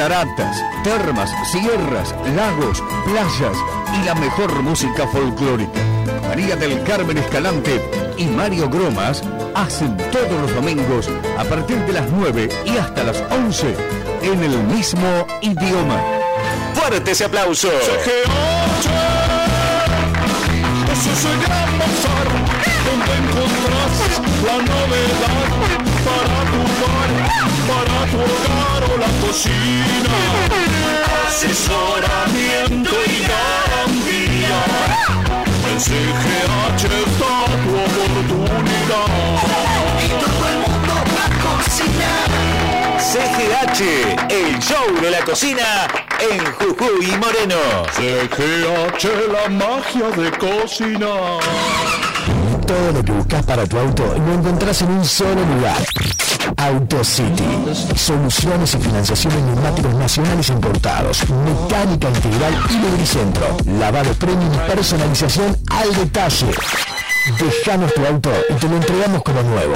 [0.00, 3.54] cataratas, termas, sierras, lagos, playas
[3.94, 5.78] y la mejor música folclórica.
[6.26, 9.22] María del Carmen Escalante y Mario Gromas
[9.54, 13.76] hacen todos los domingos a partir de las 9 y hasta las 11
[14.22, 16.00] en el mismo idioma.
[16.72, 17.68] Fuerte ese aplauso.
[17.68, 18.22] Ese
[21.12, 22.26] es el gran bazar
[22.86, 23.92] donde encontrás
[24.46, 25.89] la novedad
[28.00, 30.14] para tu hogar o la cocina.
[31.26, 34.58] Asesoramiento y garantía.
[35.70, 39.08] En CGH está tu oportunidad.
[40.04, 42.30] Y todo el mundo va a cocinar.
[42.98, 43.80] CGH,
[44.30, 45.88] el show de la cocina
[46.20, 47.60] en Jujuy y Moreno.
[47.92, 51.40] CGH, la magia de cocinar.
[52.66, 55.78] Todo lo que buscas para tu auto lo encontrás en un solo lugar.
[56.56, 57.96] AutoCity.
[57.96, 61.22] Soluciones y financiación en neumáticos nacionales importados.
[61.28, 63.56] Mecánica integral y lubricentro.
[63.78, 66.46] Lavado premium y personalización al detalle.
[67.38, 69.74] Dejamos tu auto y te lo entregamos como nuevo.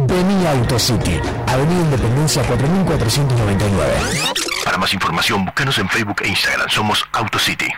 [0.00, 1.20] Vení a AutoCity.
[1.46, 3.92] Avenida Independencia 4499.
[4.64, 6.68] Para más información, búscanos en Facebook e Instagram.
[6.68, 7.68] Somos AutoCity.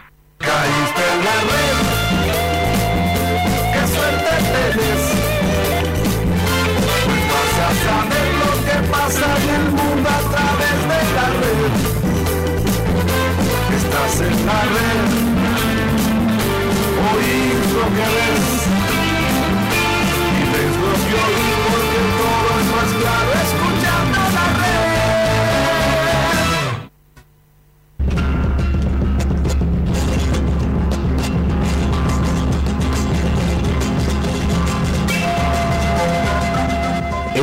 [8.91, 11.73] Pasa en el mundo a través de la red.
[13.77, 15.01] Estás en la red.
[17.11, 18.47] Oís lo que ves.
[20.39, 21.54] Y ves lo que oís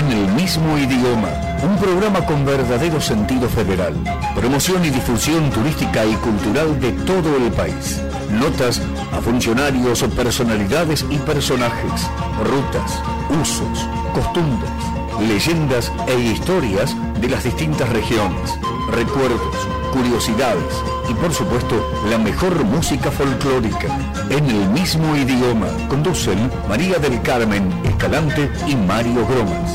[0.02, 1.30] En el mismo idioma,
[1.62, 3.94] un programa con verdadero sentido federal.
[4.34, 8.02] Promoción y difusión turística y cultural de todo el país.
[8.32, 12.10] Notas a funcionarios, personalidades y personajes.
[12.44, 13.00] Rutas,
[13.40, 14.72] usos, costumbres,
[15.28, 18.58] leyendas e historias de las distintas regiones.
[18.90, 19.56] Recuerdos,
[19.94, 21.76] curiosidades y por supuesto
[22.10, 23.88] la mejor música folclórica.
[24.30, 29.72] En el mismo idioma conducen María del Carmen Escalante y Mario Gromas.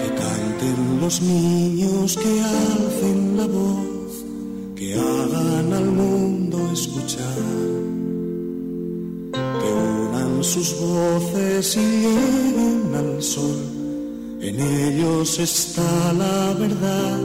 [0.00, 2.42] Que canten los niños, que
[11.60, 17.18] lleguen al sol, en ellos está la verdad.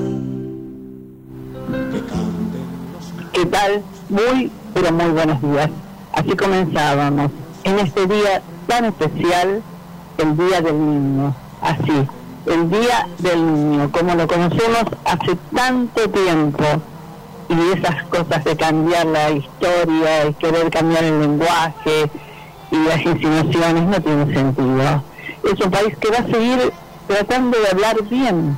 [3.31, 3.83] ¿Qué tal?
[4.09, 5.69] Muy, pero muy buenos días.
[6.13, 7.29] Así comenzábamos
[7.63, 9.61] en este día tan especial,
[10.17, 11.35] el Día del Niño.
[11.61, 12.07] Así,
[12.47, 16.63] el Día del Niño, como lo conocemos hace tanto tiempo.
[17.49, 22.09] Y esas cosas de cambiar la historia, y querer cambiar el lenguaje
[22.73, 25.03] y las insinuaciones no tienen sentido.
[25.43, 26.73] Es un país que va a seguir
[27.07, 28.57] tratando de hablar bien,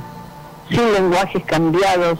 [0.70, 2.18] sin lenguajes cambiados,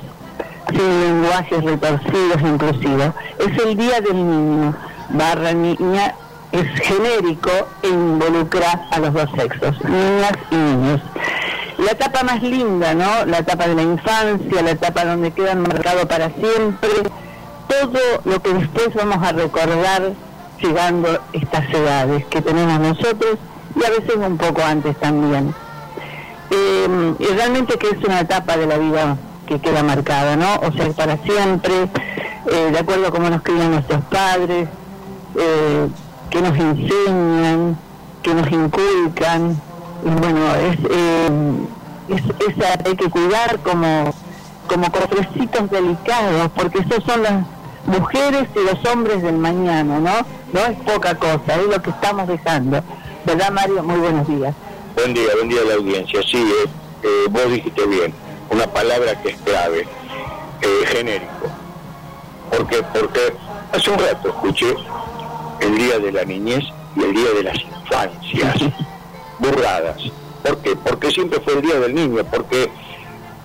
[0.71, 3.13] sin lenguajes retorcidos inclusive.
[3.39, 4.75] Es el Día del Niño,
[5.11, 6.15] barra niña,
[6.53, 7.51] es genérico
[7.83, 11.01] e involucra a los dos sexos, niñas y niños.
[11.79, 13.27] La etapa más linda, ¿no?
[13.27, 16.91] La etapa de la infancia, la etapa donde quedan marcado para siempre,
[17.69, 20.13] todo lo que después vamos a recordar
[20.61, 23.37] llegando estas edades que tenemos nosotros
[23.75, 25.55] y a veces un poco antes también.
[26.51, 30.55] Eh, y realmente que es una etapa de la vida que queda marcada, ¿no?
[30.67, 31.75] O sea, para siempre,
[32.51, 34.69] eh, de acuerdo a cómo nos crían nuestros padres,
[35.39, 35.89] eh,
[36.31, 37.77] que nos enseñan,
[38.23, 39.61] que nos inculcan,
[40.05, 41.31] y bueno, es, eh,
[42.09, 44.13] es- esa hay que cuidar como,
[44.69, 47.45] como cofrecitos delicados, porque esos son las
[47.87, 50.27] mujeres y los hombres del mañana, ¿no?
[50.53, 52.83] No es poca cosa, es lo que estamos dejando.
[53.25, 53.83] ¿Verdad, Mario?
[53.83, 54.55] Muy buenos días.
[54.95, 56.21] Buen día, buen día a la audiencia.
[56.23, 56.69] Sí, eh,
[57.03, 58.15] eh, vos dijiste bien,
[58.51, 59.87] una palabra que es clave,
[60.63, 61.51] eh, genérico.
[62.51, 62.83] ¿Por qué?
[62.95, 63.21] Porque
[63.73, 64.75] hace un rato escuché
[65.61, 68.73] el Día de la Niñez y el Día de las Infancias.
[69.39, 69.99] Burradas.
[70.43, 70.77] ¿Por qué?
[70.77, 72.71] Porque siempre fue el Día del Niño, porque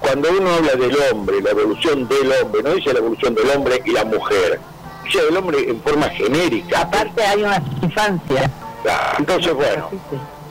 [0.02, 3.82] cuando uno habla del hombre, la evolución del hombre, no dice la evolución del hombre
[3.86, 4.60] y la mujer,
[5.06, 6.82] dice del hombre en forma genérica.
[6.82, 8.52] Aparte hay una infancia.
[8.90, 9.90] Ah, Entonces, bueno,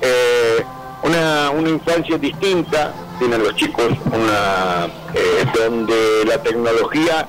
[0.01, 0.65] eh,
[1.03, 7.29] una, una infancia distinta, tienen los chicos, una eh, donde la tecnología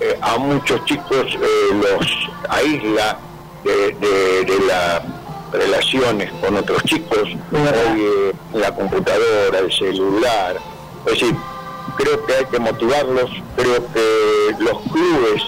[0.00, 2.06] eh, a muchos chicos eh, los
[2.48, 3.16] aísla
[3.62, 5.02] de, las
[5.52, 10.56] relaciones con otros chicos, hoy eh, la computadora, el celular,
[11.06, 11.34] es decir,
[11.96, 15.42] creo que hay que motivarlos, creo que los clubes,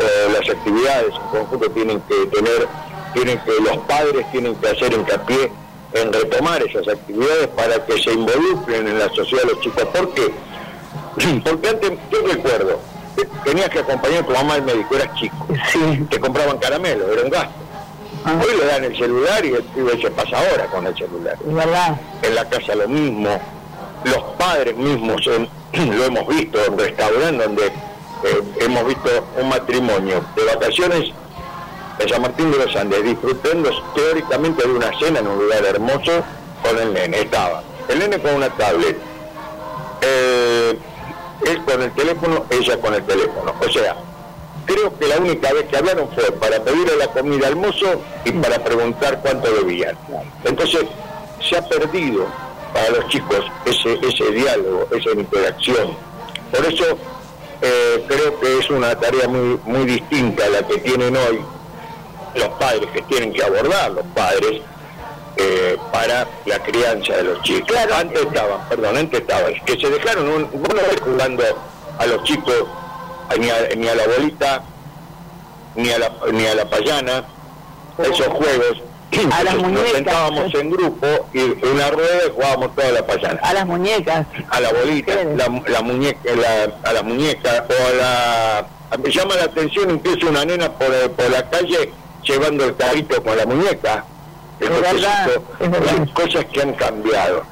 [0.00, 2.68] eh, las actividades en conjunto tienen que tener,
[3.14, 5.52] tienen que, los padres tienen que hacer hincapié
[5.92, 9.84] en retomar esas actividades para que se involucren en la sociedad los chicos.
[9.84, 10.32] ¿Por qué?
[11.44, 12.80] Porque antes, yo recuerdo,
[13.44, 15.46] tenías que acompañar a tu mamá al médico, eras chico,
[16.10, 17.54] te compraban caramelo, era un gasto.
[18.24, 18.40] Ah.
[18.42, 21.36] Hoy le dan el celular y el pibe se pasa ahora con el celular.
[21.44, 22.00] ¿verdad?
[22.22, 23.40] En la casa lo mismo,
[24.06, 29.10] los padres mismos lo hemos visto en restaurantes donde eh, hemos visto
[29.40, 31.12] un matrimonio de vacaciones
[31.98, 36.22] en San Martín de los Andes, disfrutando teóricamente de una cena en un lugar hermoso
[36.62, 37.20] con el nene.
[37.20, 38.96] Estaba el nene con una tablet,
[40.02, 40.78] eh,
[41.46, 43.54] él con el teléfono, ella con el teléfono.
[43.60, 43.96] O sea,
[44.66, 48.32] creo que la única vez que hablaron fue para pedirle la comida al mozo y
[48.32, 49.96] para preguntar cuánto debían.
[50.44, 50.84] Entonces,
[51.48, 52.26] se ha perdido
[52.76, 55.96] para los chicos ese, ese diálogo, esa interacción.
[56.52, 56.84] Por eso
[57.62, 61.40] eh, creo que es una tarea muy, muy distinta a la que tienen hoy
[62.34, 64.60] los padres, que tienen que abordar los padres
[65.38, 67.74] eh, para la crianza de los chicos.
[67.98, 71.44] Antes estaban, perdón, antes estaban, que se dejaron un, vez jugando
[71.98, 72.66] a los chicos,
[73.38, 74.62] ni a, ni a la bolita,
[75.76, 77.24] ni a la, ni a la payana,
[77.98, 78.82] esos juegos
[79.32, 79.82] a las muñecas.
[79.82, 83.40] Nos sentábamos en grupo y una rueda y jugábamos toda la payana.
[83.42, 84.26] A las muñecas.
[84.50, 86.20] A la bolita, la, muñeca,
[86.82, 88.66] a la muñeca o a la...
[88.98, 91.90] Me llama la atención incluso una nena por, por la calle
[92.22, 94.04] llevando el carrito con la muñeca.
[94.60, 95.30] Es verdad,
[95.60, 97.44] es cosas que han cambiado.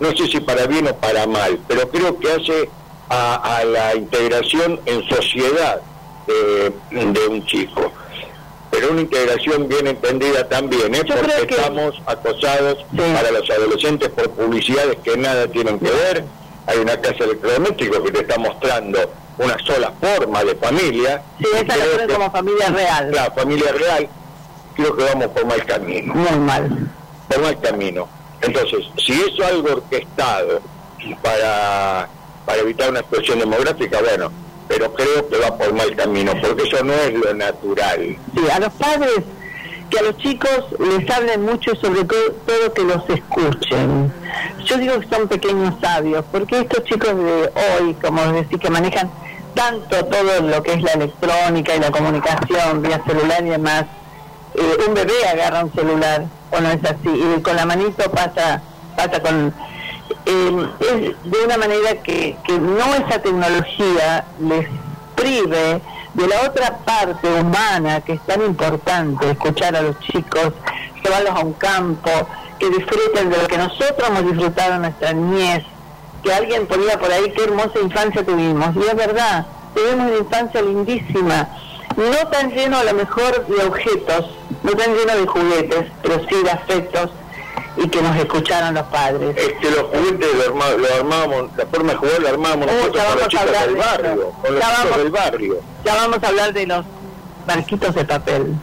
[0.00, 2.68] No sé si para bien o para mal, pero creo que hace
[3.08, 5.80] a, la integración en sociedad
[6.26, 7.92] de, de un chico
[8.82, 11.04] pero una integración bien entendida también, ¿eh?
[11.06, 12.84] porque estamos acosados
[13.14, 16.24] para los adolescentes por publicidades que nada tienen que ver.
[16.66, 18.98] Hay una casa electrodoméstico que te está mostrando
[19.38, 21.22] una sola forma de familia.
[21.38, 23.12] Sí, esa la como familia real.
[23.12, 24.08] La familia real,
[24.74, 26.14] creo que vamos por mal camino.
[26.14, 26.90] Muy mal.
[27.28, 28.08] Por mal camino.
[28.40, 30.60] Entonces, si eso es algo orquestado
[31.22, 32.08] para,
[32.44, 34.32] para evitar una explosión demográfica, bueno,
[34.68, 38.16] pero creo que va por mal camino, porque eso no es lo natural.
[38.34, 39.20] Sí, a los padres,
[39.90, 44.12] que a los chicos les hablen mucho, sobre todo que los escuchen.
[44.64, 49.10] Yo digo que son pequeños sabios, porque estos chicos de hoy, como decir, que manejan
[49.54, 53.84] tanto todo lo que es la electrónica y la comunicación vía celular y demás,
[54.54, 58.62] eh, un bebé agarra un celular, o no es así, y con la manito pasa,
[58.96, 59.52] pasa con
[60.26, 64.66] eh, es de una manera que, que no esa tecnología les
[65.14, 65.80] prive
[66.14, 70.52] de la otra parte humana que es tan importante, escuchar a los chicos,
[71.02, 72.10] llevarlos a un campo,
[72.58, 75.64] que disfruten de lo que nosotros hemos disfrutado en nuestra niñez,
[76.22, 80.62] que alguien ponía por ahí qué hermosa infancia tuvimos, y es verdad, tuvimos una infancia
[80.62, 81.48] lindísima,
[81.96, 84.30] no tan lleno a lo mejor de objetos,
[84.62, 87.10] no tan lleno de juguetes, pero sí de afectos,
[87.76, 89.36] y que nos escucharan los padres.
[89.36, 93.18] Es que los juguetes lo, armamos, la forma de jugar la armamos eh, nosotros con
[93.18, 95.60] los chicos del barrio, con los chicos del barrio.
[95.84, 96.84] Ya vamos a hablar de los
[97.46, 98.54] barquitos de papel.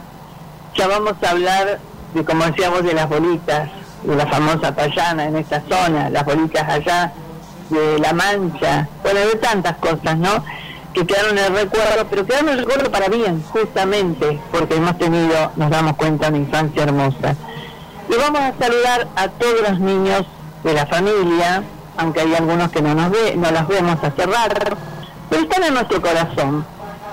[0.76, 1.80] Ya vamos a hablar
[2.14, 3.70] de, como decíamos, de las bolitas,
[4.04, 7.12] de la famosa payana en esta zona, las bolitas allá,
[7.68, 10.44] de la mancha, bueno, de tantas cosas, ¿no?
[10.92, 14.98] que quedaron en el recuerdo, pero quedaron en el recuerdo para bien, justamente, porque hemos
[14.98, 17.36] tenido, nos damos cuenta, una infancia hermosa.
[18.10, 20.26] Y vamos a saludar a todos los niños
[20.64, 21.62] de la familia,
[21.96, 24.76] aunque hay algunos que no nos ve, no los vemos hace rato,
[25.28, 26.66] pero están en nuestro corazón.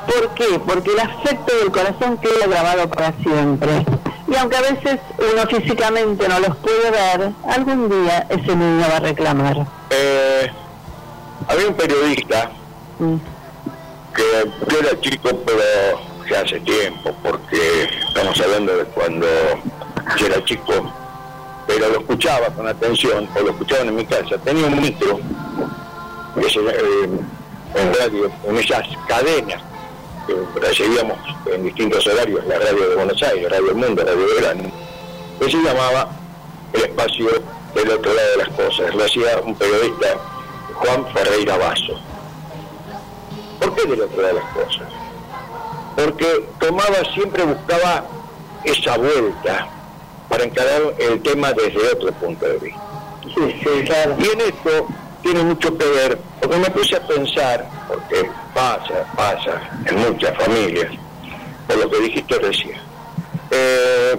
[0.08, 0.60] ¿Por qué?
[0.66, 3.86] Porque el afecto del corazón queda grabado para siempre.
[4.28, 8.98] Y aunque a veces uno físicamente no los puede ver, algún día ese niño va
[8.98, 9.68] a reclamar.
[9.92, 10.50] Eh,
[11.48, 12.50] había un periodista
[12.98, 13.16] mm.
[14.16, 15.62] que yo era chico, pero
[16.28, 19.28] ya hace tiempo, porque estamos hablando de cuando
[20.16, 20.94] yo era chico,
[21.68, 24.38] pero lo escuchaba con atención, o lo escuchaban en mi casa.
[24.44, 25.20] Tenía un micro
[26.38, 27.10] eh,
[27.76, 29.62] en radio, en esas cadenas
[30.26, 34.72] que recibíamos en distintos horarios, la radio de Buenos Aires, Radio del Mundo, Radio Verano,
[35.40, 36.10] que se llamaba
[36.74, 37.30] El Espacio
[37.76, 38.96] del Otro Lado de las Cosas.
[38.96, 40.08] Lo hacía un periodista,
[40.74, 42.00] Juan Ferreira Vaso.
[43.60, 44.88] ¿Por qué del otro lado de las cosas?
[45.96, 48.06] Porque tomaba, siempre buscaba
[48.64, 49.68] esa vuelta
[50.30, 52.82] para encarar el tema desde otro punto de vista.
[53.26, 54.88] Y en esto
[55.22, 60.92] tiene mucho que ver, porque me puse a pensar, porque pasa, pasa en muchas familias,
[61.68, 62.78] por lo que dijiste recién.
[63.52, 64.18] eh,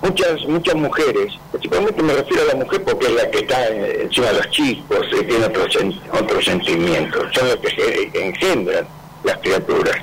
[0.00, 4.28] muchas muchas mujeres, principalmente me refiero a la mujer porque es la que está encima
[4.28, 5.76] de los chicos, eh, tiene otros
[6.12, 8.86] otros sentimientos, son los que se engendran
[9.24, 9.96] las criaturas.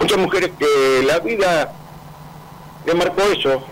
[0.00, 1.72] Muchas mujeres que la vida
[2.86, 3.62] le marcó eso,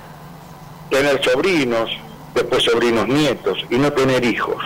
[0.91, 1.91] tener sobrinos,
[2.35, 4.63] después sobrinos nietos y no tener hijos,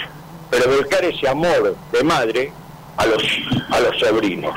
[0.50, 2.52] pero volcar ese amor de madre
[2.96, 3.22] a los
[3.70, 4.54] a los sobrinos.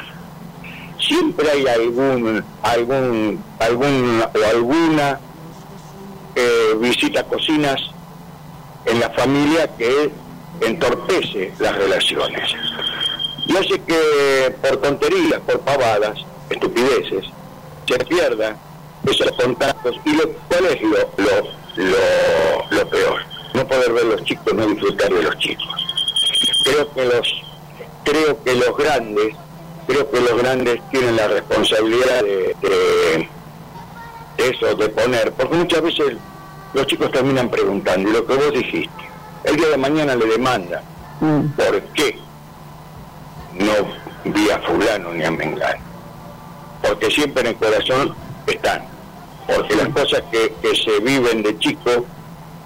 [1.00, 5.20] Siempre hay algún algún algún o alguna
[6.36, 7.82] eh, visita a cocinas
[8.86, 10.12] en la familia que
[10.62, 12.52] entorpece las relaciones
[13.48, 16.20] y hace que por tonterías, por pavadas,
[16.50, 17.26] estupideces,
[17.88, 18.56] se pierdan
[19.06, 23.22] esos contactos y lo, cuál es lo, lo, lo, lo peor,
[23.54, 25.66] no poder ver los chicos, no disfrutar de los chicos.
[26.64, 27.42] Creo que los
[28.04, 29.36] creo que los grandes,
[29.88, 33.30] creo que los grandes tienen la responsabilidad de, de-
[34.38, 36.14] eso, de poner, porque muchas veces
[36.74, 38.90] los chicos terminan preguntando, y lo que vos dijiste,
[39.44, 40.82] el día de mañana le demandan,
[41.22, 41.50] Mm.
[41.50, 42.18] ¿por qué
[43.56, 43.74] no
[44.32, 45.82] vi a fulano ni a mengano?
[46.82, 48.16] Porque siempre en el corazón
[48.52, 48.84] están,
[49.48, 52.06] porque las cosas que, que se viven de chico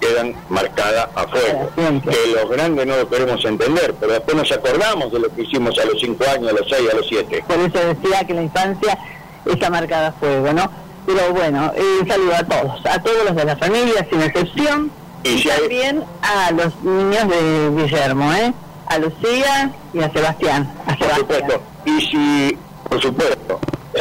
[0.00, 5.10] quedan marcadas a fuego, que los grandes no lo queremos entender, pero después nos acordamos
[5.12, 7.44] de lo que hicimos a los 5 años, a los 6, a los 7.
[7.46, 8.98] Por eso decía que la infancia
[9.46, 10.70] está marcada a fuego, ¿no?
[11.06, 14.90] Pero bueno, eh, saludo a todos, a todos los de la familia, sin excepción,
[15.22, 18.52] Y y, si hay- también a los niños de Guillermo, ¿eh?
[18.86, 20.70] A Lucía y a Sebastián.
[20.82, 21.18] A Por Sebastián.
[21.20, 21.62] supuesto.
[21.86, 22.58] Y si,
[22.90, 23.33] por supuesto,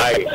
[0.03, 0.25] hay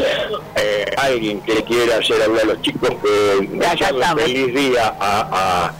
[0.56, 4.22] eh, alguien que quiera hacer hablar a los chicos, que Ya, estamos.
[4.22, 5.70] feliz día a,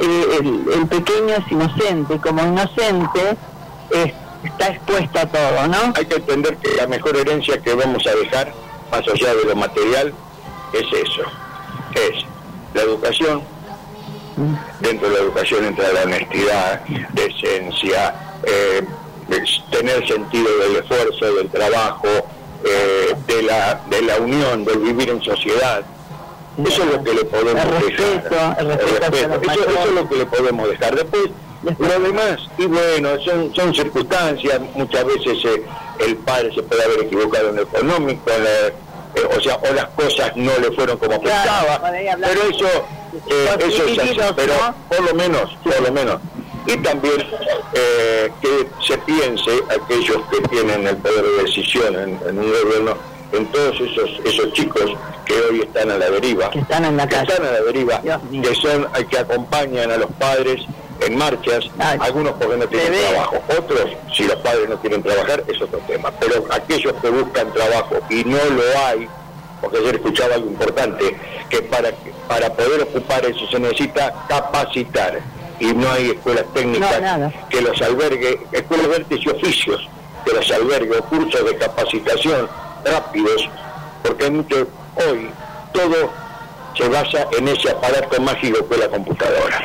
[0.00, 0.40] eh,
[0.74, 3.36] el, pequeño es inocente, y como inocente
[3.90, 4.12] es-
[4.44, 5.92] está expuesto a todo, ¿no?
[5.96, 8.52] hay que entender que la mejor herencia que vamos a dejar,
[8.90, 10.12] más allá de lo material,
[10.72, 11.22] es eso,
[11.94, 12.24] es
[12.74, 13.42] la educación,
[14.80, 16.80] dentro de la educación entra la honestidad,
[17.12, 18.14] decencia,
[18.44, 18.82] eh,
[19.30, 22.08] es tener sentido del esfuerzo, del trabajo,
[22.64, 25.82] eh, de, la, de la unión, del vivir en sociedad.
[26.66, 28.56] Eso es lo que le podemos respeto, dejar.
[28.60, 29.06] el respeto
[29.52, 30.94] Eso, eso es lo que le podemos dejar.
[30.96, 31.24] Después,
[31.62, 35.62] lo demás, y bueno, son, son circunstancias, muchas veces eh,
[36.00, 38.72] el padre se puede haber equivocado en lo económico, en la-
[39.14, 42.66] eh, o sea, o las cosas no le fueron como Claro, pensaba, pero eso,
[43.30, 44.54] eh, eso es así, pero
[44.88, 46.20] por lo menos, por lo menos.
[46.66, 47.24] Y también
[47.72, 52.94] eh, que se piense aquellos que tienen el poder de decisión en, en un gobierno,
[53.32, 54.90] en todos esos esos chicos
[55.24, 57.32] que hoy están a la deriva, Que están en la que calle.
[57.32, 60.62] están a la deriva, que son que acompañan a los padres
[61.00, 65.44] en marchas, Ay, algunos porque no tienen trabajo, otros si los padres no quieren trabajar
[65.46, 69.08] es otro tema, pero aquellos que buscan trabajo y no lo hay,
[69.60, 71.16] porque ayer escuchaba algo importante,
[71.48, 71.92] que para
[72.28, 75.18] para poder ocupar eso se necesita capacitar.
[75.58, 79.88] Y no hay escuelas técnicas No, que los albergue, escuelas de artes y oficios
[80.24, 82.48] que los albergue, o cursos de capacitación
[82.84, 83.48] rápidos,
[84.04, 84.68] porque hay mucho,
[85.08, 85.30] hoy
[85.72, 86.12] todo
[86.76, 89.62] se basa en ese aparato mágico que es la computadora.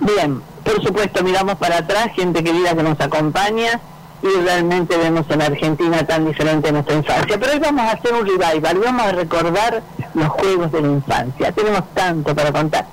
[0.00, 3.80] Bien, por supuesto miramos para atrás, gente querida que nos acompaña
[4.22, 7.38] y realmente vemos en Argentina tan diferente nuestra infancia.
[7.38, 9.82] Pero hoy vamos a hacer un revival, vamos a recordar
[10.14, 11.52] los juegos de la infancia.
[11.52, 12.86] Tenemos tanto para contar.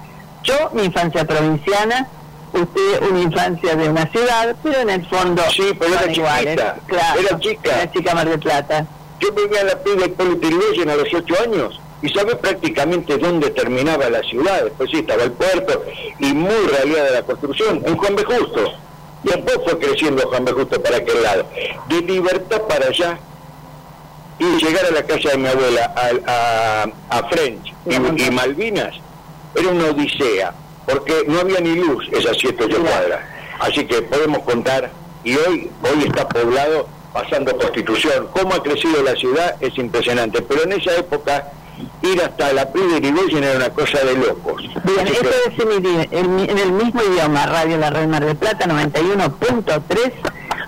[0.43, 2.07] Yo, mi infancia provinciana,
[2.53, 6.55] usted una infancia de una ciudad, pero en el fondo Sí, pero era iguales.
[6.55, 7.75] chiquita, Claro, era chica.
[7.81, 8.85] Era chica Mar del Plata.
[9.19, 13.17] Yo vivía en la piba del Polo Irigoyen a los ocho años y sabía prácticamente
[13.17, 14.63] dónde terminaba la ciudad.
[14.63, 15.83] Después sí estaba el puerto
[16.19, 18.23] y muy realidad la construcción, en Juan B.
[18.23, 18.73] Justo.
[19.23, 20.51] Después fue creciendo Juan B.
[20.53, 21.45] Justo para aquel lado.
[21.89, 23.19] De libertad para allá
[24.39, 28.95] y llegar a la casa de mi abuela, al- a, a, French y, y Malvinas,
[29.53, 30.53] era una odisea,
[30.85, 33.19] porque no había ni luz esas siete ocho cuadras.
[33.59, 34.89] Así que podemos contar,
[35.25, 38.29] y hoy, hoy está poblado pasando constitución.
[38.31, 41.51] Cómo ha crecido la ciudad es impresionante, pero en esa época
[42.01, 44.61] ir hasta la Prida de Irigoyen era una cosa de locos.
[44.83, 48.65] Bien, esto es en, idi- en- el mismo idioma, Radio La Red Mar del Plata
[48.67, 50.11] 91.3,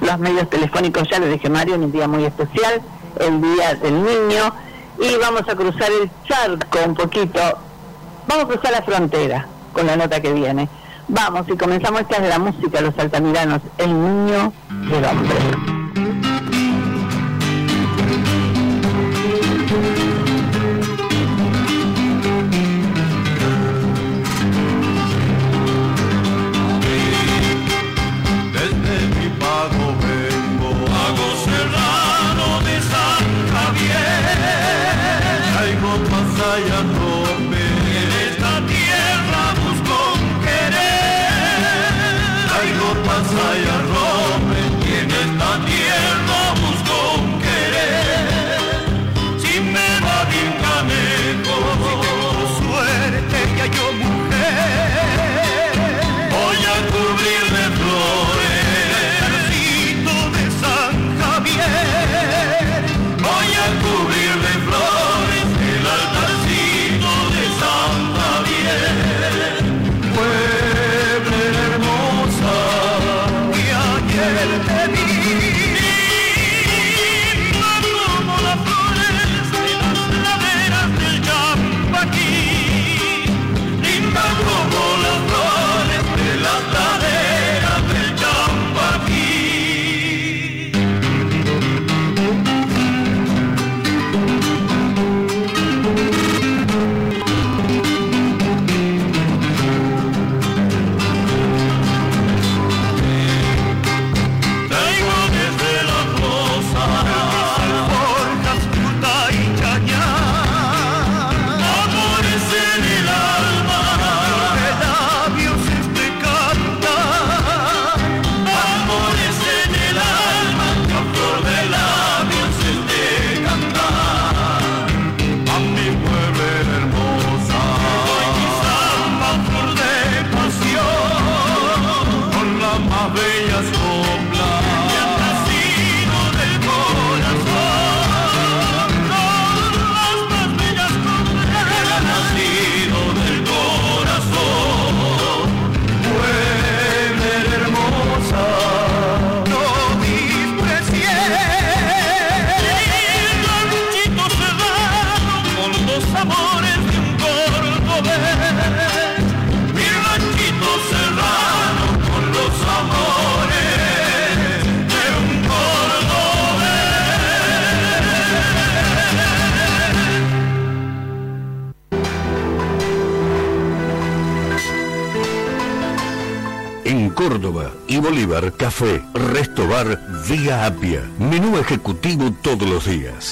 [0.01, 2.81] los medios telefónicos, ya lo dije Mario, en un día muy especial,
[3.19, 4.53] el Día del Niño,
[4.99, 7.39] y vamos a cruzar el charco un poquito,
[8.27, 10.67] vamos a cruzar la frontera con la nota que viene.
[11.07, 15.80] Vamos, y comenzamos esta es de la música, los altamiranos, el niño del hombre.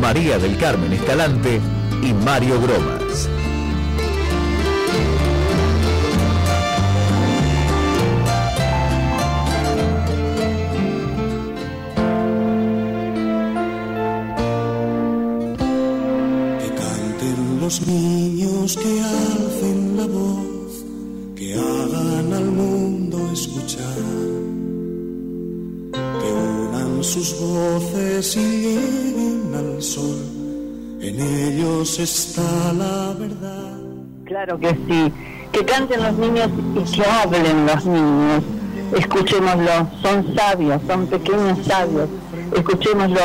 [0.00, 1.60] María del Carmen Escalante
[2.02, 3.28] y Mario Gromas.
[16.58, 20.84] Que canten los niños, que alcen la voz,
[21.36, 24.02] que hagan al mundo escuchar.
[25.92, 29.19] Que unan sus voces y
[29.60, 30.16] al sol.
[31.00, 33.78] En ellos está la verdad.
[34.24, 35.12] Claro que sí.
[35.52, 38.42] Que canten los niños y que hablen los niños.
[38.96, 39.88] Escuchémoslo.
[40.02, 42.08] Son sabios, son pequeños sabios.
[42.56, 43.20] Escuchémoslo.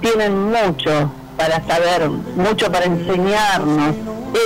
[0.00, 3.94] Tienen mucho para saber, mucho para enseñarnos.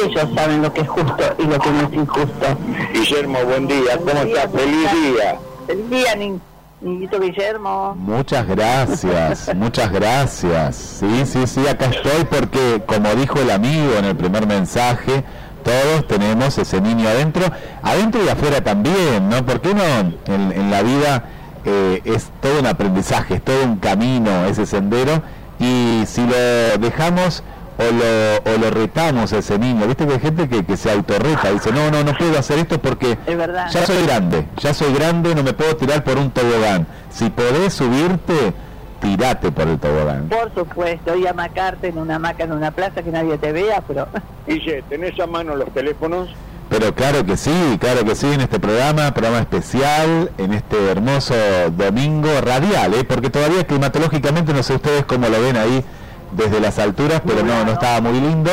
[0.04, 2.46] Ellos saben lo que es justo y lo que no es injusto.
[2.94, 4.48] Guillermo, buen día, ¿cómo estás?
[4.52, 5.38] Feliz día.
[5.66, 6.40] Feliz día, ni-
[6.82, 7.94] Guillermo.
[7.96, 10.76] Muchas gracias, muchas gracias.
[10.76, 15.24] Sí, sí, sí, acá estoy porque, como dijo el amigo en el primer mensaje,
[15.62, 17.44] todos tenemos ese niño adentro,
[17.82, 19.46] adentro y afuera también, ¿no?
[19.46, 19.84] ¿Por qué no?
[19.84, 21.24] En, en la vida
[21.64, 25.22] eh, es todo un aprendizaje, es todo un camino, ese sendero,
[25.60, 27.44] y si lo dejamos
[27.78, 30.90] o lo, o lo retamos a ese niño, viste que hay gente que, que se
[30.90, 33.68] autorreta, dice, no, no, no puedo hacer esto porque Es verdad.
[33.72, 36.86] ya soy grande, ya soy grande, no me puedo tirar por un tobogán.
[37.10, 38.52] Si podés subirte,
[39.00, 40.28] tirate por el tobogán.
[40.28, 44.06] Por supuesto, y amacarte en una hamaca en una plaza que nadie te vea, pero
[44.46, 46.28] Guille, ¿tenés a mano los teléfonos?
[46.68, 51.34] Pero claro que sí, claro que sí, en este programa, programa especial, en este hermoso
[51.76, 53.04] domingo radial, ¿eh?
[53.04, 55.84] porque todavía climatológicamente no sé ustedes cómo lo ven ahí
[56.32, 58.50] desde las alturas, pero no, no estaba muy lindo.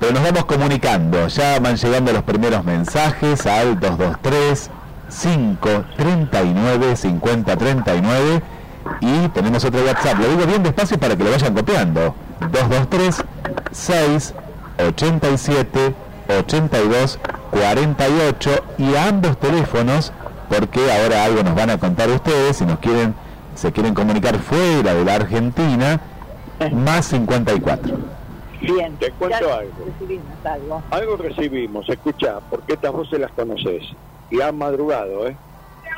[0.00, 4.70] Pero nos vamos comunicando, ya van llegando los primeros mensajes al 223
[5.08, 8.42] 539 5039
[9.00, 12.14] y tenemos otro WhatsApp, lo digo bien despacio para que lo vayan copiando.
[12.40, 13.24] 223
[13.70, 14.34] 6
[14.88, 15.94] 87
[16.40, 17.18] 82
[17.50, 20.12] 48 y a ambos teléfonos
[20.48, 23.14] porque ahora algo nos van a contar ustedes si nos quieren
[23.54, 26.00] se quieren comunicar fuera de la Argentina
[26.70, 27.96] más 54
[28.62, 28.96] bien.
[28.96, 29.84] Te cuento Ya algo.
[29.86, 30.82] recibimos algo.
[30.90, 33.82] Algo recibimos, escucha, porque estas voces las conoces.
[34.30, 35.36] Y han madrugado, ¿eh?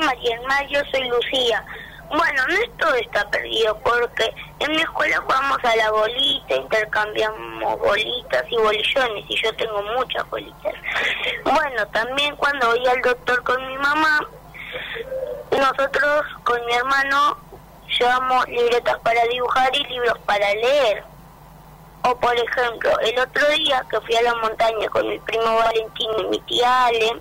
[0.01, 0.39] María
[0.71, 1.65] yo soy Lucía.
[2.09, 7.79] Bueno, no es todo está perdido porque en mi escuela jugamos a la bolita, intercambiamos
[7.81, 10.75] bolitas y bolillones y yo tengo muchas bolitas.
[11.45, 14.21] Bueno, también cuando voy al doctor con mi mamá,
[15.51, 17.37] nosotros con mi hermano
[17.99, 21.05] llevamos libretas para dibujar y libros para leer.
[22.03, 26.11] O por ejemplo, el otro día que fui a la montaña con mi primo Valentín
[26.19, 27.13] y mi tía Ale,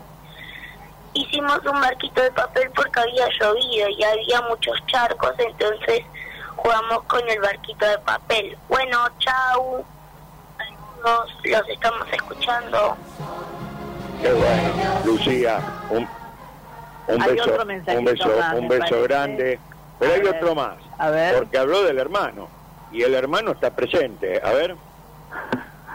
[1.14, 6.02] hicimos un barquito de papel porque había llovido y había muchos charcos, entonces
[6.58, 8.58] jugamos con el barquito de papel.
[8.68, 9.86] Bueno, chau.
[10.58, 12.98] Saludos, los estamos escuchando.
[14.22, 14.74] Qué bueno.
[15.06, 15.60] Lucía,
[15.90, 16.08] un,
[17.08, 17.58] un Hay beso,
[17.98, 19.02] un beso, más, un beso parece.
[19.04, 19.60] grande.
[20.00, 20.76] Pero A hay ver, otro más.
[20.98, 21.36] a ver.
[21.36, 22.48] Porque habló del hermano.
[22.92, 24.42] Y el hermano está presente.
[24.44, 24.76] A ver.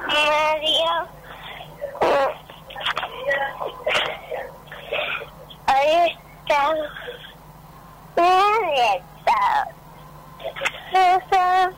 [0.07, 1.07] María.
[5.67, 6.71] Ahí está.
[8.17, 9.03] Ahí
[11.17, 11.71] está.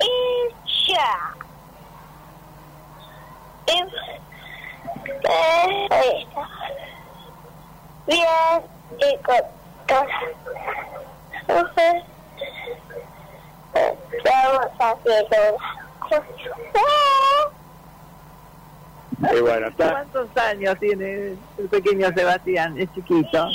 [0.00, 0.12] Y
[0.92, 1.34] ya.
[3.66, 3.70] Y,
[5.30, 5.86] ahí
[6.22, 6.42] está.
[8.06, 8.62] Bien
[8.98, 9.42] y con
[19.32, 19.90] Y bueno, está.
[19.90, 22.78] ¿Cuántos años tiene el pequeño Sebastián?
[22.78, 23.48] Es chiquito.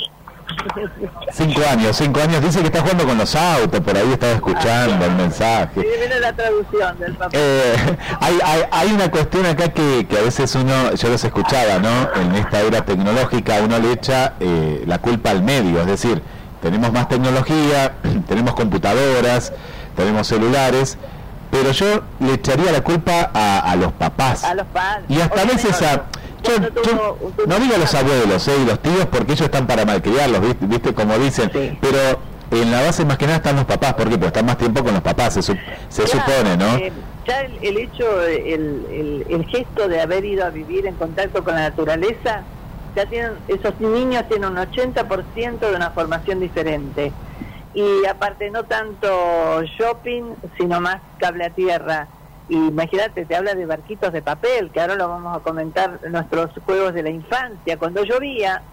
[1.31, 5.05] cinco años cinco años dice que está jugando con los autos por ahí estaba escuchando
[5.05, 7.29] el mensaje Sí, viene la traducción del papá.
[7.37, 7.75] Eh,
[8.19, 12.11] hay, hay, hay una cuestión acá que, que a veces uno, yo los escuchaba, ¿no?
[12.19, 16.21] En esta era tecnológica uno le echa eh, la culpa al medio, es decir,
[16.61, 17.93] tenemos más tecnología,
[18.27, 19.53] tenemos computadoras,
[19.95, 20.97] tenemos celulares,
[21.51, 24.43] pero yo le echaría la culpa a, a los papás.
[24.43, 25.05] A los padres.
[25.09, 26.05] Y hasta a veces a...
[26.41, 26.53] Yo,
[27.47, 30.65] no digo a los abuelos eh, y los tíos porque ellos están para malcriarlos, ¿viste?
[30.67, 30.93] ¿viste?
[30.93, 31.77] Como dicen, Sí.
[31.81, 32.19] pero
[32.51, 33.93] en la base más que nada están los papás.
[33.95, 36.77] Porque están más tiempo con los papás, se, sup- se supone, ¿no?
[36.77, 36.93] eh,
[37.27, 41.43] ya el, el hecho, el, el, el gesto de haber ido a vivir en contacto
[41.43, 42.43] con la naturaleza,
[43.05, 47.11] tienen, esos niños tienen un 80% de una formación diferente.
[47.73, 52.07] Y aparte no tanto shopping, sino más cable a tierra.
[52.49, 56.51] Y imagínate, te habla de barquitos de papel, que ahora lo vamos a comentar, nuestros
[56.65, 57.77] juegos de la infancia.
[57.77, 58.63] Cuando llovía,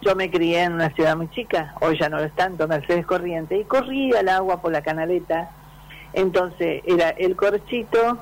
[0.00, 3.06] yo me crié en una ciudad muy chica, hoy ya no lo es tanto, Mercedes
[3.06, 5.50] Corriente, y corría el agua por la canaleta.
[6.12, 8.18] Entonces era el corchito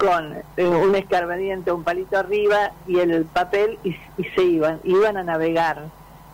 [0.00, 5.18] con eh, un escarbadiente, un palito arriba y el papel y, y se iban, iban
[5.18, 5.84] a navegar.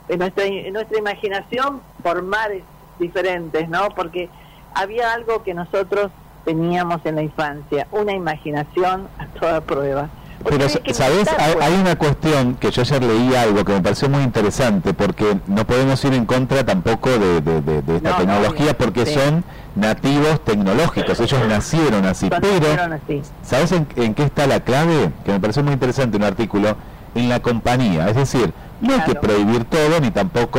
[0.09, 2.63] En nuestra, en nuestra imaginación por mares
[3.01, 3.89] diferentes, ¿no?
[3.89, 4.29] Porque
[4.73, 6.13] había algo que nosotros
[6.45, 10.09] teníamos en la infancia, una imaginación a toda prueba.
[10.49, 11.29] Pero, ¿sabes?
[11.39, 11.65] Hay, pues.
[11.67, 15.67] hay una cuestión que yo ayer leí algo que me pareció muy interesante, porque no
[15.67, 19.15] podemos ir en contra tampoco de, de- de- de esta No, no, tecnología, porque sí.
[19.15, 22.29] son nativos tecnológicos, ellos nacieron así.
[22.29, 23.23] Cuando Pero, así.
[23.43, 25.11] ¿sabes en, en qué está la clave?
[25.25, 26.77] Que me pareció muy interesante un artículo,
[27.15, 28.09] en la compañía.
[28.09, 30.59] Es decir, no hay que prohibir todo ni tampoco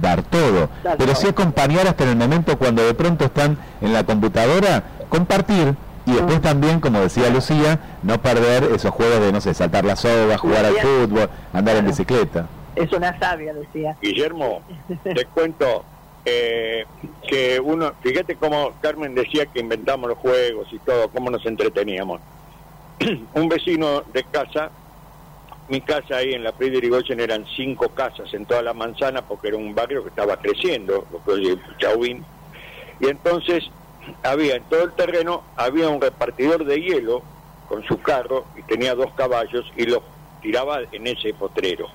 [0.00, 0.68] dar todo,
[0.98, 5.74] pero sí acompañar hasta en el momento cuando de pronto están en la computadora, compartir
[6.06, 9.96] y después también, como decía Lucía, no perder esos juegos de, no sé, saltar la
[9.96, 12.46] soga, jugar al fútbol, andar en bicicleta.
[12.76, 13.96] Es una sabia, decía.
[14.02, 14.60] Guillermo,
[15.02, 15.84] te cuento
[16.26, 16.84] eh,
[17.26, 22.20] que uno, fíjate cómo Carmen decía que inventamos los juegos y todo, cómo nos entreteníamos.
[23.34, 24.70] Un vecino de casa,
[25.68, 29.48] mi casa ahí en la Prida Irigoyen eran cinco casas en toda la manzana porque
[29.48, 32.22] era un barrio que estaba creciendo, lo que hoy es Chauvín.
[33.00, 33.70] Y entonces
[34.22, 37.22] había en todo el terreno, había un repartidor de hielo
[37.68, 40.02] con su carro y tenía dos caballos y los
[40.42, 41.88] tiraba en ese potrero,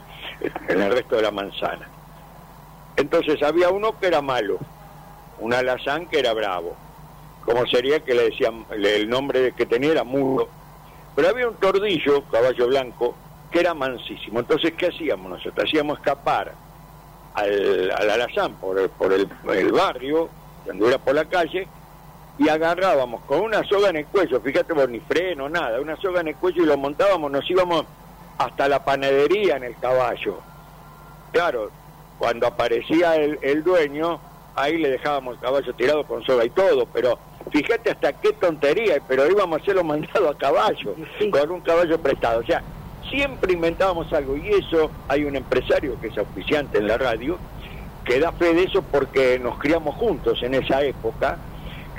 [0.68, 1.88] en el resto de la manzana.
[2.96, 4.58] Entonces había uno que era malo,
[5.40, 6.76] un alazán que era bravo,
[7.46, 10.50] como sería que le decían, el nombre que tenía era mudo,
[11.16, 13.16] pero había un tordillo, caballo blanco,
[13.52, 14.40] que era mansísimo.
[14.40, 15.66] Entonces, ¿qué hacíamos nosotros?
[15.68, 16.54] Hacíamos escapar
[17.34, 20.30] al, al alazán por, el, por el, el barrio,
[20.64, 21.68] que anduviera por la calle,
[22.40, 26.22] y agarrábamos con una soga en el cuello, fíjate vos, ni freno, nada, una soga
[26.22, 27.86] en el cuello y lo montábamos, nos íbamos
[28.38, 30.40] hasta la panadería en el caballo.
[31.32, 31.70] Claro,
[32.18, 34.20] cuando aparecía el, el dueño,
[34.56, 37.20] ahí le dejábamos el caballo tirado con soga y todo, pero
[37.52, 41.30] fíjate hasta qué tontería, pero íbamos a hacerlo mandado a caballo, Sí.
[41.30, 42.40] con un caballo prestado.
[42.40, 42.64] O sea,
[43.10, 47.38] siempre inventábamos algo y eso, hay un empresario que es auspiciante en la radio,
[48.06, 51.38] que da fe de eso porque nos criamos juntos en esa época,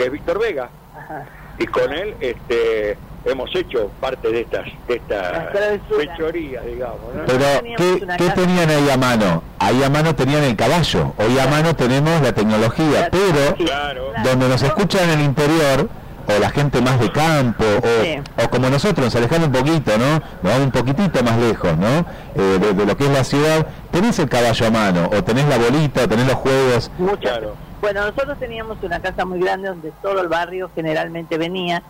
[0.01, 1.25] que es Víctor Vega, Ajá.
[1.59, 6.09] y con él este hemos hecho parte de estas de esta travesuras.
[6.17, 7.23] fechoría digamos ¿no?
[7.27, 7.45] Pero,
[7.77, 9.43] ¿qué, qué tenían ahí a mano?
[9.59, 13.67] Ahí a mano tenían el caballo, hoy a mano tenemos la tecnología, La pero tecnología.
[13.67, 15.89] claro donde nos escuchan en el interior,
[16.27, 18.19] o la gente más de campo, o, Sí.
[18.43, 20.13] o como nosotros, nos alejamos un poquito, ¿no?
[20.15, 22.07] Nos vamos un poquitito más lejos, ¿no?
[22.37, 25.45] Eh, de, de lo que es la ciudad, tenés el caballo a mano, o tenés
[25.47, 26.91] la bolita, o tenés los juegos.
[26.99, 27.19] Muchas.
[27.39, 27.55] Claro.
[27.81, 31.83] Bueno, nosotros teníamos una casa muy grande donde todo el barrio generalmente venía,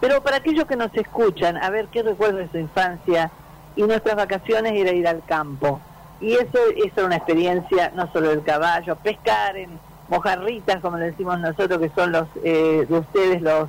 [0.00, 3.32] pero para aquellos que nos escuchan, a ver qué recuerdo de su infancia
[3.74, 5.80] y nuestras vacaciones era ir al campo.
[6.20, 9.70] Y eso, eso era una experiencia, no solo del caballo, pescar en
[10.08, 13.68] mojarritas, como le decimos nosotros, que son los eh, de ustedes los,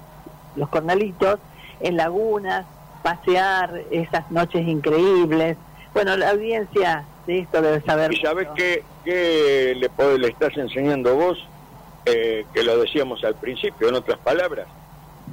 [0.56, 1.40] los cornalitos,
[1.80, 2.66] en lagunas,
[3.02, 5.58] pasear, esas noches increíbles.
[5.96, 8.14] Bueno, la audiencia de esto debe saber.
[8.14, 8.56] y sabes mucho.
[8.56, 11.44] qué, qué le estás enseñando vos
[12.06, 14.68] Eh, que lo decíamos al principio en otras palabras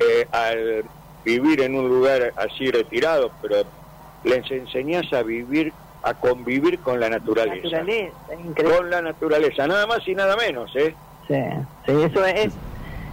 [0.00, 0.84] eh, al
[1.24, 3.56] vivir en un lugar así retirado pero
[4.24, 8.76] les enseñás a vivir a convivir con la naturaleza Naturaleza, increíble.
[8.76, 10.94] con la naturaleza nada más y nada menos eh
[11.28, 11.34] Sí,
[11.86, 12.52] sí, eso es,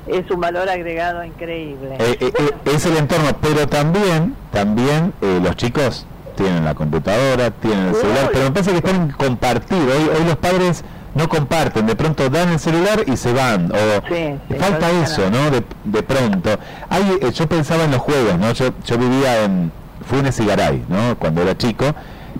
[0.08, 1.96] es un valor agregado increíble.
[2.00, 6.74] Eh, eh, Bueno, eh, es el entorno, pero también, también eh, los chicos tienen la
[6.74, 9.78] computadora, tienen el celular, pero me parece que están en compartir.
[9.78, 10.84] Hoy, hoy los padres
[11.20, 13.72] no comparten, de pronto dan el celular y se van.
[13.72, 15.52] O Sí, sí, falta eso, ¿no?
[15.52, 16.58] De, de pronto.
[16.90, 18.52] Hay, eh, yo pensaba en los juegos, ¿no?
[18.54, 19.72] Yo, yo vivía en
[20.10, 21.18] Funes y Garay, ¿no?
[21.20, 21.86] Cuando era chico.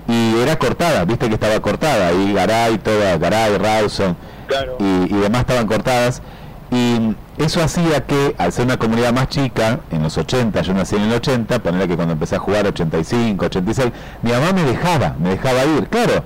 [0.08, 2.12] Y era cortada, viste que estaba cortada.
[2.12, 4.16] Y Garay, toda, Garay, Rawson
[4.46, 6.22] claro y, y demás estaban cortadas.
[6.70, 10.96] Y eso hacía que, al ser una comunidad más chica, en los 80, yo nací
[10.96, 15.16] en el 80, ponerle que cuando empecé a jugar 85, 86, mi mamá me dejaba,
[15.18, 15.86] me dejaba ir.
[15.88, 16.24] Claro,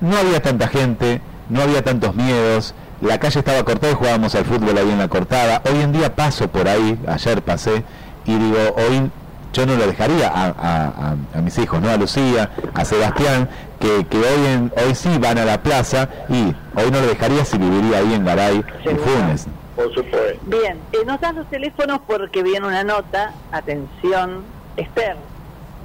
[0.00, 4.44] no había tanta gente, no había tantos miedos, la calle estaba cortada y jugábamos al
[4.44, 5.62] fútbol ahí en la cortada.
[5.70, 7.84] Hoy en día paso por ahí, ayer pasé,
[8.24, 9.10] y digo, hoy
[9.52, 11.88] yo no lo dejaría a, a- a- a mis hijos, ¿no?
[11.90, 13.48] A Lucía, a Sebastián,
[13.80, 17.44] que, que hoy en, hoy sí van a la plaza y hoy no lo dejaría
[17.44, 18.88] si viviría ahí en Garay y.
[18.88, 19.46] Funes.
[19.74, 20.38] Por supuesto.
[20.46, 24.42] Bien, eh, nos dan los teléfonos porque viene una nota, atención,
[24.76, 25.16] Esther,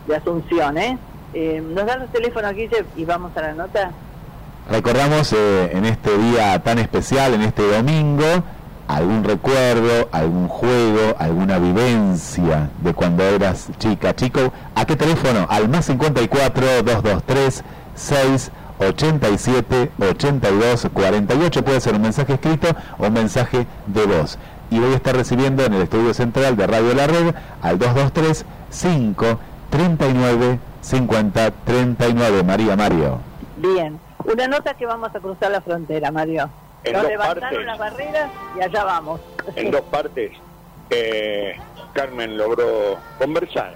[0.08, 0.98] de Asunción, ¿eh?
[1.36, 3.92] eh nos dan los teléfonos aquí y vamos a la nota.
[4.70, 8.24] Recordamos eh, en este día tan especial, en este domingo,
[8.88, 14.54] algún recuerdo, algún juego, alguna vivencia de cuando eras chica, chico.
[14.76, 15.48] ¿A qué teléfono?
[15.50, 17.64] Al más 54 223
[17.96, 21.66] 687 82 48.
[21.66, 24.38] Puede ser un mensaje escrito o un mensaje de voz.
[24.70, 28.46] Y voy a estar recibiendo en el estudio central de Radio La Red al 223
[28.70, 32.44] 5 39 50 39.
[32.44, 33.20] María Mario.
[33.58, 36.50] Bien, una nota que vamos a cruzar la frontera, Mario.
[36.84, 39.22] En dos partes, las barreras y allá vamos.
[39.56, 40.32] En dos partes,
[40.90, 41.56] eh,
[41.94, 43.76] Carmen logró conversar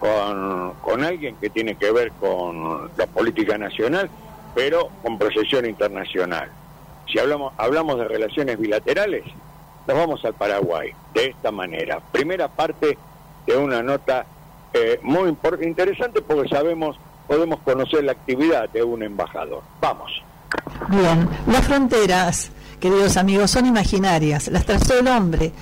[0.00, 4.10] con, con alguien que tiene que ver con la política nacional,
[4.54, 6.50] pero con proyección internacional.
[7.10, 9.24] Si hablamos, hablamos de relaciones bilaterales,
[9.86, 12.00] nos vamos al Paraguay, de esta manera.
[12.12, 12.98] Primera parte
[13.46, 14.26] de una nota
[14.72, 19.62] eh, muy interesante porque sabemos, podemos conocer la actividad de un embajador.
[19.80, 20.10] Vamos.
[20.88, 25.52] Bien, las fronteras, queridos amigos, son imaginarias, las trazó el hombre,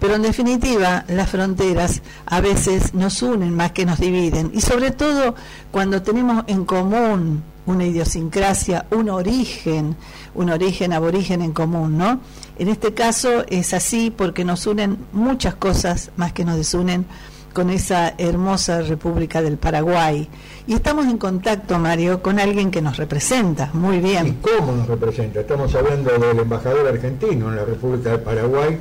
[0.00, 4.90] pero en definitiva las fronteras a veces nos unen más que nos dividen, y sobre
[4.90, 5.34] todo
[5.70, 9.96] cuando tenemos en común una idiosincrasia, un origen,
[10.34, 12.20] un origen aborigen en común, ¿no?
[12.58, 17.06] En este caso es así porque nos unen muchas cosas más que nos desunen
[17.52, 20.28] con esa hermosa República del Paraguay.
[20.66, 24.26] Y estamos en contacto, Mario, con alguien que nos representa muy bien.
[24.26, 25.40] ¿Y cómo nos representa?
[25.40, 28.78] Estamos hablando del embajador argentino en la República del Paraguay,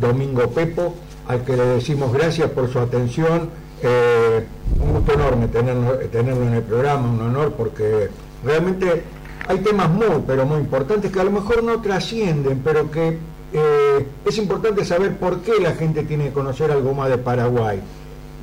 [0.00, 0.94] Domingo Pepo,
[1.28, 3.50] al que le decimos gracias por su atención.
[3.82, 4.44] Eh,
[4.80, 8.08] un gusto enorme tenerlo, tenerlo en el programa, un honor, porque
[8.44, 9.04] realmente
[9.46, 13.18] hay temas muy, pero muy importantes que a lo mejor no trascienden, pero que
[13.52, 17.80] eh, es importante saber por qué la gente tiene que conocer algo más de Paraguay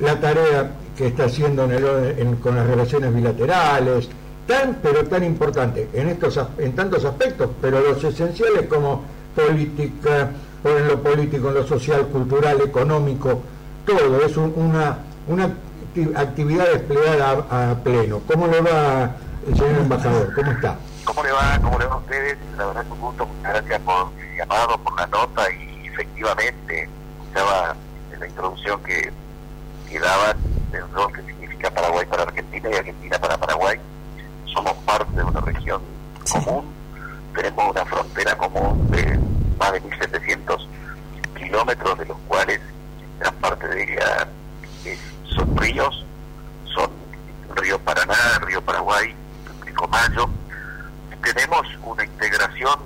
[0.00, 1.68] la tarea que está haciendo
[2.42, 4.08] con las relaciones bilaterales,
[4.48, 9.04] tan pero tan importante en estos en tantos aspectos, pero los esenciales como
[9.36, 10.30] política,
[10.64, 13.40] en lo político, en lo social, cultural, económico,
[13.86, 15.50] todo es una, una
[16.16, 18.20] actividad desplegada a, pleno.
[18.26, 19.14] ¿Cómo le va
[19.46, 20.34] señor embajador?
[20.34, 20.76] ¿Cómo está?
[21.04, 21.60] ¿Cómo le va?
[21.62, 22.36] ¿Cómo le va a ustedes?
[22.56, 26.88] La verdad es un gusto, muchas gracias por el llamado, por la nota y efectivamente
[27.22, 27.76] escuchaba
[28.12, 29.12] en la introducción que
[29.88, 30.36] que daban
[30.70, 33.78] del rol que significa Paraguay para Argentina y Argentina para Paraguay.
[34.46, 35.80] Somos parte de una región
[36.32, 36.64] común,
[37.34, 39.18] tenemos una frontera común de
[39.58, 40.66] más de 1.700
[41.38, 42.60] kilómetros, de los cuales
[43.18, 44.28] gran parte de ella
[45.34, 46.04] son ríos,
[46.64, 46.90] son
[47.56, 48.14] río Paraná,
[48.46, 49.14] río Paraguay,
[49.90, 50.28] Mayo.
[51.22, 52.78] Tenemos una integración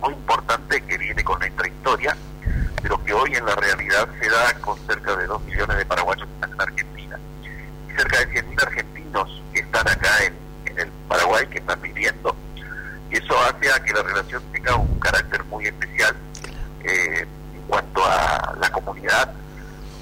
[0.00, 2.16] muy importante que viene con nuestra historia
[2.86, 6.24] pero que hoy en la realidad se da con cerca de 2 millones de paraguayos
[6.24, 7.05] que están en Argentina
[7.96, 10.46] cerca de 100.000 argentinos que están acá en,
[10.78, 12.36] el Paraguay, que están viviendo.
[13.10, 16.14] Y eso hace a que la relación tenga un carácter muy especial
[16.84, 19.32] eh, en cuanto a la comunidad,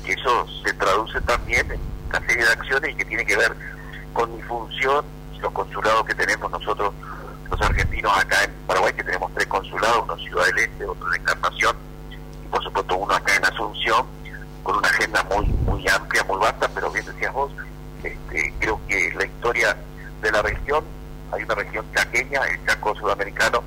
[0.04, 3.54] que eso se traduce también en una serie de acciones y que tiene que ver
[4.12, 6.92] con mi función y los consulados que tenemos nosotros
[7.50, 11.14] los argentinos acá en Paraguay, que tenemos tres consulados, uno en Ciudad del Este, otro
[11.14, 11.76] en Encarnación
[12.54, 14.06] por supuesto uno acá en Asunción,
[14.62, 17.50] con una agenda muy muy amplia, muy vasta, pero bien decías vos,
[18.04, 19.76] este, creo que la historia
[20.20, 20.84] de la región,
[21.32, 23.62] hay una región chaqueña, el Chaco sudamericano,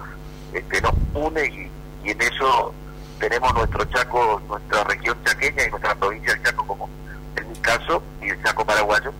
[0.53, 1.71] este, nos une y,
[2.09, 2.73] en eso
[3.19, 6.89] tenemos nuestro Chaco, nuestra región chaqueña y nuestra provincia del Chaco como
[7.35, 9.11] en mi caso, y el Chaco paraguayo,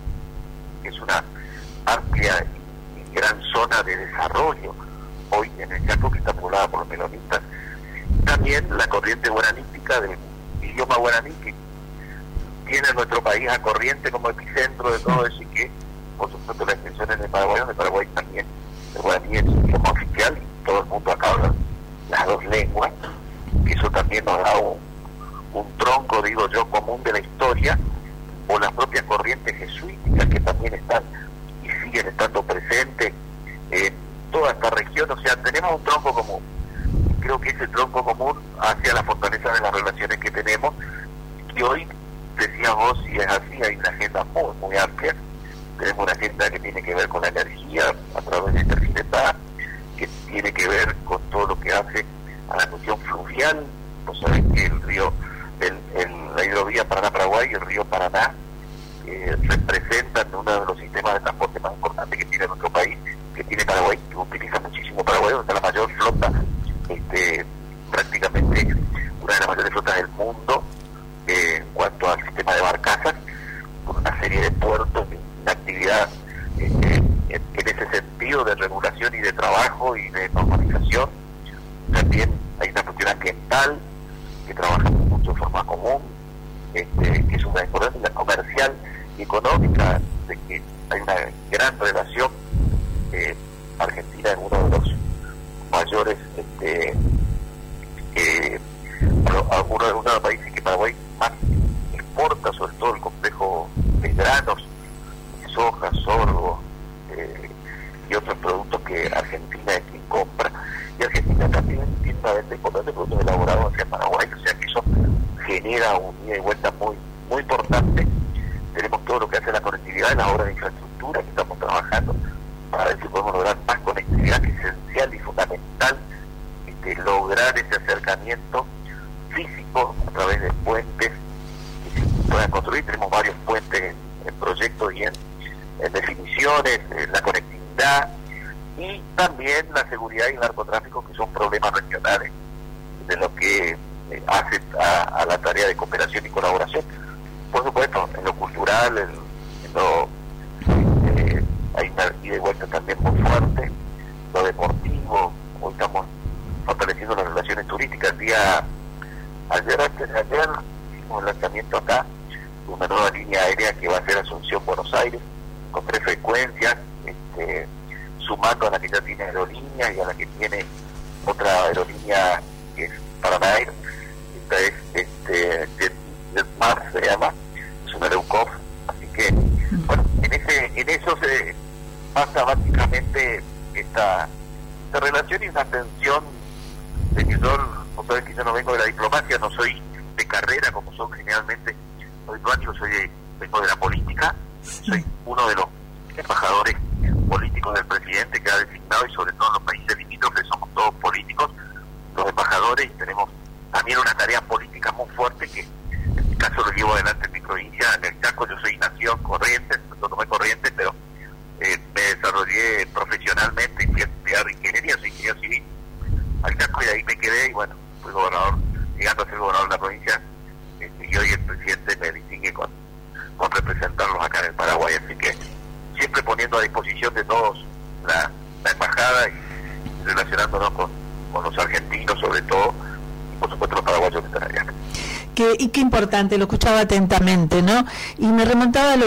[0.82, 1.22] que es una
[1.86, 2.46] amplia
[2.96, 4.74] y gran zona de desarrollo
[5.30, 7.40] hoy en el Chaco que está poblada por los melonistas.
[8.24, 10.16] También la corriente guaranística del
[10.62, 11.32] idioma guaraní
[12.68, 15.70] tiene nuestro país a corriente como epicentro de todo eso y que
[16.16, 18.46] por supuesto la extensión en el Paraguay, el Paraguay también
[18.94, 21.52] el guaraní es idioma oficial y todo el mundo acá
[22.10, 22.92] las dos lenguas
[23.78, 24.78] eso también nos da un,
[25.78, 27.78] tronco, digo yo, común de la historia
[28.48, 31.02] o las propias corrientes jesuíticas que también están
[31.62, 33.12] y siguen estando presentes
[33.70, 33.94] en
[34.30, 36.42] toda esta región, o sea, tenemos un tronco común.
[37.20, 40.74] Creo que ese tronco común hacia la fortaleza de las relaciones que tenemos
[41.54, 41.86] y hoy
[42.38, 45.14] decías vos, y es así, hay una agenda muy, muy amplia.
[45.78, 49.36] Tenemos una agenda que tiene que ver con la energía a través de este Intercinetá,
[49.96, 52.04] que tiene que ver con todo lo que hace
[52.50, 53.64] a la cuestión fluvial.
[54.06, 55.12] Vos sabés que el río,
[55.60, 55.78] el,
[56.34, 58.32] la hidrovía Paraná-Paraguay el río Paraná
[59.06, 62.96] eh, representan uno de los sistemas de transporte más importantes que tiene nuestro país,
[63.34, 66.32] que tiene Paraguay, que utiliza muchísimo Paraguay, donde está la mayor flota,
[66.88, 67.46] este,
[67.90, 68.74] prácticamente
[69.20, 70.47] una de las mayores flotas del mundo
[88.14, 88.72] comercial
[89.18, 91.14] y económica, de que hay una
[91.50, 92.07] gran relación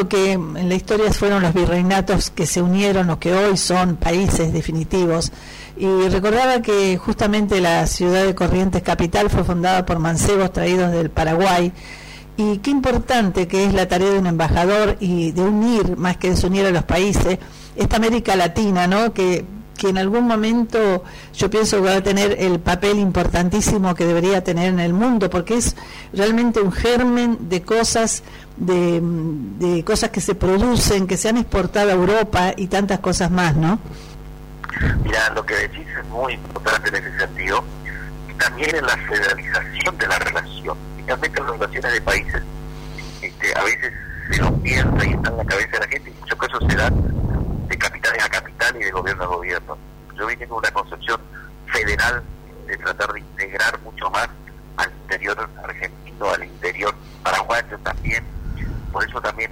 [0.08, 4.54] que en la historia fueron los virreinatos que se unieron o que hoy son países
[4.54, 5.32] definitivos.
[5.78, 11.10] Y recordaba que justamente la ciudad de Corrientes Capital fue fundada por mancebos traídos del
[11.10, 11.72] Paraguay.
[12.38, 16.30] Y qué importante que es la tarea de un embajador y de unir, más que
[16.32, 17.40] desunir a los países,
[17.76, 19.14] esta América Latina, ¿no?
[19.14, 19.46] Que
[19.82, 24.44] que en algún momento yo pienso que va a tener el papel importantísimo que debería
[24.44, 25.76] tener en el mundo, porque es
[26.14, 28.22] realmente un germen de cosas
[28.62, 33.32] de, de, cosas que se producen, que se han exportado a Europa y tantas cosas
[33.32, 33.80] más, ¿no?
[35.04, 37.64] Mira, lo que decís es muy importante en ese sentido,
[38.30, 42.44] y también en la federalización de la relación, finalmente las relaciones de países
[43.22, 43.94] este, a veces
[44.30, 46.64] se nos piensa y está en la cabeza de la gente, y en muchos casos
[46.70, 49.78] se dan de capitales a capitales y de gobierno a gobierno.
[50.16, 51.20] Yo vine con una concepción
[51.66, 52.22] federal
[52.68, 54.30] de tratar de integrar mucho más
[54.78, 55.50] al interior
[58.92, 59.51] Por eso también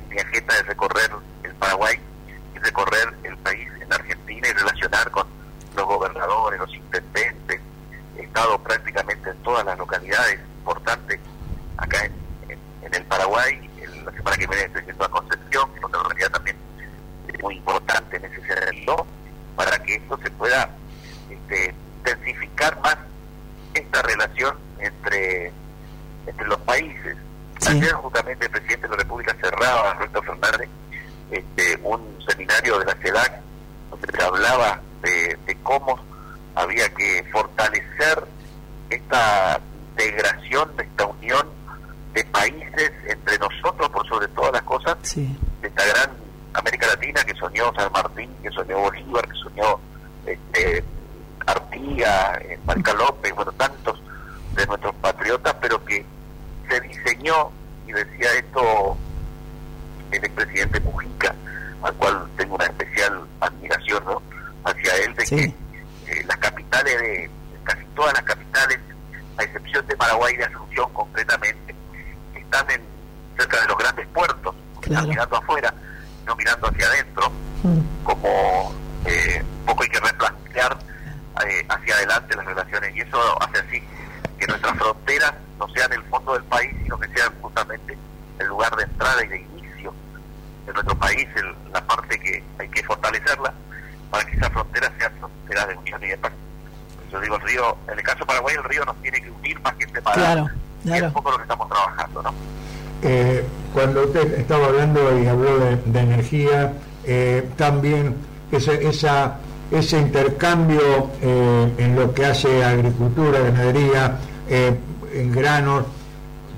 [108.68, 109.38] esa,
[109.72, 114.18] ese intercambio eh, en lo que hace agricultura, ganadería,
[114.50, 115.86] en granos,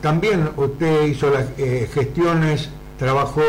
[0.01, 1.45] también usted hizo las
[1.93, 3.43] gestiones, trabajó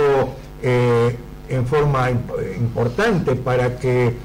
[0.62, 4.16] en forma importante para que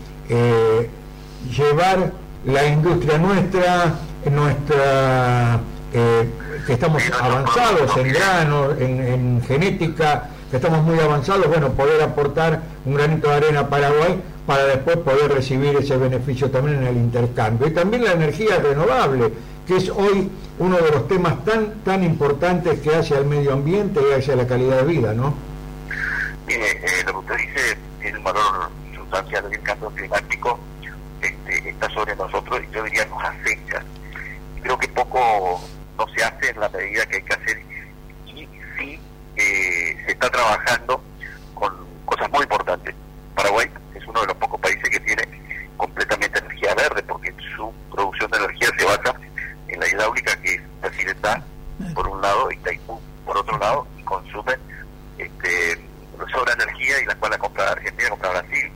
[1.55, 2.11] llevar
[2.45, 3.95] la industria nuestra,
[4.32, 5.59] nuestra
[5.93, 6.30] eh,
[6.65, 12.96] que estamos avanzados en grano, en, genética, que estamos muy avanzados, bueno, poder aportar un
[12.96, 17.68] granito de arena a Paraguay para después poder recibir ese beneficio también en el intercambio.
[17.68, 19.34] Y también la energía renovable,
[19.68, 20.30] que es hoy
[20.60, 24.48] uno de los temas tan, tan importantes que hace al medio ambiente y hacia la
[24.48, 25.34] calidad de vida, ¿no?
[26.48, 30.58] Mire, eh, lo que usted dice tiene un valor sustancial del cambio climático
[31.22, 33.84] este, está sobre nosotros y yo diría nos acecha.
[34.62, 35.62] Creo que poco
[35.98, 37.62] no se hace en la medida que hay que hacer
[38.28, 39.00] y sí
[39.36, 41.04] eh, se está trabajando
[41.54, 41.74] con
[42.06, 42.96] cosas muy importantes.
[43.36, 45.24] Paraguay es uno de los pocos países que tiene
[45.76, 49.20] completamente energía verde porque su producción de energía se basa
[49.68, 51.44] en la hidráulica que es accidental
[51.94, 54.58] por un lado y Taipú por otro lado y consumen
[55.18, 55.88] este,
[56.32, 58.72] sobra energía y la cual la compra Argentina, compra Brasil.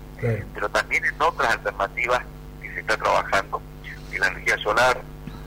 [0.53, 2.21] Pero también en otras alternativas
[2.61, 3.61] que se está trabajando,
[4.11, 5.01] en la energía solar,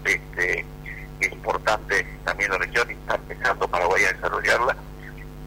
[0.04, 0.66] este,
[1.20, 4.76] es importante también la región y está empezando Paraguay a desarrollarla,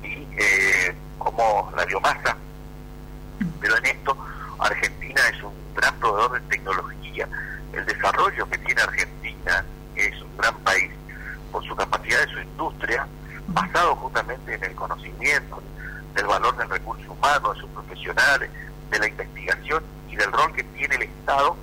[0.04, 2.38] y eh, como la biomasa.
[3.60, 4.18] Pero en esto
[4.60, 7.28] Argentina es un gran proveedor de tecnología.
[7.74, 9.66] El desarrollo que tiene Argentina
[9.96, 10.90] es un gran país
[11.52, 13.06] por su capacidad de su industria,
[13.48, 15.62] basado justamente en el conocimiento,
[16.18, 18.50] del valor del recurso humano, de sus profesionales,
[18.90, 21.04] de la investigación y del rol que tiene el
[21.38, 21.56] Estado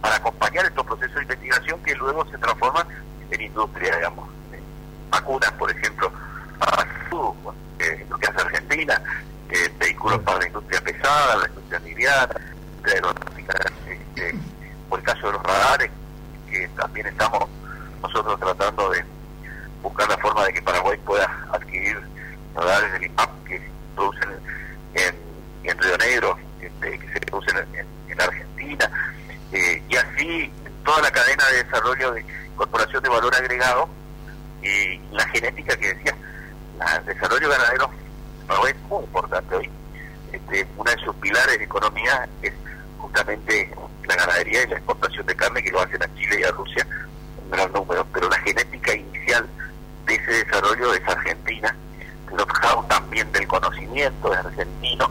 [0.00, 2.86] para acompañar estos procesos de investigación que luego se transforman
[3.30, 4.28] en industria, digamos.
[5.10, 6.10] Vacunas, por ejemplo,
[6.58, 6.82] para
[7.78, 9.02] eh, lo que hace Argentina,
[9.50, 12.34] eh, vehículos para la industria pesada, la industria liviana,
[13.86, 14.34] este,
[14.88, 15.90] por el caso de los radares,
[16.50, 17.48] que también estamos
[18.02, 19.04] nosotros tratando de
[19.82, 22.00] buscar la forma de que Paraguay pueda adquirir
[22.54, 24.30] radares del IMAP que producen
[24.94, 25.16] en,
[25.64, 28.90] en Río Negro, este, que se producen en, Argentina,
[29.52, 30.52] eh, y así
[30.84, 33.08] toda la cadena de desarrollo de incorporación de
[34.62, 36.16] y la genética que decía,
[36.98, 37.90] el desarrollo ganadero
[38.68, 39.70] es muy importante hoy.
[40.32, 42.52] Este, una de sus pilares de economía es
[42.98, 43.70] justamente
[44.06, 46.86] la ganadería y la exportación de carne que lo hacen a Chile y a Rusia
[47.42, 49.48] en gran número, pero la genética inicial
[50.06, 51.76] de ese desarrollo es Argentina,
[52.36, 52.46] los
[52.88, 55.08] también del conocimiento de argentino,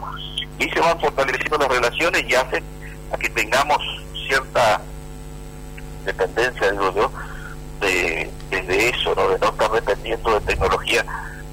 [0.58, 2.64] y se van fortaleciendo las relaciones y hacen
[3.12, 3.78] a que tengamos
[4.26, 4.80] cierta
[6.04, 7.12] dependencia, digo yo,
[7.80, 9.28] de, desde eso, ¿no?
[9.28, 11.04] de no estar dependiendo de tecnología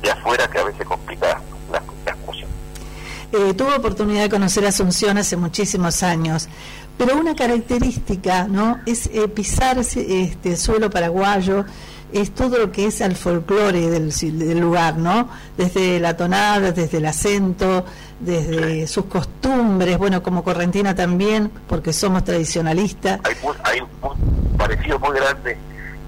[0.01, 1.41] de afuera que a veces complica
[1.71, 2.45] las, cosas.
[3.31, 6.49] Eh, tuve oportunidad de conocer Asunción hace muchísimos años,
[6.97, 11.65] pero una característica no es eh, pisar este suelo paraguayo
[12.11, 15.29] es todo lo que es el folclore del, del, lugar, ¿no?
[15.55, 17.85] Desde la tonada, desde el acento,
[18.19, 23.19] desde sus costumbres, bueno, como Correntina también, porque somos tradicionalistas.
[23.23, 25.55] Hay, hay un parecido muy grande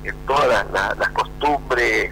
[0.04, 2.12] en todas las, costumbres,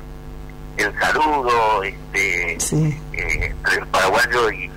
[0.77, 4.69] el saludo, este, eh, entre el paraguayo y,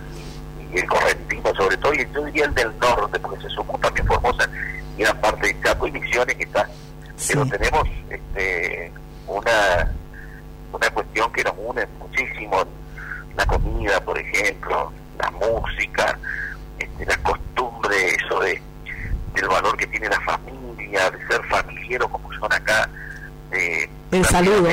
[0.78, 4.48] el correntino, sobre todo, y yo diría el del norte, porque se supo también Formosa
[4.96, 6.68] y gran parte de Chaco y Misiones que está
[7.28, 8.92] pero tenemos este
[9.26, 9.92] una,
[10.72, 12.64] una cuestión que nos une muchísimo,
[13.36, 16.18] la comida, por ejemplo, la música,
[16.78, 18.60] este, la costumbre, eso de
[19.34, 22.88] del valor que tiene la familia, de ser familiero como son acá,
[23.50, 24.68] de el saludo,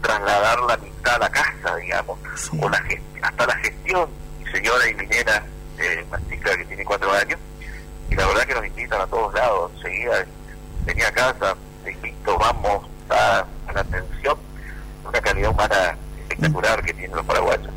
[0.00, 2.18] trasladar la mitad a la casa, digamos,
[2.58, 2.82] o la
[3.22, 4.08] hasta la gestión,
[4.52, 5.44] señora y mi nena,
[5.78, 7.38] eh, chica que tiene cuatro años,
[8.10, 10.24] y la verdad que nos invitan a todos lados, enseguida
[10.84, 13.44] venía a casa, te invito, vamos, a
[13.74, 14.38] la atención,
[15.06, 17.70] una calidad humana espectacular que tienen los paraguayos.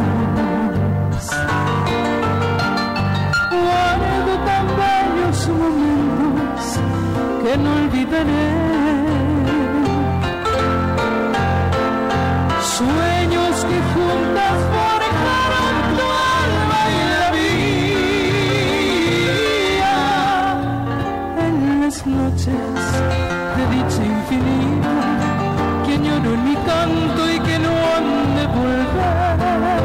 [3.52, 6.64] Guardo tan bellos momentos
[7.44, 8.50] que no olvidaré.
[12.76, 16.06] Sueños que juntas forjaron tu
[16.42, 18.06] alma y la mía.
[21.46, 22.76] En las noches
[23.56, 24.67] de dicha infinita,
[26.22, 29.77] que añoro en mi canto y que no han de volver.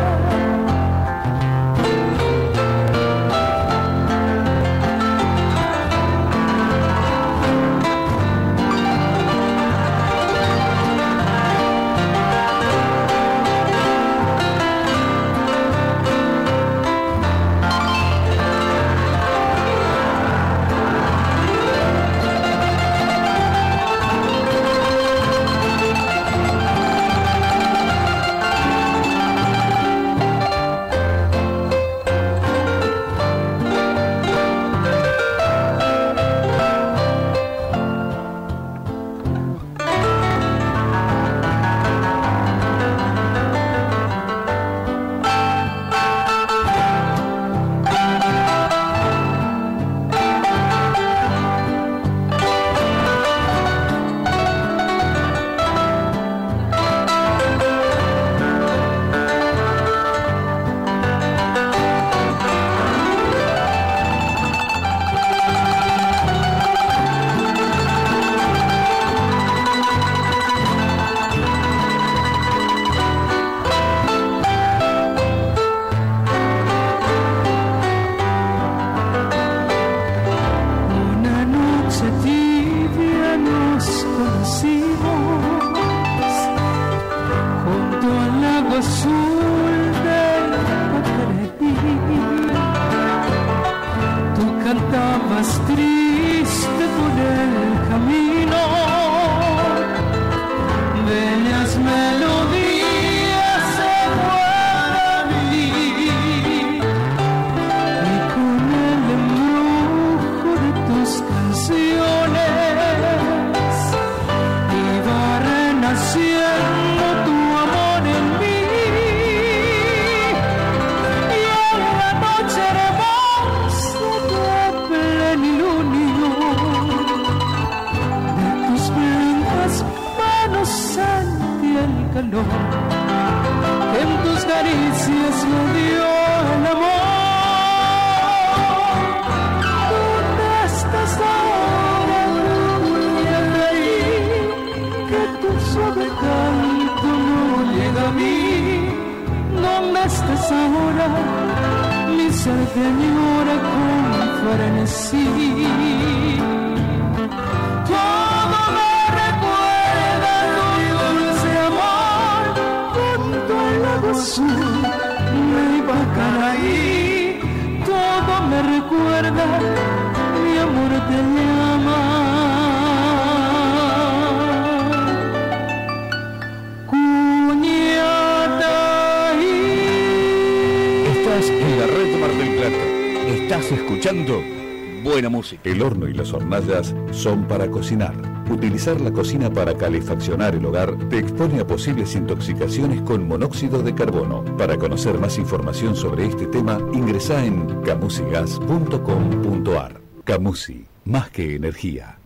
[186.32, 188.14] Las hornallas son para cocinar.
[188.50, 193.94] Utilizar la cocina para calefaccionar el hogar te expone a posibles intoxicaciones con monóxido de
[193.94, 194.44] carbono.
[194.56, 200.00] Para conocer más información sobre este tema, ingresa en camusigas.com.ar.
[200.24, 202.18] Camusi, más que energía.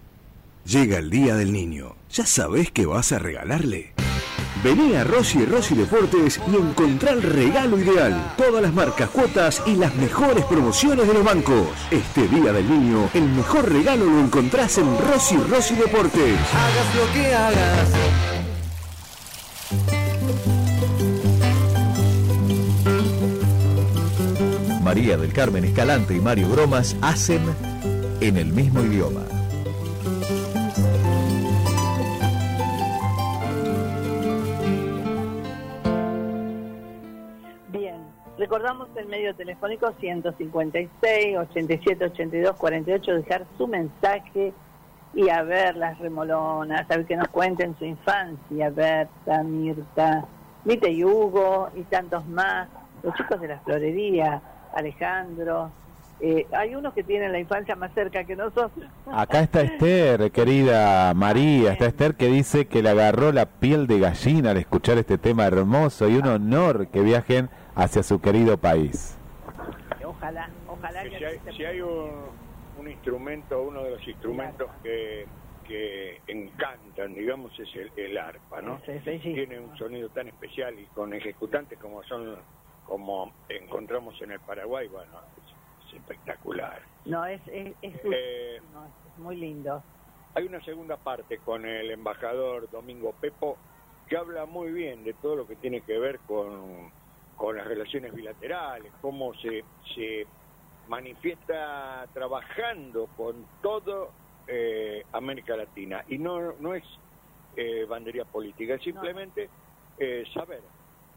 [0.64, 1.96] Llega el Día del Niño.
[2.10, 3.95] ¿Ya sabés qué vas a regalarle?
[4.62, 8.34] Vení a Rossi Rossi Deportes y encontrá el regalo ideal.
[8.36, 11.68] Todas las marcas, cuotas y las mejores promociones de los bancos.
[11.90, 16.38] Este Día del Niño, el mejor regalo lo encontrás en Rossi Rossi Deportes.
[16.52, 17.90] Hagas lo que hagas.
[24.82, 27.42] María del Carmen Escalante y Mario Bromas hacen
[28.20, 29.35] en el mismo idioma.
[39.46, 44.52] Telefónico 156 87 82 48, dejar su mensaje
[45.14, 50.24] y a ver las remolonas, a ver que nos cuenten su infancia, Berta, Mirta,
[50.64, 52.68] Mita y Hugo y tantos más,
[53.04, 54.42] los chicos de la florería,
[54.74, 55.70] Alejandro,
[56.18, 58.86] eh, hay unos que tienen la infancia más cerca que nosotros.
[59.06, 64.00] Acá está Esther, querida María, está Esther que dice que le agarró la piel de
[64.00, 69.15] gallina al escuchar este tema hermoso y un honor que viajen hacia su querido país.
[70.16, 72.34] Ojalá, ojalá Que si hay, si hay un,
[72.74, 75.28] un instrumento, uno de los instrumentos que,
[75.62, 78.80] que encantan, digamos, es el, el arpa, ¿no?
[78.86, 79.34] Sí, sí, sí.
[79.34, 82.38] Tiene un sonido tan especial y con ejecutantes como son,
[82.84, 85.44] como encontramos en el Paraguay, bueno, es,
[85.86, 86.80] es espectacular.
[87.04, 89.84] No, es, es, es, Eh, no, es muy lindo.
[90.34, 93.58] Hay una segunda parte con el embajador Domingo Pepo
[94.06, 96.90] que habla muy bien de todo lo que tiene que ver con,
[97.36, 99.64] con las relaciones bilaterales, cómo se,
[99.94, 100.28] se
[100.86, 104.14] manifiesta trabajando con todo
[104.46, 106.02] eh, América Latina.
[106.08, 106.84] Y no, no es
[107.56, 109.50] eh, bandería política, es simplemente
[109.98, 110.64] eh, saber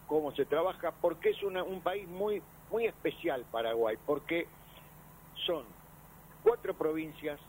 [0.06, 4.50] cómo se trabaja, porque es una- un país muy, muy especial Paraguay, porque
[5.46, 5.74] son
[6.42, 7.40] cuatro provincias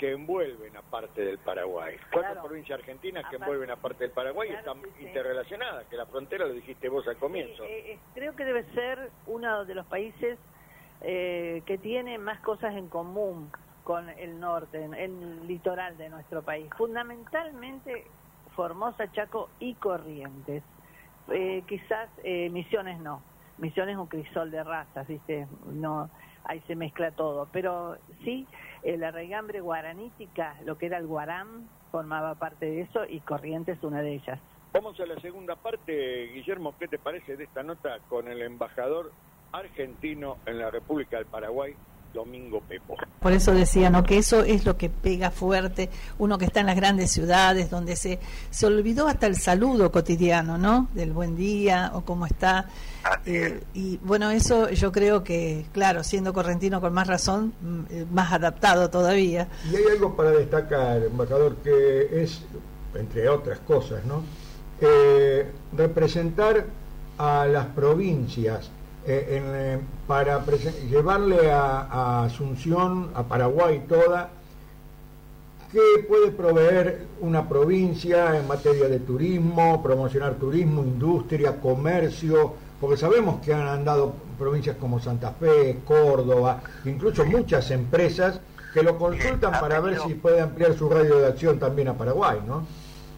[0.00, 1.94] que envuelven a parte del Paraguay.
[2.10, 2.48] Cuatro Claro.
[2.48, 6.06] provincias argentinas que Aparte- envuelven a parte del Paraguay Claro, están sí, interrelacionadas, que la
[6.06, 7.64] frontera lo dijiste vos al comienzo.
[7.64, 10.38] Eh, eh, creo que debe ser uno de los países
[11.02, 13.50] eh, que tiene más cosas en común
[13.84, 16.68] con el norte, en- el litoral de nuestro país.
[16.78, 18.06] Fundamentalmente
[18.54, 20.62] Formosa, Chaco y Corrientes.
[21.30, 23.22] Eh, quizás eh, Misiones no.
[23.58, 25.46] Misiones es un crisol de razas, ¿viste?
[25.66, 26.10] No,
[26.44, 27.48] ahí se mezcla todo.
[27.52, 28.46] Pero sí,
[28.84, 34.02] la regambre guaranítica, lo que era el guarán, formaba parte de eso y Corrientes una
[34.02, 34.38] de ellas.
[34.72, 39.12] Vamos a la segunda parte, Guillermo, ¿qué te parece de esta nota con el embajador
[39.52, 41.74] argentino en la República del Paraguay,
[42.12, 42.96] Domingo Pepo?
[43.20, 44.02] Por eso decía, ¿no?
[44.02, 45.90] Que eso es lo que pega fuerte.
[46.18, 48.18] Uno que está en las grandes ciudades, donde se,
[48.50, 50.88] se olvidó hasta el saludo cotidiano, ¿no?
[50.94, 52.68] Del buen día o cómo está.
[53.26, 58.32] Eh, y bueno, eso yo creo que, claro, siendo correntino con más razón, mm, más
[58.32, 59.48] adaptado todavía.
[59.70, 62.42] Y hay algo para destacar, embajador, que es,
[62.94, 64.22] entre otras cosas, ¿no?
[64.80, 65.46] Eh,
[65.76, 66.64] representar
[67.18, 68.70] a las provincias
[69.06, 70.44] eh, en, eh, para
[70.88, 74.30] llevarle a, a Asunción, a Paraguay toda,
[75.72, 82.54] ¿qué puede proveer una provincia en materia de turismo, promocionar turismo, industria, comercio?
[82.80, 88.40] Porque sabemos que han andado provincias como Santa Fe, Córdoba, incluso muchas empresas
[88.72, 92.40] que lo consultan para ver si puede ampliar su radio de acción también a Paraguay,
[92.46, 92.64] ¿no?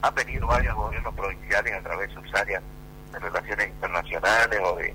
[0.03, 2.63] han venido varios gobiernos provinciales a través de sus áreas
[3.13, 4.95] de relaciones internacionales o de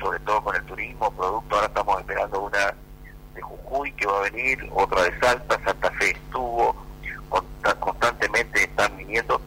[0.00, 2.74] sobre todo con el turismo, producto, ahora estamos esperando una
[3.34, 6.74] de Jujuy que va a venir, otra de Salta, Santa Fe estuvo,
[7.28, 9.40] consta- constantemente están viniendo.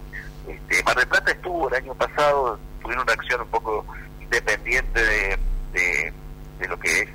[0.47, 3.86] Este, Mar del Plata estuvo el año pasado, tuvieron una acción un poco
[4.22, 5.39] independiente de,
[5.74, 6.14] de,
[6.60, 7.10] de lo que es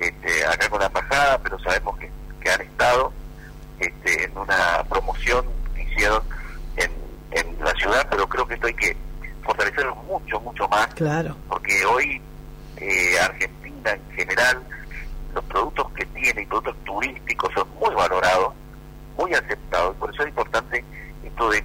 [0.00, 2.10] este, acá con la embajada, pero sabemos que,
[2.42, 3.12] que han estado
[3.78, 6.22] este, en una promoción que hicieron
[6.76, 6.90] en,
[7.32, 8.96] en la ciudad, pero creo que esto hay que
[9.44, 11.36] fortalecerlo mucho, mucho más, Claro.
[11.48, 12.20] porque hoy
[12.80, 14.62] eh, Argentina en general,
[15.34, 18.54] los productos que tiene y productos turísticos son muy valorados,
[19.16, 20.84] muy aceptados, por eso es importante
[21.24, 21.62] esto de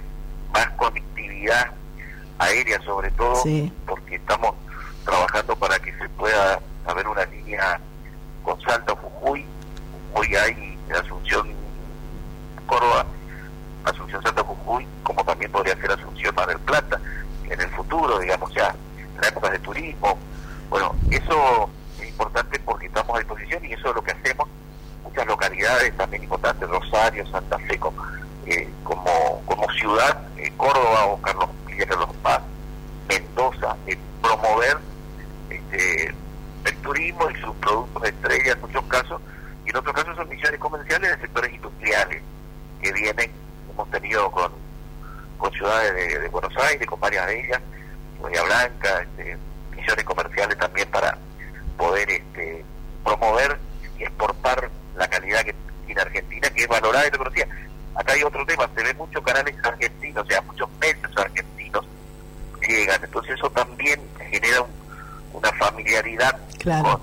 [0.52, 1.72] más conectividad
[2.38, 3.72] aérea sobre todo, Sí.
[3.86, 4.54] porque estamos
[5.04, 7.80] trabajando para que se pueda haber una línea
[8.42, 9.44] con Salta o Jujuy,
[10.14, 11.48] hoy hay Asunción
[12.66, 13.06] Córdoba,
[13.84, 17.00] Asunción Salta Jujuy, como también podría ser Asunción Mar del Plata,
[17.48, 18.74] en el futuro, digamos, ya
[19.14, 20.18] en la época de turismo.
[20.68, 24.48] Bueno, eso es importante porque estamos a disposición y eso es lo que hacemos.
[25.04, 28.02] Muchas localidades también importantes, Rosario, Santa Fe, como,
[28.46, 32.40] eh, como, ciudad, eh, Córdoba o Carlos Villa Carlos Paz,
[33.08, 34.78] Mendoza, eh, promover
[35.50, 36.14] este,
[36.64, 39.20] el turismo y sus productos de estrella en muchos casos,
[39.64, 42.22] y en otros casos son misiones comerciales de sectores industriales
[42.82, 43.30] que vienen,
[43.70, 44.52] hemos tenido con,
[45.38, 47.60] con ciudades de, de Buenos Aires, con varias de ellas,
[48.20, 49.36] Bahía Blanca, este,
[50.04, 51.16] comerciales también para
[51.76, 52.64] poder este,
[53.04, 53.58] promover
[53.98, 55.54] y exportar la calidad que
[55.86, 57.46] tiene Argentina, que es valorada y reconocida.
[57.94, 61.86] Acá hay otro tema, se ven muchos canales argentinos, o sea, muchos medios argentinos
[62.66, 64.70] llegan, entonces eso también genera un-
[65.34, 67.00] una familiaridad Claro.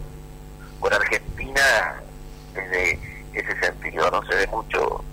[0.79, 1.61] con Argentina
[2.53, 2.99] desde
[3.33, 5.03] ese sentido, no se ve mucho,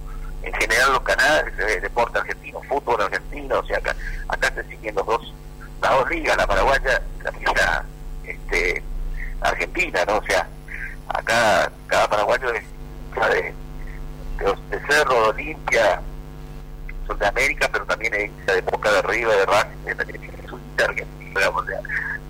[0.42, 3.94] en general los canales, se ve deporte argentino, fútbol argentino, o sea, acá,
[4.28, 5.34] acá se siguen los dos,
[5.82, 7.84] las dos ligas, la paraguaya la liga
[8.24, 8.82] este,
[9.40, 10.18] argentina, ¿no?
[10.18, 10.46] O sea,
[11.08, 12.64] acá cada paraguayo es
[13.30, 13.54] de,
[14.88, 16.00] Cerro, Olimpia,
[17.06, 20.60] son de América, pero también es de Boca de River, de Racing, también es un
[21.34, 21.80] digamos, o sea,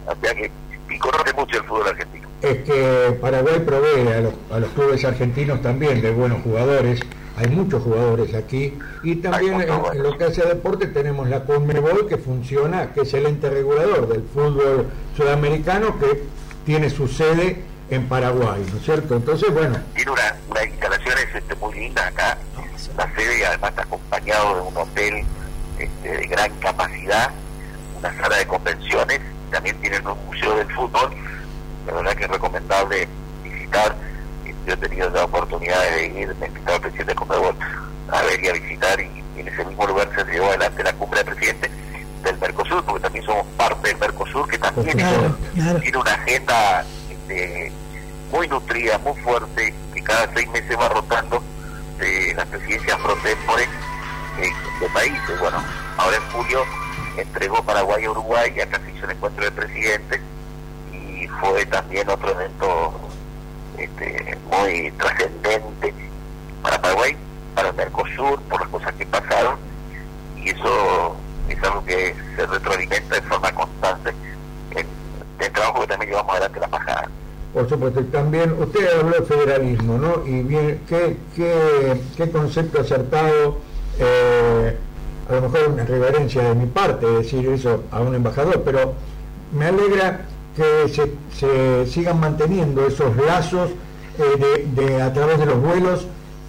[0.06, 0.50] o sea que,
[0.90, 2.28] y conoce mucho el fútbol argentino.
[2.42, 7.00] es que Paraguay provee a los, a los clubes argentinos también de buenos jugadores,
[7.40, 12.06] hay muchos jugadores aquí, y también en, lo que hace a deporte tenemos la Conmebol
[12.06, 14.86] que funciona, que es el ente regulador del fútbol
[15.16, 16.22] sudamericano que
[16.66, 19.16] tiene su sede en Paraguay, ¿no es cierto?
[19.16, 22.36] Entonces, bueno, Tiene una- instalaciones este, muy lindas acá,
[22.98, 25.24] la sede además está acompañado de un hotel
[25.78, 27.30] este, de gran capacidad,
[27.98, 29.20] una sala de convenciones,
[29.50, 31.10] también tienen un museo del fútbol,
[31.86, 33.08] la verdad que es recomendable
[33.42, 33.96] visitar,
[34.66, 37.56] yo he tenido la oportunidad de ir, me invitó el presidente Conmebol
[38.08, 41.20] a ver y a visitar y, en ese mismo lugar se llevó adelante la cumbre
[41.20, 41.70] de presidentes
[42.22, 45.80] del Mercosur, porque también somos parte del Mercosur, que también Claro, claro.
[45.80, 47.72] tiene una agenda este,
[48.30, 51.42] muy nutrida, muy fuerte, que cada seis meses va rotando
[51.98, 55.40] de las presidencias pro tempore eh, de países.
[55.40, 55.62] Bueno,
[55.96, 56.64] ahora en julio
[57.16, 60.20] entregó Paraguay a Uruguay, y acá se hizo el encuentro de presidentes
[60.92, 63.09] y fue también otro evento
[63.80, 65.94] este, muy trascendente
[66.62, 67.16] para Paraguay,
[67.54, 69.56] para Mercosur, por las cosas que pasaron
[70.36, 71.16] y eso
[71.48, 74.10] es algo que se retroalimenta de forma constante
[74.72, 74.86] en
[75.38, 77.10] el trabajo que también llevamos adelante la embajada.
[77.52, 80.26] por supuesto, también usted habló de federalismo, ¿no?
[80.26, 83.58] Y bien, ¿qué, qué, qué concepto acertado,
[83.98, 84.76] eh,
[85.28, 88.94] a lo mejor una reverencia de mi parte decir eso a un embajador, pero
[89.52, 90.26] me alegra
[90.56, 93.70] que se, se sigan manteniendo esos lazos
[94.18, 96.06] eh, de, de- a través de los vuelos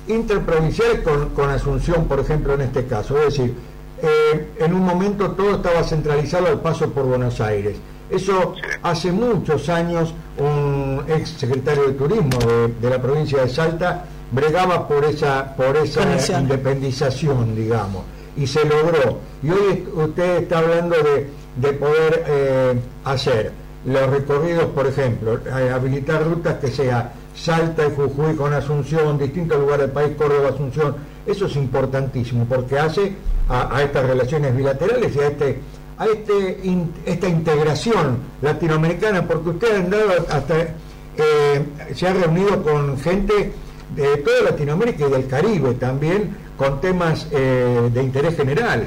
[0.07, 3.17] interprovinciales con, con Asunción, por ejemplo, en este caso.
[3.19, 3.53] Es decir,
[4.01, 7.77] eh, en un momento todo estaba centralizado al paso por Buenos Aires.
[8.09, 14.05] Eso hace muchos años un ex secretario de turismo de, de la provincia de Salta
[14.31, 16.41] bregaba por esa por esa Conexión.
[16.41, 18.03] independización, digamos,
[18.35, 19.19] y se logró.
[19.43, 23.51] Y hoy usted está hablando de, de poder eh, hacer
[23.85, 29.59] los recorridos, por ejemplo, eh, habilitar rutas que sea Salta y Jujuy con Asunción, distintos
[29.59, 30.95] lugares del país, Córdoba, Asunción.
[31.25, 33.13] Eso es importantísimo porque hace
[33.49, 35.59] a, a estas relaciones bilaterales y a este
[35.97, 41.63] a este in- esta integración latinoamericana, porque usted ha andado hasta eh,
[41.93, 43.51] se ha reunido con gente
[43.95, 48.83] de toda Latinoamérica y del Caribe también, con temas eh, de interés general,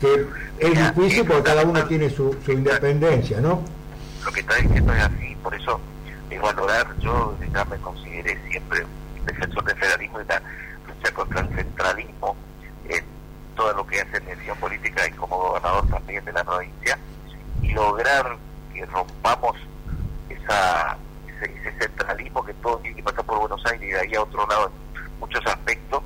[0.00, 0.26] que
[0.58, 3.60] es difícil porque cada uno tiene su, su independencia, ¿no?
[4.26, 5.80] Lo que está diciendo es así, por eso
[6.30, 8.84] es valorar, yo ya me consideré siempre
[9.24, 10.42] defensor del federalismo y la
[10.88, 12.36] lucha contra el centralismo
[12.88, 13.04] en
[13.54, 16.98] todo lo que hace en política y como gobernador también de la provincia
[17.62, 18.36] y lograr
[18.74, 19.56] que rompamos
[20.28, 20.96] esa,
[21.28, 24.22] ese, ese centralismo que todo tiene que pasar por Buenos Aires y de ahí a
[24.22, 26.02] otro lado en muchos aspectos.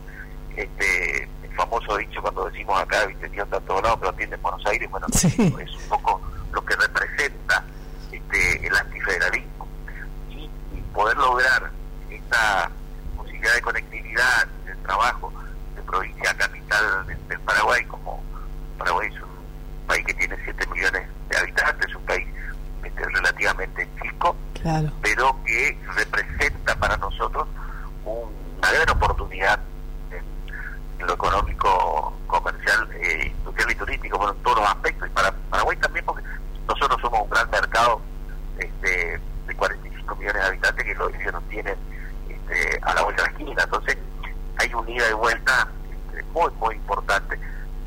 [0.57, 4.37] Este, el famoso dicho cuando decimos acá, viste, Dios está a todos lados, pero atiende
[4.37, 6.21] en Buenos Aires, bueno, es un poco
[6.53, 7.65] lo que representa
[8.13, 9.69] este, el antifederalismo.
[10.31, 11.71] Y, y poder lograr
[12.11, 12.71] esta
[13.17, 15.33] posibilidad de conectividad, de trabajo
[15.75, 18.23] de provincia a capital del, del Paraguay, como
[18.77, 22.27] Paraguay es un país que tiene 7 millones de habitantes, es un país
[22.85, 24.91] este, relativamente chico, Claro.
[25.01, 27.49] pero que representa para nosotros
[28.05, 29.59] una gran oportunidad
[30.11, 30.23] en,
[31.01, 35.33] en lo económico, comercial, eh, industrial y turístico, bueno, en todos los aspectos, y para
[35.49, 36.23] Paraguay también, porque
[36.69, 38.03] nosotros somos un gran mercado
[38.59, 41.77] este, de 45 millones de habitantes que lo- ellos no tienen
[42.29, 43.99] este, a la vuelta de la esquina, entonces
[44.59, 45.69] hay un ida y vuelta
[46.11, 47.41] este, muy, muy importante,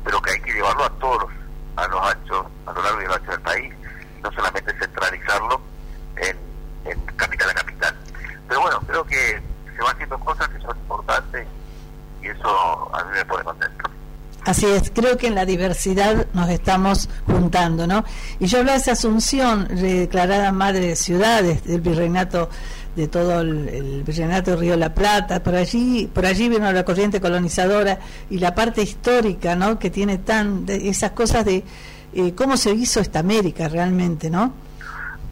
[0.04, 1.30] pero que hay que llevarlo a todos los,
[1.76, 3.72] a los anchos, a lo largo y a lo ancho del país,
[4.18, 5.60] y no solamente centralizarlo
[6.16, 6.36] en,
[6.84, 7.96] en capital a capital.
[8.48, 9.42] Pero bueno, creo que
[9.76, 11.46] se van haciendo cosas que son importantes
[12.22, 13.90] y eso a mí me pone contento.
[14.72, 18.04] Así creo que en la diversidad nos estamos juntando, ¿no?
[18.38, 22.48] Y yo hablaba de esa Asunción, declarada madre de ciudades, del virreinato,
[22.96, 26.84] de todo el, el virreinato de Río la Plata, por allí, por allí vino la
[26.84, 27.98] corriente colonizadora
[28.30, 29.78] y la parte histórica, ¿no?
[29.78, 31.64] Que tiene tan, esas cosas de
[32.14, 34.54] eh, cómo se hizo esta América realmente, ¿no?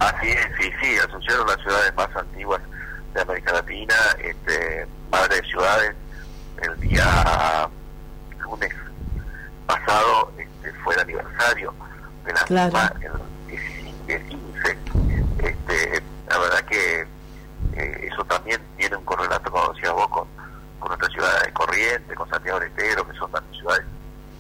[0.01, 2.61] Así es, sí, sí, Asunción es una de las ciudades más antiguas
[3.15, 5.95] de América Latina, este, madre de ciudades,
[6.63, 7.69] el día
[8.43, 8.73] lunes
[9.67, 11.73] pasado este, fue el aniversario
[12.67, 12.99] de la Claro.
[12.99, 13.21] misma,
[14.09, 15.49] el 15, el 15.
[15.49, 17.07] Este, la verdad que
[17.77, 20.25] eh, eso también tiene un correlato, como decías vos, con,
[20.79, 23.85] con nuestra ciudad de Corrientes, con Santiago del Estero, que son también ciudades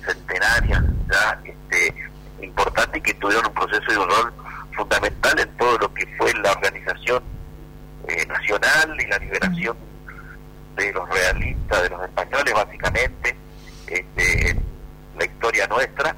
[0.05, 1.95] centenarias, ya este,
[2.43, 4.33] importantes y que tuvieron un proceso y un rol
[4.75, 7.23] fundamental en todo lo que fue la organización
[8.09, 9.77] eh, nacional y la liberación
[10.77, 13.37] de los realistas, de los españoles, básicamente,
[13.87, 14.65] este, en
[15.19, 16.17] la historia nuestra.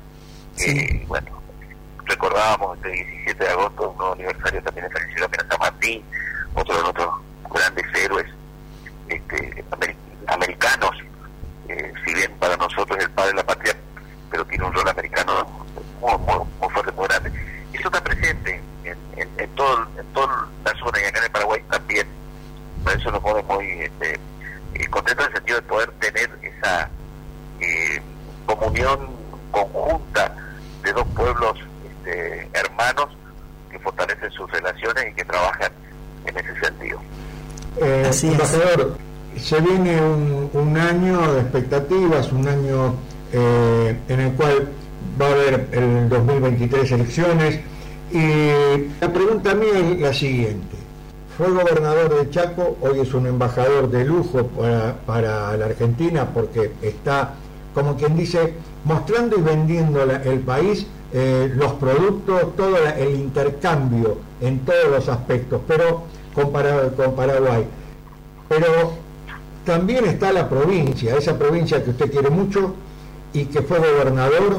[0.59, 1.43] Eh, bueno,
[2.05, 6.05] recordábamos este 17 de agosto, un nuevo aniversario también de la Ciudad de San Martín,
[6.55, 7.15] otro de nuestros
[7.53, 8.27] grandes héroes
[9.09, 9.65] este,
[10.29, 10.91] americanos,
[11.69, 13.77] eh, si bien para nosotros es el padre de la patria,
[14.31, 15.47] pero tiene un rol americano
[16.01, 16.13] muy,
[16.61, 17.33] muy, fuerte, muy grande.
[17.73, 21.31] Y eso está presente en, en, todo, en toda la zona y acá en el
[21.31, 22.07] Paraguay también.
[22.85, 24.21] Por eso nos pone muy este,
[24.75, 26.91] eh, contentos en el sentido de poder tener esa
[27.61, 28.03] eh,
[28.47, 28.99] comunión
[29.51, 30.35] conjunta
[30.83, 33.09] de dos pueblos este, hermanos
[33.71, 35.73] que fortalecen sus relaciones y que trabajan
[36.27, 37.01] en ese sentido.
[37.81, 38.99] Eh, embajador,
[39.37, 42.95] se viene un, un, año de expectativas, un año
[43.33, 44.69] eh, en el cual
[45.21, 46.93] va a haber el 2023
[48.11, 50.77] y la pregunta mía es la siguiente.
[51.37, 56.73] Fue gobernador de Chaco, hoy es un embajador de lujo para, para la Argentina porque
[56.83, 57.35] está,
[57.73, 58.55] como quien dice,
[58.85, 65.61] mostrando y vendiendo el país, eh, los productos, todo el intercambio en todos los aspectos,
[65.69, 66.03] pero
[66.35, 67.65] comparado con Paraguay.
[68.49, 68.95] Pero
[69.65, 72.75] también está la provincia, esa provincia que usted quiere mucho
[73.33, 74.59] y que fue gobernador,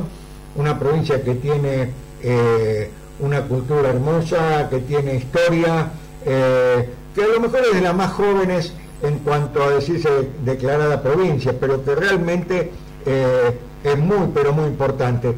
[0.55, 5.89] una provincia que tiene eh, una cultura hermosa, que tiene historia,
[6.25, 10.09] eh, que a lo mejor es de las más jóvenes en cuanto a decirse
[10.43, 12.71] declarada provincia, pero que realmente
[13.05, 15.35] es muy, pero muy importante.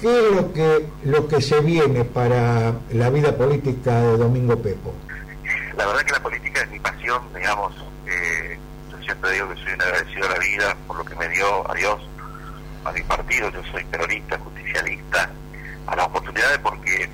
[0.00, 4.92] ¿Qué es lo que, lo que se viene para la vida política de Domingo Pepo?
[5.74, 7.74] La verdad que la política es mi pasión, digamos.
[8.06, 8.58] Eh,
[8.90, 11.70] yo siempre digo que soy un agradecido a la vida por lo que me dio
[11.70, 12.00] a Dios,
[12.84, 13.50] a mi partido.
[13.50, 15.30] Yo soy peronista, justicialista,
[15.86, 17.08] a las oportunidades porque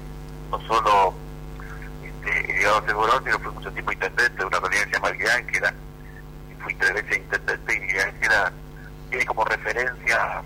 [0.50, 1.14] no solo
[2.04, 4.88] este, he llegado a ser gobernador, sino fui mucho tiempo intendente de una comunidad que
[4.88, 5.74] se llama Ángela.
[6.62, 8.52] Fui tres veces intendente y Ángela
[9.10, 10.42] tiene como referencia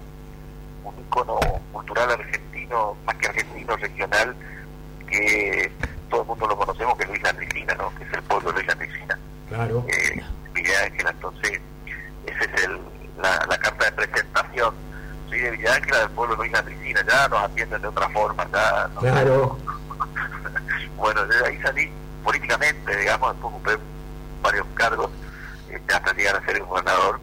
[0.84, 1.38] un icono
[1.72, 4.34] cultural argentino, más que argentino, regional,
[5.08, 5.70] que
[6.08, 7.94] todo el mundo lo conocemos, que es Luis Landricina, ¿no?
[7.96, 9.18] que es el pueblo de Luis Landricina.
[9.48, 9.86] Claro.
[9.88, 10.22] Eh,
[10.84, 11.60] Ángela, entonces,
[12.26, 12.80] esa es el,
[13.22, 14.74] la, carta de presentación.
[15.28, 18.46] Soy de Villa Ángela, del pueblo de Luis Landricina, ya nos atienden de otra forma,
[18.52, 18.88] ya.
[18.98, 19.58] claro.
[20.96, 23.78] bueno, desde ahí salí políticamente, digamos, después ocupé
[24.42, 25.10] varios cargos
[25.70, 27.20] este, hasta llegar a ser el gobernador.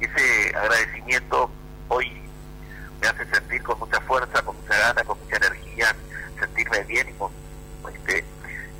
[0.00, 1.50] Y ese agradecimiento
[1.88, 2.10] hoy
[3.00, 5.94] me hace sentir con mucha fuerza, con mucha gana, con mucha energía,
[6.38, 7.30] sentirme bien y con
[7.92, 8.24] este,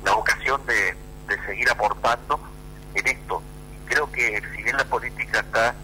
[0.03, 0.95] la vocación de,
[1.45, 2.39] seguir aportando
[2.93, 3.41] en esto.
[3.87, 5.75] Creo que si bien la política está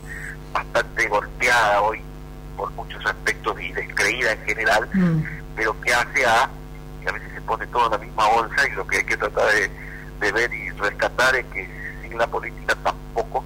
[0.53, 2.01] bastante golpeada hoy
[2.61, 5.23] por muchos aspectos y descreída en general, mm.
[5.55, 6.47] pero que hace a
[7.01, 9.17] que a veces se pone todo en la misma bolsa y lo que hay que
[9.17, 9.71] tratar de,
[10.19, 11.67] de ver y rescatar es que
[12.03, 13.43] sin la política tampoco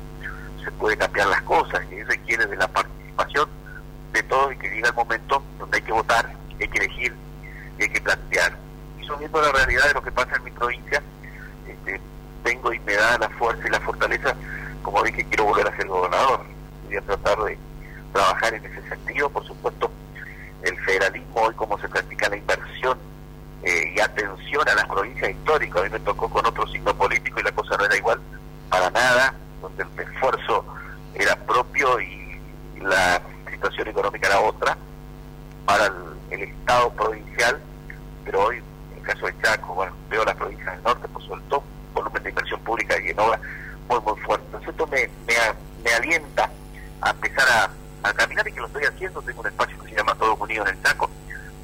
[0.61, 3.47] se puede cambiar las cosas y requiere de la participación
[4.11, 7.15] de todo y que llega el momento donde hay que votar, hay que elegir
[7.79, 8.57] y hay que plantear.
[8.99, 11.01] Y viendo la realidad de lo que pasa en mi provincia,
[11.65, 12.01] este,
[12.43, 14.35] tengo y me da la fuerza y la fortaleza,
[14.83, 16.41] como dije, quiero volver a ser gobernador.
[16.85, 17.57] Voy a tratar de
[18.15, 19.91] trabajar en ese sentido, por supuesto,
[20.63, 22.97] el federalismo hoy como se practica la inversión
[23.61, 25.81] eh, y atención a las provincias históricas.
[25.81, 28.19] A mí me tocó con otro signo político y la cosa no era igual
[28.69, 30.65] para nada, donde el esfuerzo
[31.13, 32.39] era propio y
[32.81, 34.77] la situación económica era otra
[35.65, 37.61] para el, Estado provincial,
[38.25, 41.41] pero hoy, en el caso de Chaco, bueno, veo las provincias del norte, por sobre
[41.43, 41.63] todo,
[41.93, 43.39] volumen de inversión pública y en obra
[43.87, 44.45] muy, muy fuerte.
[44.47, 46.49] Entonces esto me, me, alienta
[47.01, 47.69] a empezar a,
[48.13, 49.21] caminar y que lo estoy haciendo.
[49.21, 51.09] Tengo un espacio que se llama Todos Unidos en el Chaco,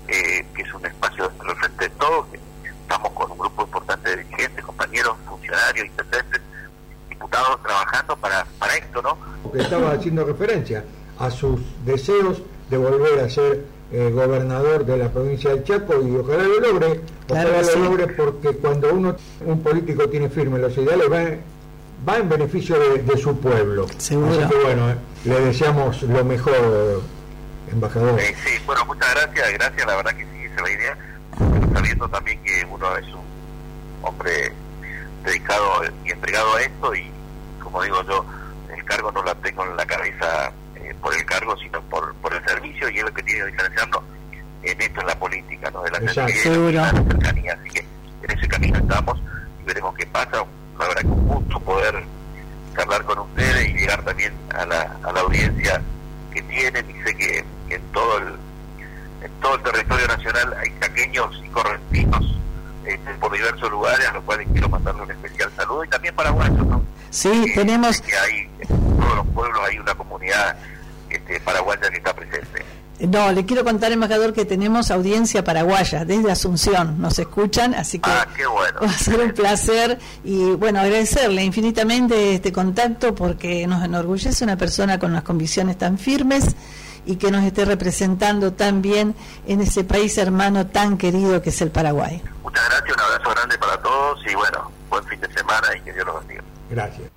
[0.08, 2.28] eh, que es un espacio dentro frente de todos.
[2.64, 6.42] Estamos con un grupo importante de dirigentes, compañeros, funcionarios, intendentes,
[7.10, 9.18] diputados trabajando para, para esto, ¿no?
[9.44, 10.84] Porque estaba haciendo referencia
[11.20, 16.16] a sus deseos de volver a ser eh, gobernador de la provincia del Chaco y
[16.16, 19.16] ojalá lo logre, ojalá lo logre porque cuando uno,
[19.46, 21.24] un político tiene firme los ideales va,
[22.08, 23.88] en beneficio de, su pueblo.
[23.97, 24.32] Seguro.
[24.32, 24.95] Así que bueno, eh,
[25.26, 27.02] le deseamos lo mejor,
[27.72, 28.20] embajador.
[28.20, 30.97] Sí, sí, bueno, muchas gracias, gracias, la verdad que sí, esa es la idea,
[31.74, 33.24] sabiendo también que uno es un
[34.02, 34.52] hombre
[35.24, 37.12] dedicado y entregado a esto y
[37.62, 38.26] como digo yo,
[38.76, 40.52] el cargo no la tengo en la cabeza
[41.02, 44.04] por el cargo, sino por, por el servicio, y es lo que tiene que diferenciarnos
[44.64, 45.82] en esto, en la política, ¿no?
[45.84, 47.86] de la, cercanía, Así que
[48.24, 49.20] en ese camino estamos
[49.62, 50.43] y veremos qué pasa.
[50.90, 52.04] Que un gusto poder
[52.78, 55.82] hablar con ustedes y llegar también a la, a la audiencia
[56.34, 58.26] que tienen y sé que en todo el
[59.24, 62.36] en todo el territorio nacional hay saqueños y correntinos
[62.86, 66.66] este, por diversos lugares a los cuales quiero mandarle un especial saludo y también paraguayos
[66.66, 66.84] ¿no?
[67.12, 70.58] sí tenemos que hay en todos los pueblos hay una comunidad
[71.12, 72.64] este, paraguaya que está presente.
[73.08, 77.02] No, le quiero contar, embajador, que tenemos audiencia paraguaya desde Asunción.
[77.02, 78.80] Nos escuchan, así que Ah, qué bueno.
[78.84, 84.58] va a ser un placer y bueno, agradecerle infinitamente este contacto porque nos enorgullece una
[84.58, 86.56] persona con unas convicciones tan firmes
[87.06, 89.16] y que nos esté representando tan bien
[89.47, 92.22] en ese país hermano tan querido que es el Paraguay.
[92.43, 95.93] Muchas gracias, un abrazo grande para todos y bueno, buen fin de semana y que
[95.93, 96.43] Dios los bendiga.
[96.70, 97.12] Gracias.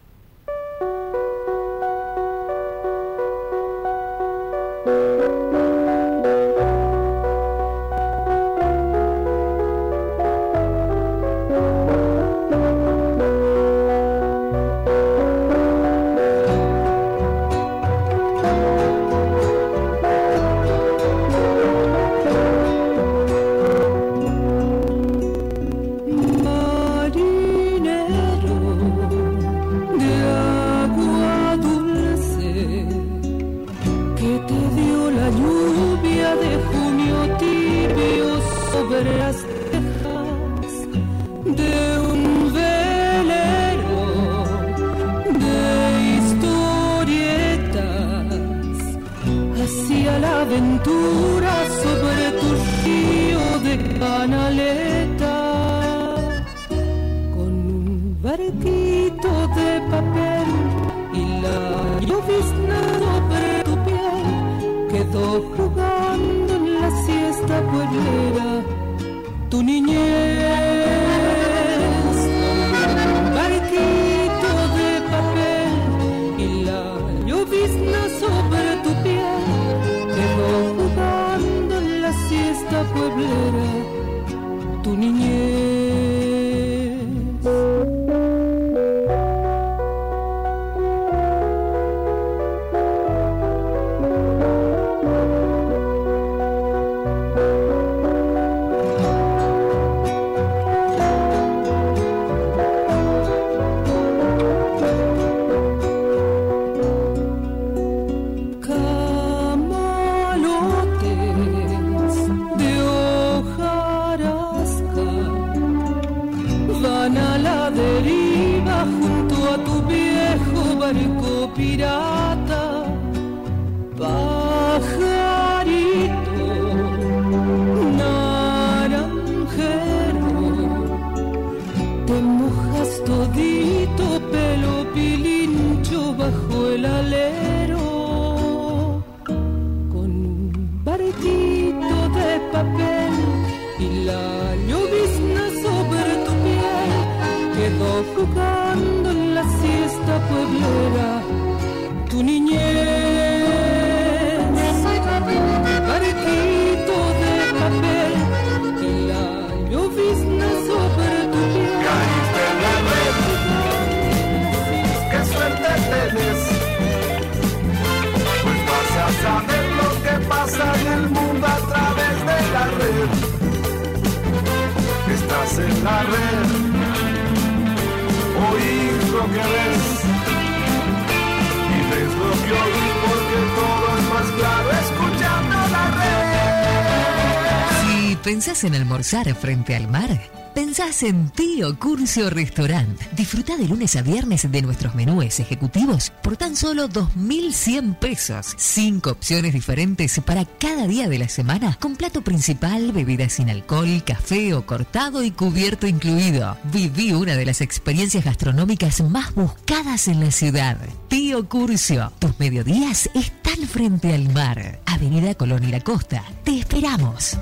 [188.94, 190.20] Almorzar frente al mar,
[190.54, 192.96] pensás en Tío Curcio Restaurant.
[193.16, 198.54] Disfruta de lunes a viernes de nuestros menúes ejecutivos por tan solo 2.100 pesos.
[198.56, 204.04] Cinco opciones diferentes para cada día de la semana, con plato principal, bebida sin alcohol,
[204.06, 206.56] café o cortado y cubierto incluido.
[206.72, 210.78] Viví una de las experiencias gastronómicas más buscadas en la ciudad.
[211.08, 214.78] Tío Curcio, tus mediodías están frente al mar.
[214.86, 216.22] Avenida Colón y la Costa.
[216.44, 217.36] Te esperamos.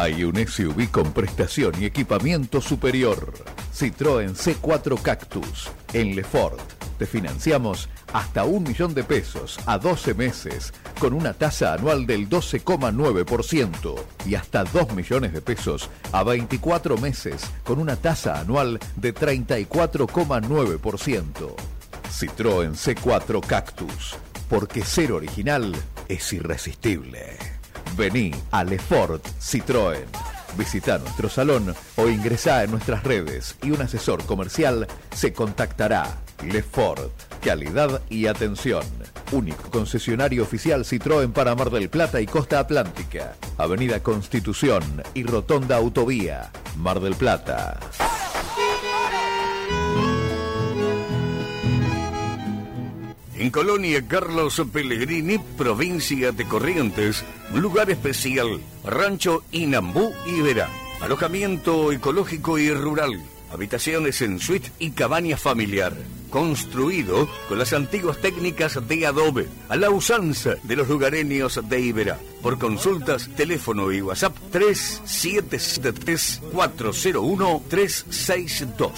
[0.00, 3.34] Hay un SUV con prestación y equipamiento superior.
[3.74, 6.60] Citroën C4 Cactus en Lefort.
[6.98, 12.28] Te financiamos hasta un millón de pesos a 12 meses con una tasa anual del
[12.28, 19.12] 12,9% y hasta 2 millones de pesos a 24 meses con una tasa anual de
[19.12, 21.56] 34,9%.
[22.08, 24.14] Citroën C4 Cactus,
[24.48, 25.74] porque ser original
[26.06, 27.57] es irresistible.
[27.98, 30.06] Vení a Lefort Citroën.
[30.56, 36.06] Visita nuestro salón o ingresá en nuestras redes y un asesor comercial se contactará.
[36.44, 37.10] Lefort,
[37.42, 38.84] calidad y atención.
[39.32, 43.34] Único concesionario oficial Citroën para Mar del Plata y Costa Atlántica.
[43.56, 46.52] Avenida Constitución y Rotonda Autovía.
[46.76, 47.80] Mar del Plata.
[53.38, 57.24] En Colonia Carlos Pellegrini, provincia de Corrientes,
[57.54, 60.68] lugar especial, Rancho Inambú y Verá.
[61.00, 65.94] Alojamiento ecológico y rural, habitaciones en suite y cabaña familiar.
[66.30, 72.18] Construido con las antiguas técnicas de adobe, a la usanza de los lugareños de Iberá.
[72.42, 78.90] Por consultas, teléfono y WhatsApp 3773 401 362.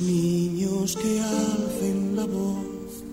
[0.00, 3.04] Niños que alcen la voz,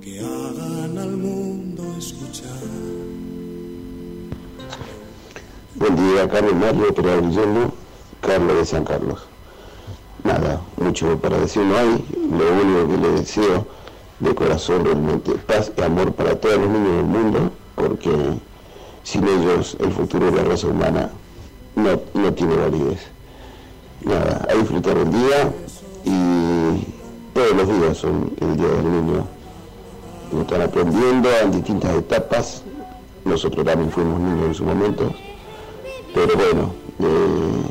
[0.00, 2.48] que hagan al mundo escuchar.
[5.74, 7.72] Buen día, Carlos Mario, Guillermo,
[8.20, 9.20] Carlos de San Carlos.
[10.24, 13.66] Nada, mucho para decir no hay, lo único que le deseo
[14.20, 18.10] de corazón realmente paz y amor para todos los niños del mundo, porque
[19.02, 21.10] sin ellos el futuro de la raza humana
[21.74, 23.00] no, no tiene validez.
[24.02, 25.52] Nada, a disfrutar el día,
[26.04, 26.84] y
[27.34, 29.26] todos los días son el Día del Niño.
[30.40, 32.62] Están aprendiendo en distintas etapas.
[33.24, 35.12] Nosotros también fuimos niños en su momento,
[36.14, 37.70] pero bueno, eh,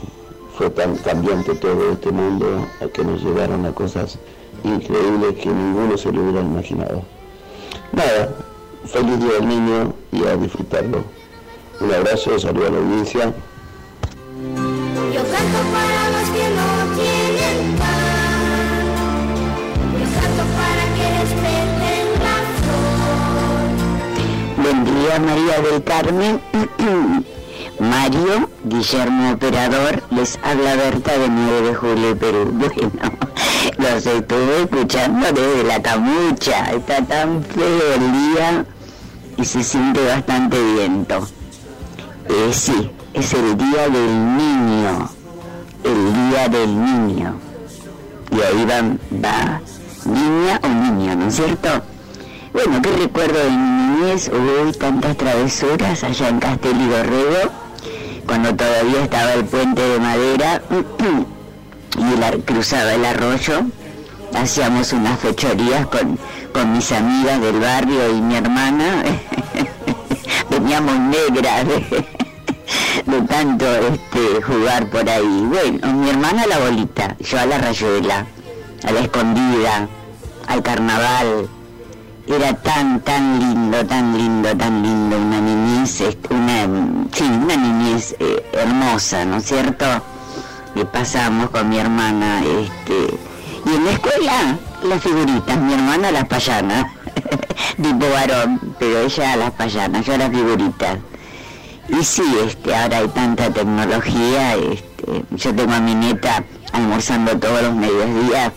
[0.58, 4.20] fue tan cambiante todo este mundo a que nos llevaron a cosas
[4.64, 7.02] increíbles que ninguno se lo hubiera imaginado.
[7.92, 8.36] Nada,
[8.86, 11.04] feliz Día del Niño y a disfrutarlo.
[11.80, 13.34] Un abrazo, saludo a la audiencia.
[24.86, 26.42] Día María del Carmen.
[27.80, 32.54] Mario, Guillermo Operador, les habla Berta de 9 de julio, Perú.
[33.78, 36.72] Bueno, los estuve escuchando desde la camucha.
[36.72, 38.66] Está tan feo el día
[39.38, 41.28] y se siente bastante viento.
[42.28, 45.10] Eh, sí, es el día del niño.
[45.84, 47.40] El día del niño.
[48.32, 48.82] Y ahí va,
[49.24, 49.62] va
[50.06, 51.70] niña o niño, ¿no es cierto?
[52.52, 54.32] Bueno, ¿qué recuerdo de mi niñez?
[54.34, 57.52] Hubo tantas travesuras allá en Castel y Dorrego,
[58.26, 60.62] cuando todavía estaba el puente de madera
[61.98, 63.62] y cruzaba el arroyo.
[64.34, 66.18] Hacíamos unas fechorías con,
[66.52, 69.04] con mis amigas del barrio y mi hermana.
[70.50, 72.06] Veníamos negras de,
[73.12, 75.46] de tanto este, jugar por ahí.
[75.46, 78.26] Bueno, mi hermana a la bolita, yo a la rayuela,
[78.84, 79.88] a la escondida,
[80.48, 81.50] al carnaval
[82.30, 86.62] era tan, tan lindo, tan lindo, tan lindo, una niñez, este, una,
[87.12, 89.86] sí, una niñez eh, hermosa, ¿no es cierto?
[90.76, 93.18] Que pasamos con mi hermana, este,
[93.66, 96.86] y en la escuela las figuritas, mi hermana las payanas,
[97.82, 101.00] tipo varón, pero ella las payanas, yo las figuritas.
[101.90, 106.44] Y sí, este, ahora hay tanta tecnología, este, yo tengo a mi nieta
[106.74, 108.52] almorzando todos los mediodías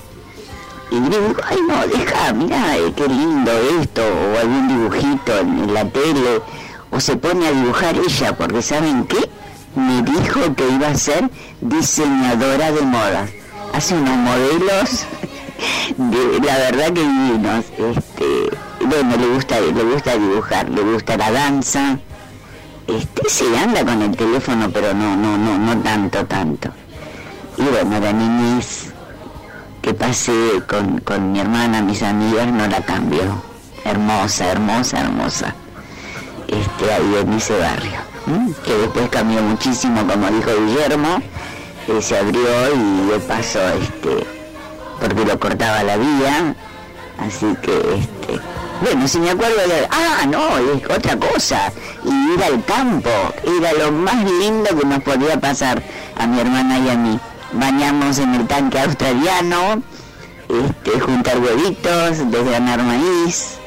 [0.92, 3.50] y digo, ay no, deja, mira, eh, qué lindo
[3.80, 6.42] esto, o algún dibujito en, la tele,
[6.90, 9.30] o se pone a dibujar ella, porque ¿saben qué?
[9.74, 11.30] Me dijo que iba a ser
[11.62, 13.30] diseñadora de modas.
[13.72, 15.06] Hace unos modelos,
[15.96, 17.64] de, la verdad que divinos.
[17.78, 18.50] Este,
[18.84, 21.98] bueno, le gusta, le gusta dibujar, le gusta la danza.
[22.86, 26.68] Este, sí, anda con el teléfono, pero no, no, no, no tanto, tanto.
[27.56, 28.91] Y bueno, la niñez
[29.82, 33.42] que pasé con, con mi hermana, mis amigas, no la cambio.
[33.84, 35.54] Hermosa, hermosa, hermosa.
[36.46, 38.00] Este, ahí en ese barrio.
[38.64, 41.20] Que después cambió muchísimo, como dijo Guillermo,
[41.88, 44.24] eh, se abrió y de paso, este,
[45.00, 46.54] porque lo cortaba la vía,
[47.18, 48.40] así que, este,
[48.80, 51.72] bueno, si me acuerdo de, ah, no, es otra cosa,
[52.04, 53.10] y ir al campo,
[53.58, 55.82] era lo más lindo que nos podía pasar
[56.16, 57.20] a mi hermana y a mí.
[57.52, 59.82] Bañamos en el tanque australiano,
[60.48, 63.58] este, juntar huevitos, desgranar maíz,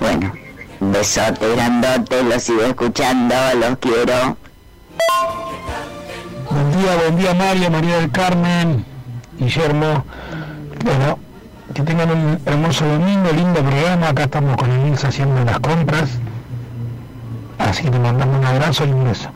[0.00, 0.32] bueno,
[0.80, 4.36] besote grandote, los sigo escuchando, los quiero.
[6.50, 8.84] Buen día, buen día María, María del Carmen,
[9.38, 10.04] Guillermo.
[10.84, 11.18] Bueno,
[11.74, 14.08] que tengan un hermoso domingo, lindo programa.
[14.08, 16.10] Acá estamos con Emilce haciendo las compras.
[17.58, 19.30] Así que mandamos un abrazo y un beso.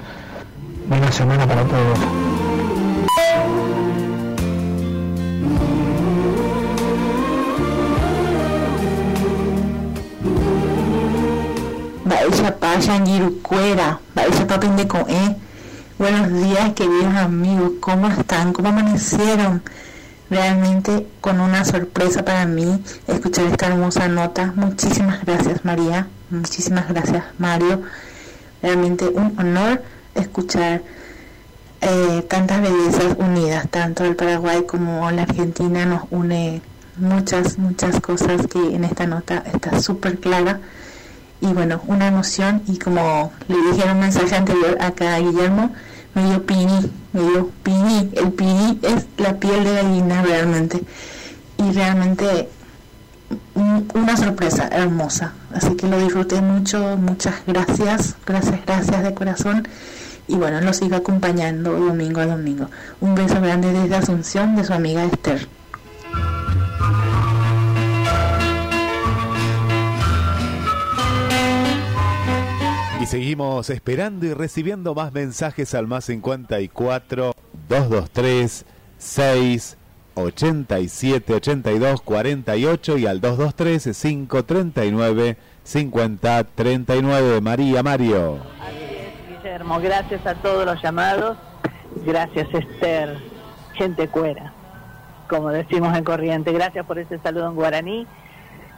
[0.88, 2.35] Buena semana para todos.
[12.05, 15.36] Baisha Pasha Yirucuera, Baisha Papin de Coe.
[15.98, 18.52] Buenos días, queridos amigos, ¿cómo están?
[18.52, 19.62] ¿Cómo amanecieron?
[20.28, 24.52] Realmente con una sorpresa para mí escuchar esta hermosa nota.
[24.56, 26.06] Muchísimas gracias, María.
[26.28, 27.80] Muchísimas gracias, Mario.
[28.60, 29.82] Realmente un honor
[30.14, 30.82] escuchar
[31.81, 36.61] eh, tantas bellezas unidas, tanto el Paraguay como la Argentina nos une
[36.97, 40.61] muchas, muchas cosas que en esta nota está súper clara.
[41.40, 45.70] Y bueno, una emoción y como le dije en un mensaje anterior acá a Guillermo,
[46.15, 50.82] me dio pini, me dio pini, el pini es la piel de gallina realmente.
[51.59, 52.48] Y realmente
[53.55, 59.69] un- una sorpresa hermosa, así que lo disfruté mucho, muchas gracias, gracias, gracias de corazón
[60.28, 62.69] y bueno, lo sigo acompañando domingo a domingo.
[63.01, 65.48] Un beso grande desde Asunción de su amiga Esther.
[73.01, 77.35] Y seguimos esperando y recibiendo más mensajes al más 54
[77.69, 78.65] 223
[78.98, 79.77] 6
[80.15, 88.39] 87 82 48 y al 223 539 50 39 María Mario.
[89.58, 91.38] Gracias a todos los llamados.
[92.04, 93.16] Gracias, Esther.
[93.72, 94.52] Gente cuera,
[95.30, 96.52] como decimos en corriente.
[96.52, 98.06] Gracias por ese saludo en guaraní,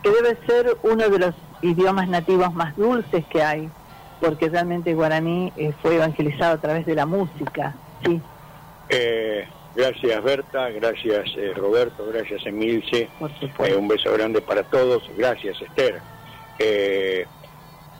[0.05, 3.69] que debe ser uno de los idiomas nativos más dulces que hay,
[4.21, 7.75] porque realmente el guaraní eh, fue evangelizado a través de la música.
[8.05, 8.21] Sí,
[8.91, 13.09] Eh, gracias Berta, gracias eh, Roberto, gracias Emilce.
[13.59, 15.03] Eh, un beso grande para todos.
[15.17, 16.01] Gracias Esther.
[16.61, 17.27] Eh,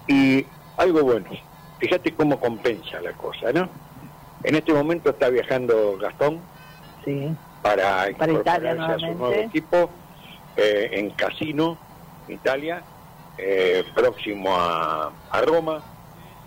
[0.07, 0.47] y
[0.77, 1.27] algo bueno,
[1.79, 3.69] fíjate cómo compensa la cosa, ¿no?
[4.45, 6.41] En este momento está viajando Gastón
[7.05, 7.35] sí.
[7.63, 9.91] para, Para Italia a su nuevo equipo
[10.57, 11.77] eh, en Casino,
[12.29, 12.83] Italia,
[13.37, 15.83] eh, próximo a, a Roma,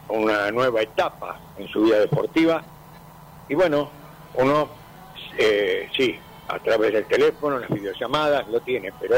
[0.09, 2.61] una nueva etapa en su vida deportiva.
[3.49, 3.89] Y bueno,
[4.35, 4.69] uno,
[5.37, 6.17] eh, sí,
[6.47, 9.15] a través del teléfono, las videollamadas, lo tiene, pero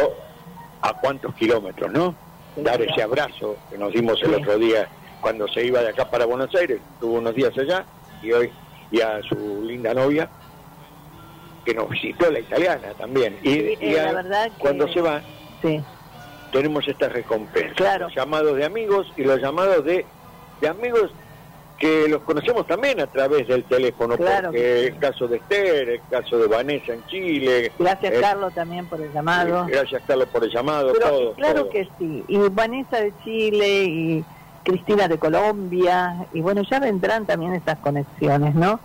[0.82, 2.16] ¿a cuántos kilómetros, no?
[2.56, 4.36] Dar ese abrazo que nos dimos el Sí.
[4.36, 4.88] otro día
[5.24, 7.86] cuando se iba de acá para Buenos Aires, estuvo unos días allá,
[8.22, 8.52] y hoy,
[8.92, 10.30] y a su linda novia,
[11.66, 13.38] que nos visitó la italiana también.
[13.42, 15.22] Y, Sí, y eh, a- la verdad que- cuando se va,
[15.62, 15.82] sí.
[16.52, 17.74] tenemos esta recompensa.
[17.76, 18.06] Claro.
[18.08, 20.06] Los llamados de amigos y los llamados de,
[20.60, 21.10] de amigos
[21.80, 26.02] que los conocemos también a través del teléfono, Claro porque el caso de Esther, el
[26.10, 27.72] caso de Vanessa en Chile.
[27.80, 29.66] Gracias, eh, Carlos, también por el llamado.
[29.68, 30.92] Gracias, Carlos, por el llamado.
[30.94, 31.70] Pero todo, claro todo.
[31.72, 32.24] que sí.
[32.28, 34.26] Y Vanessa de Chile y
[34.64, 36.28] Cristina de Colombia.
[36.34, 38.80] Y bueno, ya vendrán también estas conexiones, ¿no?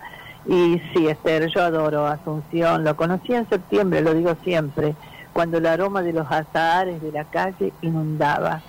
[0.45, 2.83] Y sí, Esther, yo adoro Asunción.
[2.83, 4.95] Lo conocí en septiembre, lo digo siempre,
[5.33, 8.61] cuando el aroma de los azahares de la calle inundaba.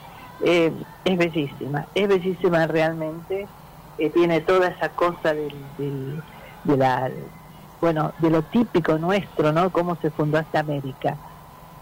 [0.43, 0.73] Eh,
[1.05, 3.47] es bellísima, es bellísima realmente.
[3.99, 6.23] Eh, tiene toda esa cosa del, del-
[6.65, 7.11] de la
[7.81, 11.17] bueno de lo típico nuestro no cómo se fundó esta América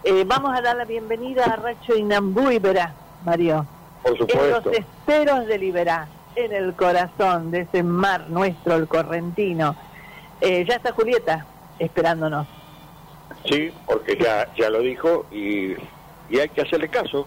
[0.05, 2.95] Eh, vamos a dar la bienvenida a Racho Inambú verá
[3.25, 3.67] Mario
[4.03, 4.71] Por en los supuesto.
[4.73, 9.77] esteros de Liberá en el corazón de ese mar nuestro el correntino
[10.41, 11.45] Eh, ya está Julieta
[11.79, 12.47] esperándonos
[13.45, 15.73] Sí, porque ya, ya lo dijo y,
[16.29, 17.27] y hay que hacerle caso.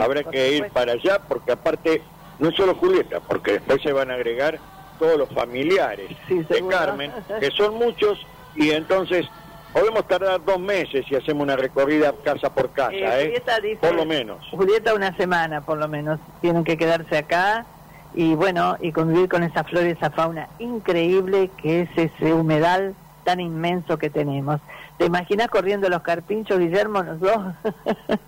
[0.00, 2.02] Habrá por que ir para allá porque aparte,
[2.38, 4.58] no es solo Julieta, porque después se van a agregar
[4.98, 6.76] todos los familiares de seguro.
[6.76, 8.24] Carmen, que son muchos,
[8.54, 9.26] y entonces
[9.74, 13.42] podemos tardar dos meses si hacemos una recorrida casa por casa, Eh, ¿eh?
[13.62, 14.38] Dice- Por lo menos.
[14.50, 17.66] Julieta una semana por lo menos, tienen que quedarse acá
[18.14, 22.94] y bueno, y convivir con esa flora y esa fauna increíble que es ese humedal
[23.24, 24.60] tan inmenso que tenemos.
[24.98, 27.38] ¿Te imaginas corriendo los carpinchos, Guillermo, los dos?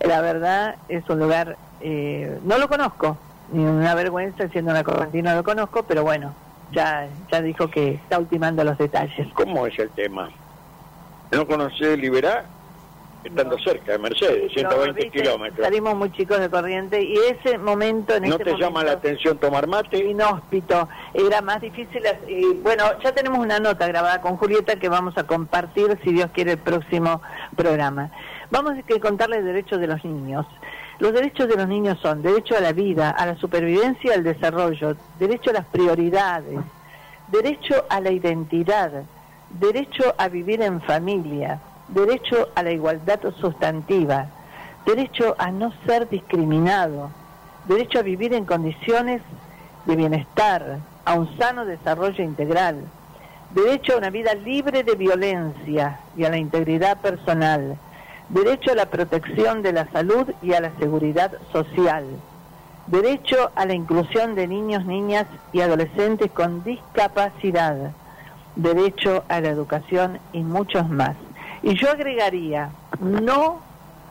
[0.00, 3.16] La verdad es un lugar, eh, no lo conozco,
[3.52, 6.34] ni una vergüenza siendo una correntina lo conozco, pero bueno,
[6.72, 9.28] ya, ya dijo que está ultimando los detalles.
[9.34, 10.30] ¿Cómo es el tema?
[11.32, 12.46] ¿No conocés Liberá?
[13.24, 15.18] Estando cerca de Mercedes, Pero, 120 ¿viste?
[15.20, 15.66] kilómetros.
[15.66, 19.66] Salimos muy chicos de corriente y ese momento en ¿No te llama la atención tomar
[19.66, 19.98] mate?
[19.98, 22.02] inhóspito era más difícil.
[22.28, 26.30] Y bueno, ya tenemos una nota grabada con Julieta que vamos a compartir, si Dios
[26.32, 27.20] quiere, el próximo
[27.56, 28.10] programa.
[28.52, 30.46] Vamos a contarles derechos de los niños.
[30.98, 34.96] Los derechos de los niños son derecho a la vida, a la supervivencia al desarrollo,
[35.18, 36.58] derecho a las prioridades,
[37.28, 39.02] derecho a la identidad,
[39.50, 44.26] derecho a vivir en familia, derecho a la igualdad sustantiva,
[44.86, 47.10] derecho a no ser discriminado,
[47.68, 49.20] derecho a vivir en condiciones
[49.84, 52.80] de bienestar, a un sano desarrollo integral,
[53.50, 57.76] derecho a una vida libre de violencia y a la integridad personal,
[58.28, 62.04] derecho a la protección de la salud y a la seguridad social,
[62.86, 67.92] derecho a la inclusión de niños, niñas y adolescentes con discapacidad,
[68.56, 71.16] derecho a la educación y muchos más.
[71.62, 72.70] Y yo agregaría,
[73.00, 73.60] no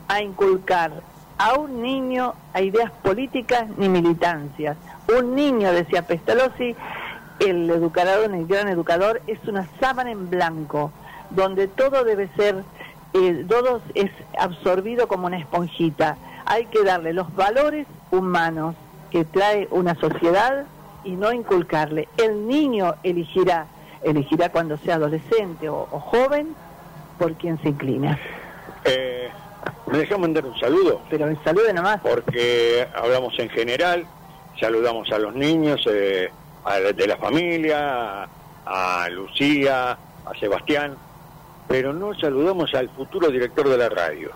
[0.08, 0.92] a inculcar
[1.38, 4.78] a un niño a ideas políticas ni militancias.
[5.20, 6.76] Un niño, decía Pestalozzi,
[7.40, 10.92] el educador, el gran educador, es una sábana en blanco,
[11.32, 12.64] donde todo debe ser,
[13.16, 16.18] eh, todo es absorbido como una esponjita.
[16.46, 18.76] Hay que darle los valores humanos
[19.10, 20.66] que trae una sociedad
[21.06, 22.10] y no inculcarle.
[22.18, 23.68] El niño elegirá,
[24.04, 26.54] elegirá cuando sea adolescente o, o joven,
[27.18, 28.20] por quien se inclina.
[28.84, 29.30] Eh,
[29.88, 31.00] ¿Me dejás mandar un saludo?
[31.10, 32.02] Pero el saludo nomás.
[32.02, 34.06] Porque hablamos en general,
[34.60, 36.30] saludamos a los niños eh,
[36.66, 38.28] a de la familia,
[38.66, 40.98] a Lucía, a Sebastián,
[41.68, 44.30] pero no saludamos al futuro director de la radio,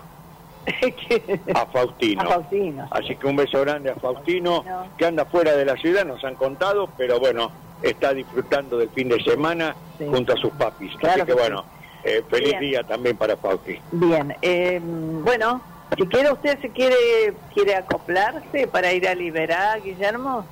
[1.54, 2.22] a Faustino.
[2.22, 2.88] A Faustino.
[2.90, 4.64] Así que un beso grande a Faustino,
[4.98, 7.50] que anda fuera de la ciudad, nos han contado, pero bueno,
[7.82, 10.06] está disfrutando del fin de semana Sí.
[10.08, 10.92] junto a sus papis.
[10.96, 11.64] Claro Así que que bueno,
[12.04, 12.60] eh, feliz Bien.
[12.60, 13.78] día también para Fausti.
[13.92, 15.60] Bien, eh, bueno,
[15.96, 20.44] si quiere usted, si quiere, quiere acoplarse para ir a liberar, Guillermo.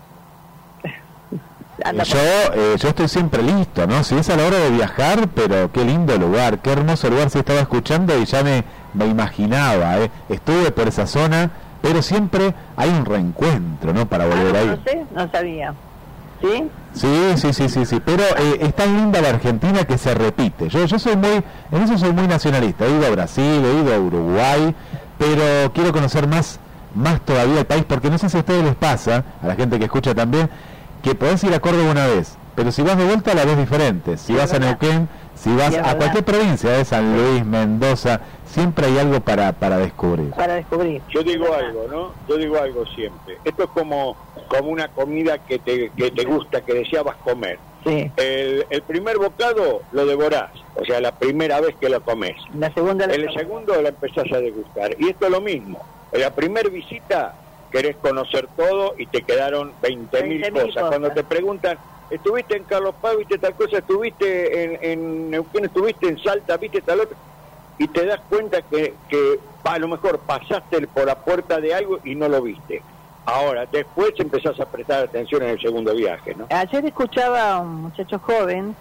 [1.85, 2.19] Anda Yo,
[2.55, 4.03] eh, yo estoy siempre listo, ¿no?
[4.03, 7.41] Si es a la hora de viajar, pero qué lindo lugar, qué hermoso lugar se
[7.41, 8.65] estaba escuchando y ya me,
[8.95, 10.11] me imaginaba, ¿eh?
[10.29, 11.51] Estuve por esa zona,
[11.81, 14.07] pero siempre hay un reencuentro, ¿no?
[14.07, 15.75] Para volver a no sé, no sabía.
[16.41, 16.71] ¿Sí?
[16.95, 20.69] Sí, sí, sí, sí, sí, pero eh, es tan linda la Argentina que se repite.
[20.69, 21.43] Yo, yo soy muy,
[21.73, 22.87] en eso soy muy nacionalista.
[22.87, 24.75] He ido a Brasil, he ido a Uruguay,
[25.19, 26.61] pero quiero conocer más,
[26.95, 29.79] más todavía el país, porque no sé si a ustedes les pasa, a la gente
[29.79, 30.49] que escucha también,
[31.03, 34.17] que podés ir a Córdoba una vez, pero si vas de vuelta la ves diferente.
[34.17, 38.87] Si vas a Neuquén, si vas Sí, a cualquier provincia, de San Luis, Mendoza, siempre
[38.87, 40.31] hay algo para, para descubrir.
[40.31, 41.01] Para descubrir.
[41.11, 42.13] Yo digo algo, ¿no?
[42.29, 43.39] Yo digo algo siempre.
[43.45, 44.17] Esto es como,
[44.49, 47.59] como una comida que te, que te gusta, que deseabas comer.
[47.87, 48.11] Sí.
[48.17, 52.35] El, el primer bocado lo devorás, o sea, la primera vez que lo comes.
[52.59, 54.97] La segunda la El segundo la empezás a degustar.
[54.99, 55.81] Y esto es lo mismo.
[56.11, 57.35] En la primera visita
[57.71, 60.67] querés conocer todo y te quedaron 20 mil 20.000 cosas.
[60.67, 60.89] cosas.
[60.89, 61.79] Cuando te preguntan,
[62.11, 63.79] ¿estuviste en Carlos Paz, viste tal cosa?
[63.79, 67.17] ¿Estuviste en, en Neuquén, estuviste en Salta, viste tal otra?
[67.79, 72.01] Y te das cuenta que, que a lo mejor pasaste por la puerta de algo
[72.05, 72.83] y no lo viste.
[73.25, 76.47] Ahora, después empezás a prestar atención en el segundo viaje, ¿no?
[76.51, 78.75] Ayer escuchaba a un muchacho joven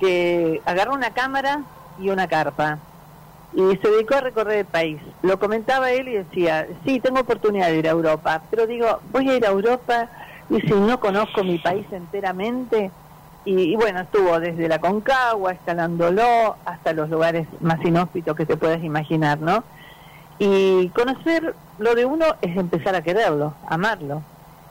[0.00, 1.62] que agarró una cámara
[2.00, 2.78] y una carpa
[3.54, 5.00] y se dedicó a recorrer el país.
[5.22, 9.30] Lo comentaba él y decía, sí, tengo oportunidad de ir a Europa, pero digo, voy
[9.30, 10.08] a ir a Europa
[10.50, 12.90] y si no conozco mi país enteramente,
[13.46, 18.82] y, bueno, estuvo desde la Concagua, escalándolo, hasta los lugares más inhóspitos que te puedas
[18.82, 19.64] imaginar, ¿no?
[20.38, 24.22] Y conocer lo de uno es empezar a quererlo, amarlo.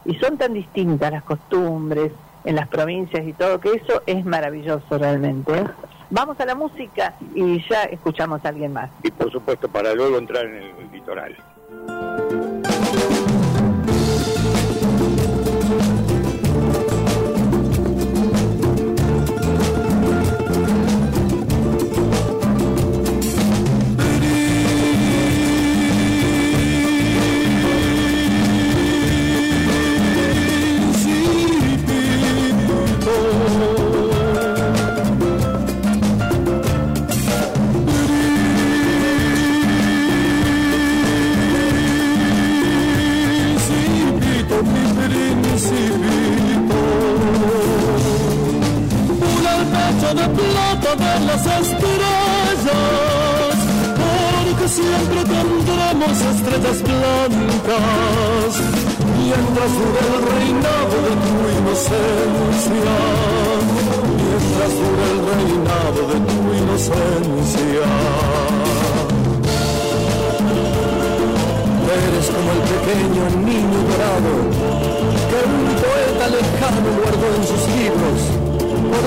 [0.06, 2.12] Y son tan distintas las costumbres
[2.44, 5.56] en las provincias y todo, que eso es maravilloso realmente.
[5.56, 5.66] ¿eh?
[6.14, 8.92] Vamos a la música y ya escuchamos a alguien más.
[9.02, 11.36] Y por supuesto, para luego entrar en el litoral.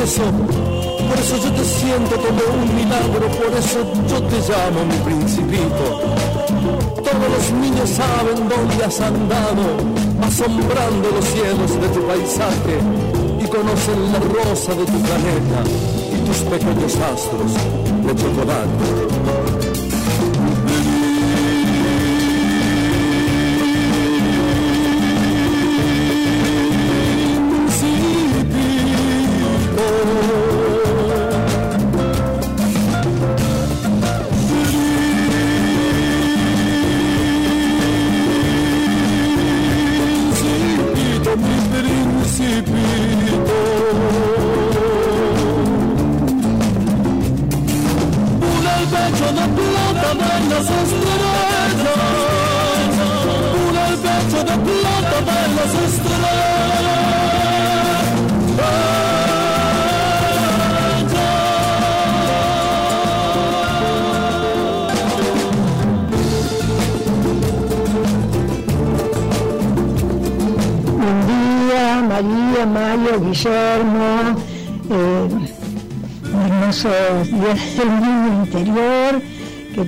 [0.07, 3.79] Eso, por eso yo te siento como un milagro, por eso
[4.09, 5.85] yo te llamo mi principito.
[7.03, 9.65] Todos los niños saben dónde has andado,
[10.23, 12.77] asombrando los cielos de tu paisaje
[13.41, 15.59] y conocen la rosa de tu planeta
[16.15, 17.53] y tus pequeños astros
[18.07, 19.16] de chocolate.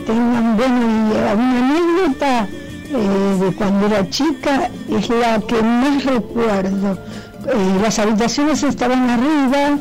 [0.09, 2.49] Tengan bueno y alguna anécdota
[2.89, 6.99] eh, de cuando era chica es la que más recuerdo.
[7.47, 9.79] Eh, las habitaciones estaban arriba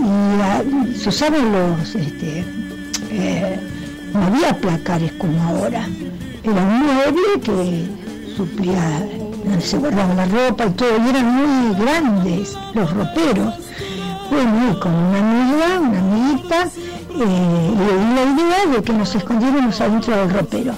[0.00, 2.44] y se usaban los, este,
[3.12, 3.60] eh,
[4.12, 5.88] no había placares como ahora,
[6.42, 9.06] era un mueble que suplía
[9.60, 13.54] se guardaba la ropa y todo, y eran muy grandes los roperos.
[14.30, 16.68] Bueno, y con una amiga, una amiguita,
[17.20, 17.74] eh,
[18.14, 20.74] la idea de que nos escondiéramos adentro del ropero.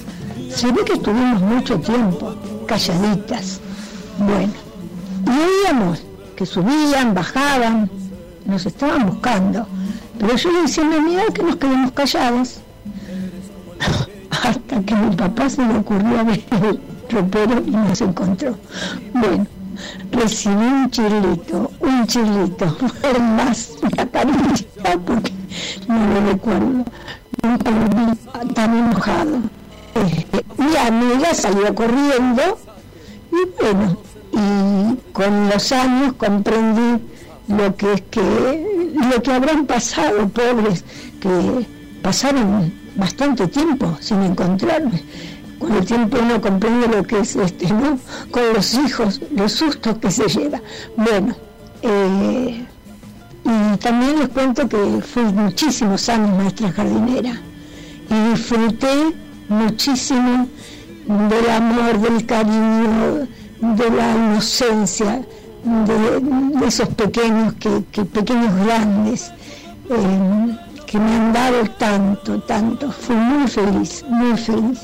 [0.50, 2.34] Se ve que estuvimos mucho tiempo,
[2.66, 3.60] calladitas.
[4.18, 4.52] Bueno,
[5.26, 6.02] y oíamos
[6.36, 7.90] que subían, bajaban,
[8.44, 9.66] nos estaban buscando.
[10.18, 12.60] Pero yo le decía a mi que nos quedemos calladas.
[14.30, 18.56] Hasta que mi papá se le ocurrió abrir el ropero y nos encontró.
[19.12, 19.46] Bueno,
[20.10, 25.32] recibí un chilito, un chilito, fue más una carilla porque
[25.92, 26.84] no lo recuerdo.
[27.42, 29.38] Vi tan enojado.
[29.94, 32.58] Este, mi amiga salió corriendo
[33.30, 33.96] y bueno,
[34.32, 37.02] y con los años comprendí
[37.48, 40.84] lo que es que lo que habrán pasado, pobres,
[41.20, 41.66] que
[42.02, 45.02] pasaron bastante tiempo sin encontrarme.
[45.58, 47.98] Con el tiempo uno comprende lo que es este, ¿no?
[48.30, 50.60] Con los hijos, los sustos que se lleva.
[50.96, 51.36] Bueno,
[51.82, 52.61] eh,
[53.82, 57.40] también les cuento que fui muchísimos años maestra jardinera
[58.08, 59.14] y disfruté
[59.48, 60.46] muchísimo
[61.06, 63.26] del amor, del cariño,
[63.60, 65.22] de la inocencia,
[65.64, 69.32] de, esos pequeños, que, que pequeños grandes,
[69.90, 70.56] eh,
[70.86, 72.90] que me han dado tanto, tanto.
[72.92, 74.80] Fui muy feliz, muy feliz.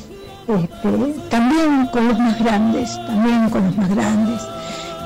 [0.49, 4.43] Este, también con los más grandes, también con los más grandes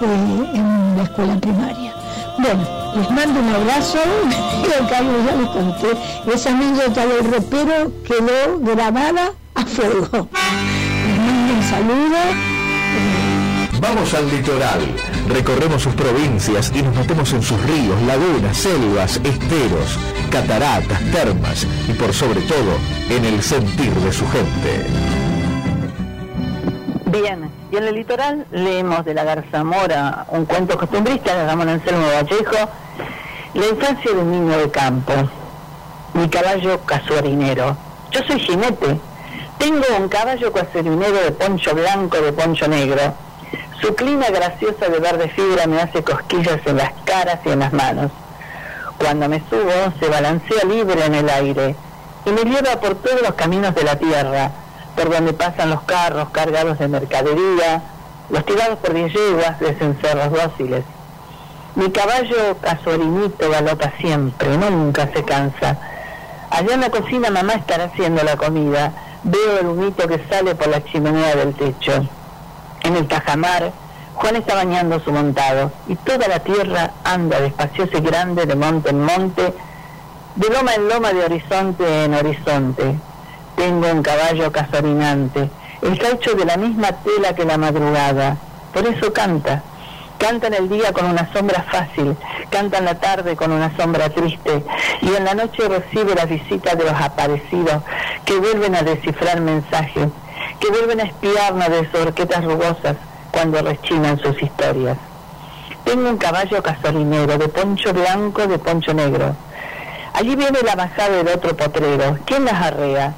[0.00, 2.01] eh, en la escuela primaria.
[2.38, 2.62] Bueno,
[2.96, 3.98] les mando un abrazo,
[4.64, 10.28] creo que algo ya les conté, esa anécdota del ropero quedó grabada a fuego.
[11.06, 12.62] Les mando un saludo.
[13.80, 14.80] Vamos al litoral,
[15.28, 19.98] recorremos sus provincias y nos metemos en sus ríos, lagunas, selvas, esteros,
[20.30, 22.78] cataratas, termas y por sobre todo
[23.10, 24.86] en el sentir de su gente.
[27.06, 32.06] Bien, y en el litoral leemos de la Garzamora un cuento costumbrista de Ramón Anselmo
[32.06, 32.68] Vallejo,
[33.54, 35.14] la infancia de un niño de campo,
[36.12, 37.74] mi caballo casuarinero.
[38.10, 39.00] Yo soy jinete,
[39.56, 43.14] tengo un caballo casuarinero de poncho blanco, de poncho negro.
[43.80, 47.72] Su clima graciosa de verde fibra me hace cosquillas en las caras y en las
[47.72, 48.12] manos.
[48.98, 51.74] Cuando me subo, se balancea libre en el aire
[52.26, 54.50] y me lleva por todos los caminos de la tierra,
[54.96, 57.82] por donde pasan los carros cargados de mercadería,
[58.30, 60.84] los tirados por diez yeguas de cencerros dóciles.
[61.74, 65.78] Mi caballo casuarinito galopa siempre, nunca se cansa.
[66.50, 68.92] Allá en la cocina mamá estará haciendo la comida.
[69.22, 72.06] Veo el humito que sale por la chimenea del techo.
[72.82, 73.72] En el tajamar,
[74.14, 78.90] Juan está bañando su montado y toda la tierra anda despaciosa y grande de monte
[78.90, 79.54] en monte,
[80.36, 82.96] de loma en loma, de horizonte en horizonte.
[83.62, 85.48] Tengo un caballo casarinante.
[85.82, 88.36] Está hecho de la misma tela que la madrugada.
[88.74, 89.62] Por eso canta.
[90.18, 92.16] Canta en el día con una sombra fácil,
[92.50, 94.64] canta en la tarde con una sombra triste
[95.00, 97.84] y en la noche recibe la visita de los aparecidos
[98.24, 100.08] que vuelven a descifrar mensajes,
[100.58, 102.96] que vuelven a espiarnos de sus rugosas
[103.30, 104.98] cuando rechinan sus historias.
[105.84, 109.36] Tengo un caballo casolinero de poncho blanco, de poncho negro.
[110.14, 112.18] Allí viene la bajada del otro potrero.
[112.26, 113.14] ¿Quién las arrea?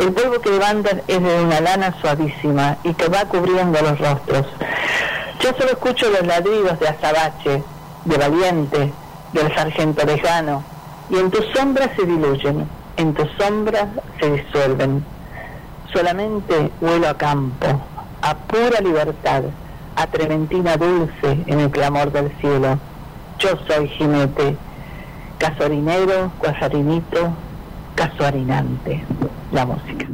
[0.00, 4.46] El polvo que levantan es de una lana suavísima y que va cubriendo los rostros.
[5.40, 7.64] Yo solo escucho los ladridos de Azabache,
[8.04, 8.92] de Valiente,
[9.32, 10.62] del sargento lejano,
[11.10, 13.88] y en tus sombras se diluyen, en tus sombras
[14.20, 15.04] se disuelven.
[15.92, 17.66] Solamente vuelo a campo,
[18.22, 19.42] a pura libertad,
[19.96, 22.78] a trementina dulce en el clamor del cielo.
[23.40, 24.56] Yo soy jinete,
[25.38, 27.32] casorinero, cuasarinito,
[27.98, 29.04] casuarinante.
[29.50, 30.06] La música.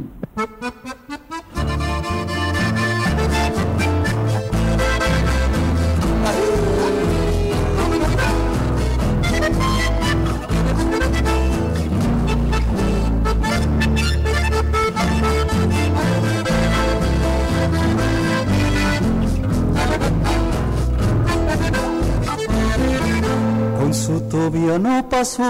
[23.79, 25.43] Con su tobia no pasó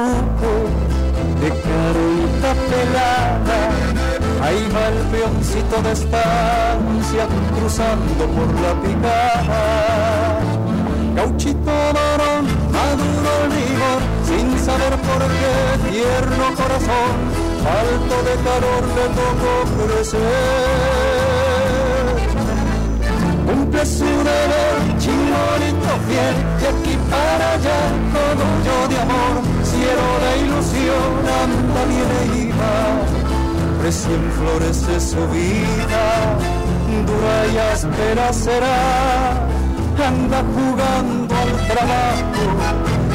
[1.42, 3.60] de carita pelada.
[4.44, 7.24] Ahí va el peoncito de estancia
[7.58, 9.62] cruzando por la picada.
[11.16, 15.56] Gauchito varón, maduro el vigor, sin saber por qué,
[15.90, 17.16] tierno corazón,
[17.64, 19.54] falto de calor le tocó
[19.88, 21.16] crecer
[23.46, 27.80] cumple su deber, chingonito fiel, de aquí para allá,
[28.14, 29.55] todo yo de amor,
[29.86, 31.12] cielo de ilusión,
[31.44, 36.06] anda, viene y va, recién florece su vida,
[37.08, 39.48] dura y áspera será,
[40.08, 42.46] anda jugando al trabajo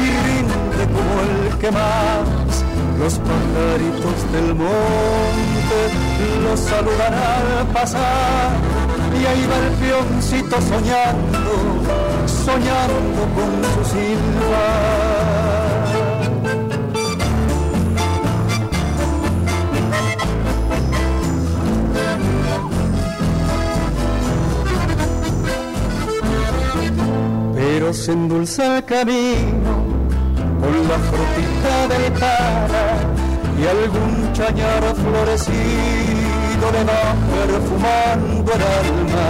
[0.04, 2.64] y rinde como el que más,
[3.00, 5.80] los pajaritos del monte
[6.44, 8.50] los saludan al pasar.
[9.20, 11.52] Y ahí va el peoncito soñando,
[12.26, 15.59] soñando con su silba.
[27.92, 29.72] Se endulza el camino
[30.60, 32.86] con la frutita del para
[33.58, 39.28] y algún chañar florecido le va perfumando el alma.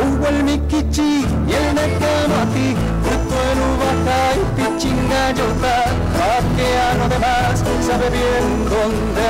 [0.00, 2.74] Hugo el miquichi y el mecano a ti,
[3.04, 5.76] fruto en uvaca y pichingayota,
[6.18, 7.56] vaqueano de más,
[7.86, 9.22] sabe bien dónde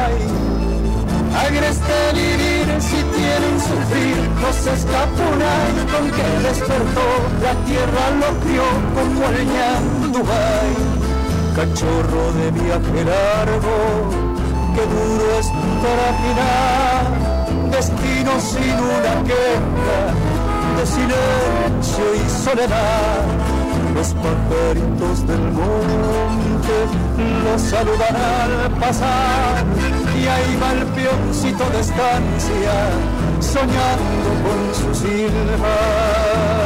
[0.00, 0.16] hay.
[1.46, 1.96] Agreste
[3.68, 7.06] sufrir, no se escapunan con que despertó,
[7.42, 11.04] la tierra lo crió como el ñandubay
[11.54, 13.76] cachorro de viaje largo,
[14.74, 15.48] que duro es
[15.86, 17.04] terminar,
[17.70, 20.00] destino sin una queja,
[20.76, 23.22] de silencio y soledad.
[23.94, 26.76] Los pajaritos del monte
[27.44, 29.64] los saludan al pasar
[30.20, 32.74] y ahí va el peoncito de estancia
[33.40, 36.63] soñando con su silba.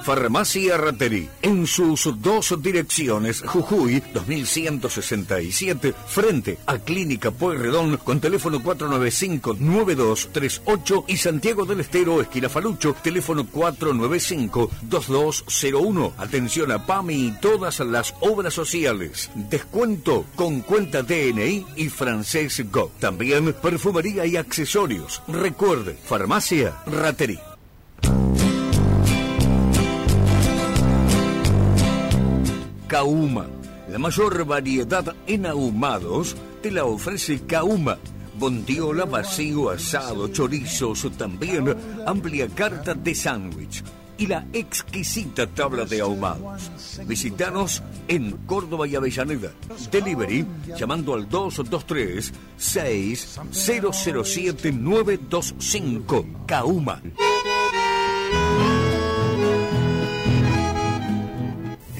[0.03, 11.05] Farmacia Raterí, en sus dos direcciones, Jujuy 2167, frente a Clínica Pueyrredón, con teléfono 495-9238
[11.07, 16.13] y Santiago del Estero, esquina Falucho, teléfono 495-2201.
[16.17, 19.31] Atención a PAMI y todas las obras sociales.
[19.35, 22.91] Descuento con cuenta DNI y Francés Go.
[22.99, 25.21] También perfumería y accesorios.
[25.27, 27.39] Recuerde, Farmacia Raterí.
[32.91, 33.47] Kauma.
[33.87, 37.97] La mayor variedad en ahumados te la ofrece Kauma.
[38.37, 41.73] Bondiola, vacío, asado, chorizos, también
[42.05, 43.81] amplia carta de sándwich
[44.17, 46.69] y la exquisita tabla de ahumados.
[47.07, 49.53] Visítanos en Córdoba y Avellaneda.
[49.89, 50.45] Delivery
[50.77, 57.01] llamando al 223 6007 925 Kauma.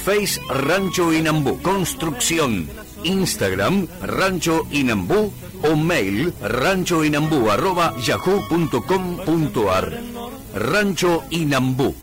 [0.05, 1.61] Face Rancho Inambú.
[1.61, 2.69] Construcción
[3.07, 5.31] Instagram Rancho Inambú
[5.63, 9.85] o mail ranchoinambú arroba yahoo.com.ar
[10.53, 11.95] Rancho Inambú.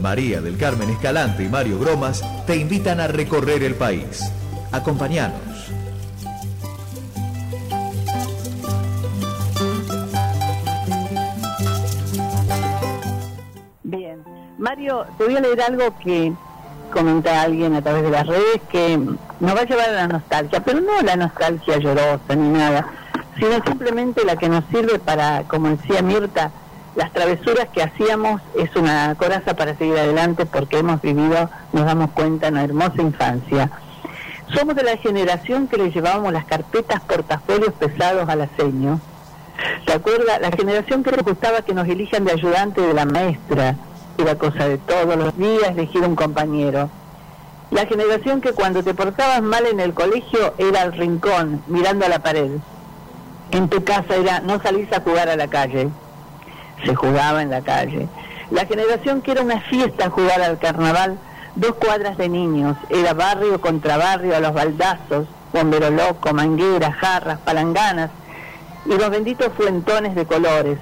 [0.00, 4.20] María del Carmen Escalante y Mario Bromas te invitan a recorrer el país.
[4.70, 5.53] Acompáñanos.
[15.18, 16.32] Te voy a leer algo que
[16.92, 20.60] comenta alguien a través de las redes que nos va a llevar a la nostalgia,
[20.60, 22.86] pero no la nostalgia llorosa ni nada,
[23.36, 26.52] sino simplemente la que nos sirve para, como decía Mirta,
[26.94, 32.10] las travesuras que hacíamos es una coraza para seguir adelante porque hemos vivido, nos damos
[32.12, 33.70] cuenta, una hermosa infancia.
[34.54, 39.00] Somos de la generación que le llevábamos las carpetas portafolios pesados al aceño.
[39.84, 40.40] ¿Te acuerdas?
[40.40, 43.74] La generación que nos gustaba que nos elijan de ayudante de la maestra.
[44.16, 46.88] Era cosa de todos los días elegir un compañero.
[47.70, 52.08] La generación que cuando te portabas mal en el colegio era al rincón, mirando a
[52.08, 52.50] la pared.
[53.50, 55.88] En tu casa era no salís a jugar a la calle.
[56.84, 58.08] Se jugaba en la calle.
[58.50, 61.18] La generación que era una fiesta jugar al carnaval,
[61.56, 67.38] dos cuadras de niños, era barrio contra barrio a los baldazos, bombero loco, mangueras, jarras,
[67.40, 68.10] palanganas
[68.86, 70.78] y los benditos fuentones de colores.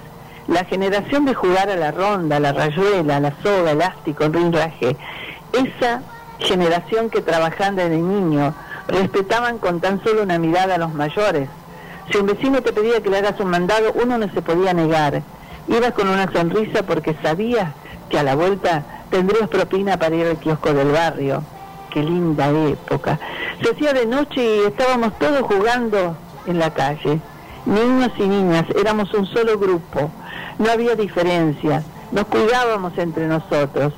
[0.49, 4.97] La generación de jugar a la ronda, la rayuela, la soga, elástico, el rinraje.
[5.53, 6.03] Esa
[6.39, 8.55] generación que trabajando de niño
[8.89, 11.49] respetaban con tan solo una mirada a los mayores.
[12.11, 15.23] Si un vecino te pedía que le hagas un mandado, uno no se podía negar.
[15.69, 17.73] Ibas con una sonrisa porque sabías
[18.11, 21.43] que a la vuelta tendrías propina para ir al kiosco del barrio.
[21.91, 23.19] Qué linda época.
[23.63, 26.17] Se hacía de noche y estábamos todos jugando
[26.47, 27.21] en la calle.
[27.65, 30.11] Niños y niñas, éramos un solo grupo.
[30.63, 31.83] No había diferencias.
[32.13, 33.93] Nos cuidábamos entre nosotros.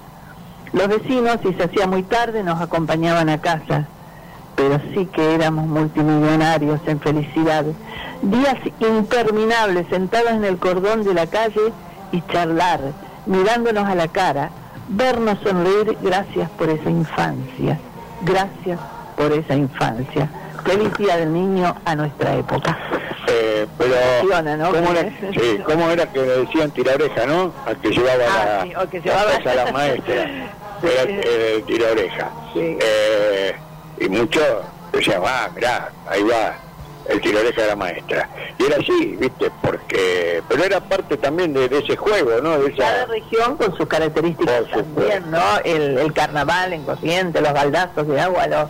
[0.73, 3.87] Los vecinos, si se hacía muy tarde, nos acompañaban a casa.
[4.57, 7.67] Pero sí que éramos multimillonarios en felicidad.
[8.23, 11.71] Días interminables sentados en el cordón de la calle
[12.13, 12.81] y charlar,
[13.27, 14.49] mirándonos a la cara,
[14.89, 15.99] vernos sonreír.
[16.01, 17.79] Gracias por esa infancia.
[18.23, 18.81] Gracias
[19.19, 20.31] por esa infancia.
[20.99, 22.79] Día del niño a nuestra época.
[23.27, 24.71] Eh, pero Emociona, ¿no?
[24.71, 27.53] ¿cómo, era, sí, ¿cómo era que le decían tirar oreja, no?
[27.67, 30.15] Al que llevaba Ah, la, sí, o que la llevaba- cosa a la maestra.
[30.83, 32.31] Era, el tira oreja.
[32.57, 33.55] Eh,
[34.01, 34.43] y muchos
[34.93, 36.55] decían, ah, mirá, ahí va
[37.09, 38.29] el tira oreja de la maestra.
[38.59, 39.51] Y era así, ¿viste?
[39.63, 42.59] Porque, pero era parte también de, de ese juego, ¿no?
[42.59, 45.41] De Cada esa, región con sus características también, ¿no?
[45.65, 48.69] El, el carnaval en Corrientes, los baldazos de agua, los,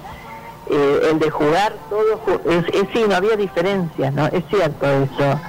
[0.70, 2.20] eh, el de jugar, todo,
[2.50, 4.26] es, es- sí, no había diferencias, ¿no?
[4.26, 5.40] Es cierto eso.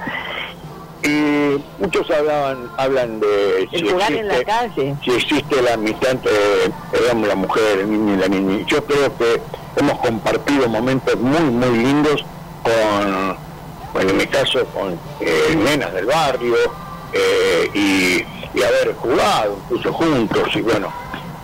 [1.02, 4.96] Y muchos hablaban, hablan de El jugar en la calle.
[5.04, 6.32] si existe la amistad entre
[7.00, 8.64] digamos, la mujer, el niño y la niña.
[8.66, 9.40] Yo creo que
[9.76, 12.24] hemos compartido momentos muy, muy lindos
[12.64, 13.36] con,
[13.92, 16.56] bueno, en mi caso, con eh, nenas del barrio
[17.12, 20.92] eh, y, y haber jugado incluso juntos y bueno,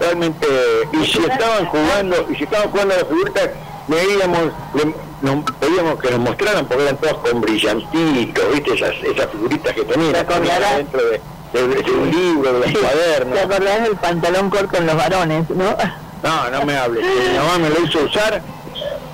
[0.06, 0.46] realmente,
[0.92, 3.50] y si estaban jugando, y si estaban jugando las figuritas,
[3.88, 4.40] veíamos,
[4.74, 8.74] le- nos pedíamos que nos mostraran porque eran todas con brillantitos, ¿viste?
[8.74, 10.76] Esas, esas figuritas que tenían, ¿Te acordarás?
[10.78, 11.20] dentro de,
[11.52, 13.34] de- de un libro, de los Sí, cuadernos.
[13.38, 15.76] ¿Te acordás del pantalón corto en los varones, no?
[16.22, 17.04] No, no me hables.
[17.04, 18.42] Mi mamá me lo hizo usar,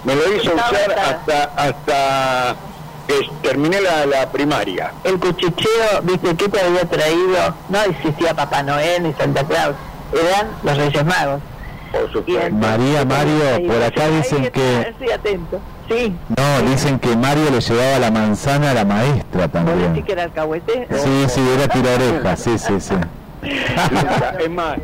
[0.05, 2.56] me lo hizo Estaba usar hasta- hasta hasta
[3.06, 4.93] que terminé la, la primaria.
[5.05, 7.55] El cuchicheo, ¿viste qué te había traído?
[7.70, 9.74] No existía Papá Noel ni Santa Claus,
[10.12, 11.40] eran los Reyes Magos.
[11.93, 12.55] Por supuesto.
[12.55, 14.80] María, Mario, por acá dicen que...
[14.80, 15.60] Estoy atento.
[15.89, 20.05] Sí, No, dicen que Mario le llevaba la manzana a la maestra ¿vos decís también.
[20.05, 20.86] que era alcahuete?
[20.90, 22.94] Sí, sí, era tira oreja, sí, sí, sí.
[24.40, 24.78] es más,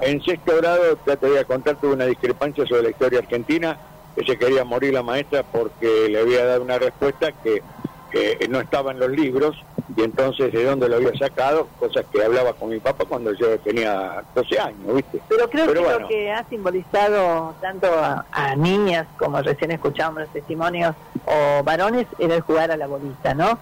[0.00, 3.76] en sexto grado, ya te voy a contar, tuve una discrepancia sobre la historia argentina,
[4.16, 7.62] que se quería morir la maestra porque le había dado una respuesta que,
[8.10, 9.56] que no estaba en los libros,
[9.96, 13.58] y entonces de dónde lo había sacado, cosas que hablaba con mi papá cuando yo
[13.60, 15.20] tenía 12 años, ¿viste?
[15.28, 15.98] Pero creo que bueno.
[16.00, 20.94] lo que ha simbolizado tanto a, a niñas, como recién escuchábamos los testimonios,
[21.26, 23.58] o varones, era el jugar a la bolita, ¿no?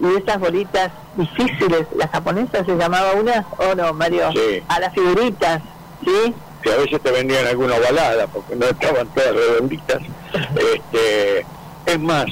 [0.00, 4.62] Y esas bolitas difíciles, las japonesas se llamaba una, o no, Mario, Sí.
[4.68, 5.60] a las figuritas,
[6.04, 6.34] ¿sí?
[6.62, 10.02] que a veces te vendían alguna ovalada porque no estaban todas redonditas.
[10.56, 11.46] Este,
[11.86, 12.26] es más,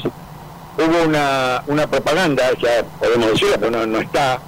[0.79, 4.39] hubo una, una propaganda, ya podemos decirla, pero no, no está,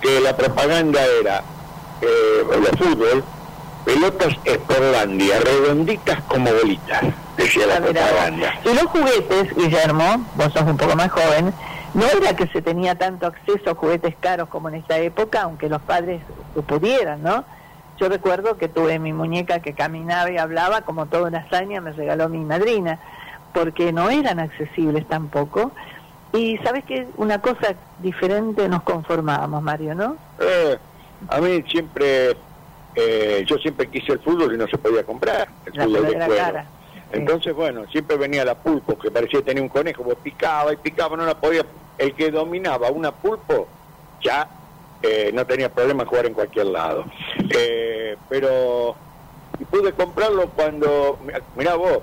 [0.00, 1.42] que la propaganda era
[2.00, 3.24] eh, de fútbol,
[3.84, 7.02] pelotas Sporlandia, redonditas como bolitas,
[7.36, 8.54] decía la Ah, propaganda.
[8.64, 11.52] Y los juguetes, Guillermo, vos sos un poco más joven,
[11.94, 15.68] no era que se tenía tanto acceso a juguetes caros como en esta época, aunque
[15.68, 16.20] los padres
[16.54, 17.44] lo pudieran, ¿no?
[18.00, 21.92] Yo recuerdo que tuve mi muñeca que caminaba y hablaba, como toda una hazaña me
[21.92, 22.98] regaló mi madrina,
[23.52, 25.72] porque no eran accesibles tampoco.
[26.32, 30.16] Y sabes que una cosa diferente nos conformábamos, Mario, ¿no?
[30.40, 30.78] Eh,
[31.28, 32.36] a mí siempre,
[32.94, 36.08] eh, yo siempre quise el fútbol y no se podía comprar, el La fútbol de
[36.08, 36.42] verdadera cuero.
[36.42, 36.66] cara.
[37.12, 41.16] Entonces, bueno, siempre venía la pulpo, que parecía tenía un conejo, pues picaba y picaba,
[41.16, 41.64] no la podía.
[41.98, 43.68] El que dominaba una pulpo
[44.22, 44.48] ya
[45.02, 47.04] eh, no tenía problema en jugar en cualquier lado.
[47.50, 48.96] Eh, pero
[49.58, 51.18] y pude comprarlo cuando,
[51.56, 51.98] mirá vos,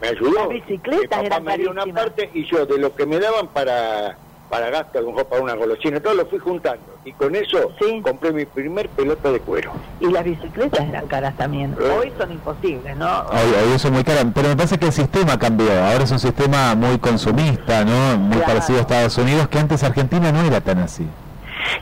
[0.00, 0.34] me ayudó.
[0.34, 4.16] Las bicicletas eran me dio una parte y yo de lo que me daban para
[4.48, 6.82] para gasto, a lo mejor para una golosina, todo lo fui juntando.
[7.04, 7.70] Y con eso
[8.02, 9.72] compré mi primer pelota de cuero.
[10.00, 11.76] Y las bicicletas eran caras también.
[11.98, 13.20] Hoy son imposibles, ¿no?
[13.30, 15.70] Hoy, hoy es muy caro, pero me parece que el sistema cambió.
[15.70, 18.16] Ahora es un sistema muy consumista, ¿no?
[18.16, 18.46] Muy Claro.
[18.54, 21.06] parecido a Estados Unidos, que antes Argentina no era tan así.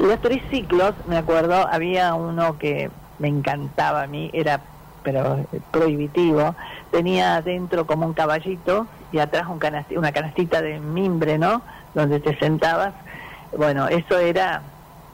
[0.01, 2.91] Los triciclos, me acuerdo, había uno que
[3.21, 4.61] me encantaba a mí, era
[5.05, 6.57] pero eh, prohibitivo,
[6.91, 11.63] tenía adentro como un caballito y atrás un canasti- una canastita de mimbre, ¿no?
[11.95, 12.95] Donde te sentabas.
[13.57, 14.63] Bueno, eso era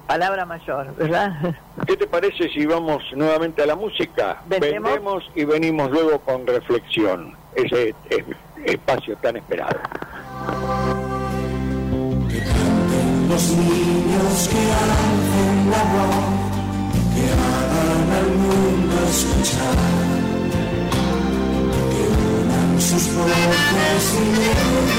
[0.07, 1.33] palabra mayor, ¿verdad?
[1.87, 4.41] ¿Qué te parece si vamos nuevamente a la música?
[4.47, 4.91] ¿Vendemos?
[4.93, 7.35] Vendemos y venimos luego con reflexión.
[7.55, 8.25] Ese es-
[8.65, 9.79] espacio tan esperado.
[13.29, 16.17] Los niños que hacen la voz,
[17.15, 19.77] que hagan al mundo escuchar,
[22.83, 24.93] sus voces y.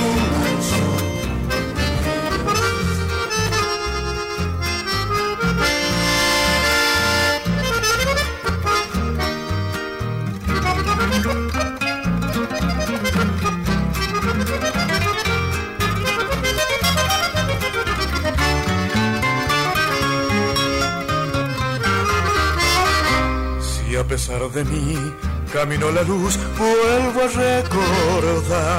[23.61, 25.13] Si a pesar de mí
[25.53, 28.73] camino la luz, vuelvo a recordar.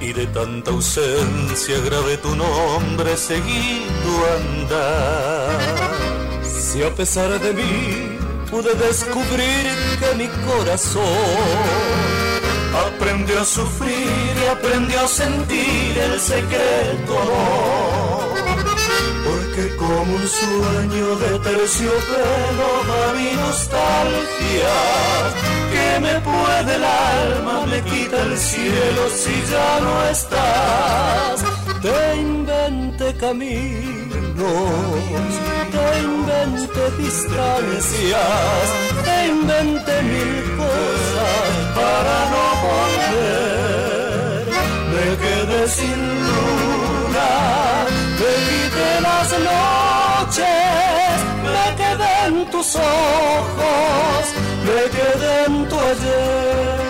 [0.00, 5.60] Y de tanta ausencia grave tu nombre seguido andar.
[6.42, 8.18] Si a pesar de mí
[8.50, 11.04] pude descubrir que mi corazón
[12.86, 18.19] aprendió a sufrir y aprendió a sentir el secreto amor.
[19.90, 24.76] Como un sueño de terciopelo va mi nostalgia,
[25.72, 31.42] que me puede el alma, me quita el cielo si ya no estás.
[31.82, 35.32] Te inventé caminos,
[35.74, 38.64] te inventé distancias,
[39.06, 44.42] te inventé mil cosas para no volver.
[44.94, 46.49] Me quedé sin luna,
[52.50, 54.24] tus ojos,
[54.64, 56.80] me quedé en tu ayer.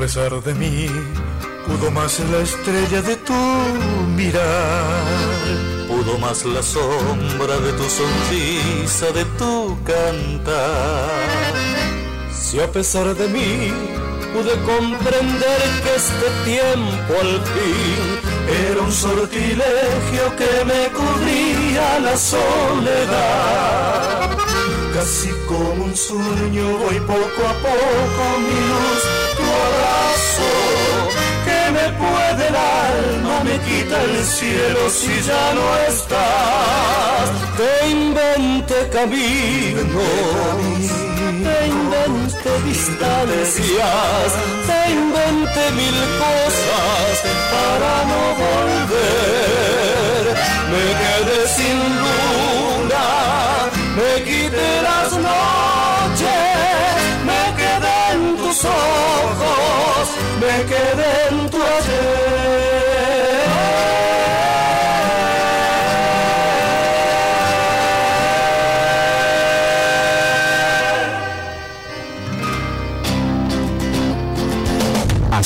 [0.00, 0.88] Pesar de mí
[1.66, 3.34] pudo más la estrella de tu
[4.16, 5.04] mirar,
[5.88, 11.52] pudo más la sombra de tu sonrisa, de tu cantar.
[12.32, 13.72] Si a pesar de mí
[14.32, 18.02] pude comprender que este tiempo al fin
[18.64, 23.50] era un sortilegio que me cubría la soledad.
[24.94, 28.99] Casi como un sueño voy poco a poco mi luz,
[29.68, 30.50] abrazo
[31.46, 37.24] que me puede el alma, me quita el cielo si ya no estás.
[37.56, 39.84] Te inventé caminos,
[41.44, 44.28] te inventé distancias,
[44.68, 47.12] te inventé mil cosas
[47.54, 50.24] para no volver.
[50.72, 53.06] Me quedé sin luna,
[53.96, 55.89] me quité las noches,
[58.50, 60.08] tus ojos,
[60.40, 61.58] me quedé en tu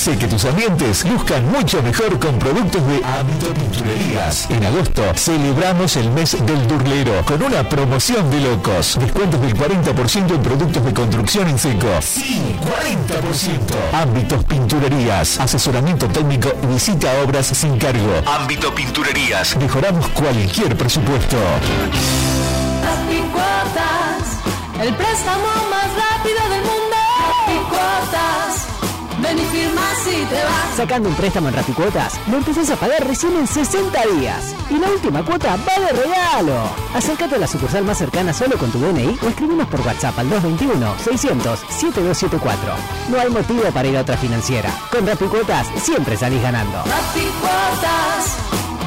[0.04, 4.50] Hace que tus ambientes luzcan mucho mejor con productos de Ámbito Pinturerías.
[4.50, 8.98] En agosto celebramos el mes del Durlero con una promoción de locos.
[9.00, 11.88] Descuentos del 40% en productos de construcción en seco.
[12.02, 13.94] Sí, 40%.
[13.94, 15.40] Ámbitos Pinturerías.
[15.40, 18.12] Asesoramiento técnico y visita a obras sin cargo.
[18.26, 19.56] Ámbito Pinturerías.
[19.56, 21.38] Mejoramos cualquier presupuesto.
[22.84, 26.96] Happy Cuotas, el préstamo más rápido del mundo.
[27.40, 28.63] Happy Cuotas,
[30.04, 30.76] si te vas.
[30.76, 34.54] Sacando un préstamo en Rapicuotas, lo empezás a pagar recién en 60 días.
[34.70, 36.68] Y la última cuota va de regalo.
[36.94, 40.30] Acércate a la sucursal más cercana solo con tu DNI o escribinos por WhatsApp al
[40.30, 42.56] 221-600-7274.
[43.10, 44.70] No hay motivo para ir a otra financiera.
[44.90, 46.78] Con Rapicuotas siempre salís ganando.
[46.78, 48.36] Happy Cuotas,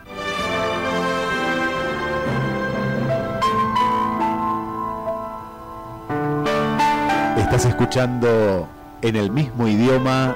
[7.65, 8.67] Escuchando
[9.03, 10.35] en el mismo idioma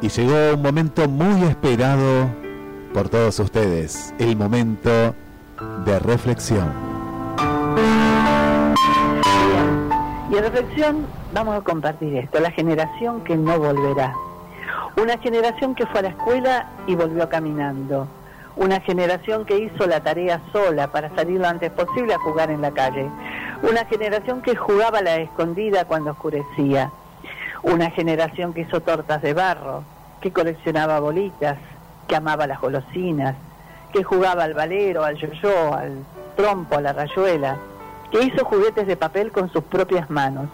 [0.00, 2.30] y llegó un momento muy esperado
[2.94, 5.14] por todos ustedes, el momento
[5.84, 6.72] de reflexión.
[10.30, 14.14] Y en reflexión vamos a compartir esto, la generación que no volverá.
[14.96, 18.08] Una generación que fue a la escuela y volvió caminando.
[18.56, 22.62] Una generación que hizo la tarea sola para salir lo antes posible a jugar en
[22.62, 23.10] la calle.
[23.62, 26.90] Una generación que jugaba a la escondida cuando oscurecía.
[27.62, 29.82] Una generación que hizo tortas de barro,
[30.20, 31.56] que coleccionaba bolitas,
[32.06, 33.34] que amaba las golosinas,
[33.92, 36.04] que jugaba al valero, al yo-yo, al
[36.36, 37.56] trompo, a la rayuela,
[38.10, 40.48] que hizo juguetes de papel con sus propias manos,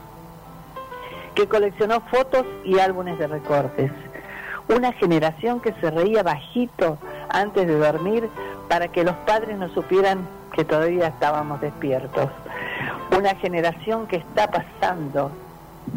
[1.34, 3.90] que coleccionó fotos y álbumes de recortes.
[4.68, 6.98] Una generación que se reía bajito
[7.28, 8.30] antes de dormir
[8.68, 12.30] para que los padres no supieran que todavía estábamos despiertos.
[13.16, 15.30] Una generación que está pasando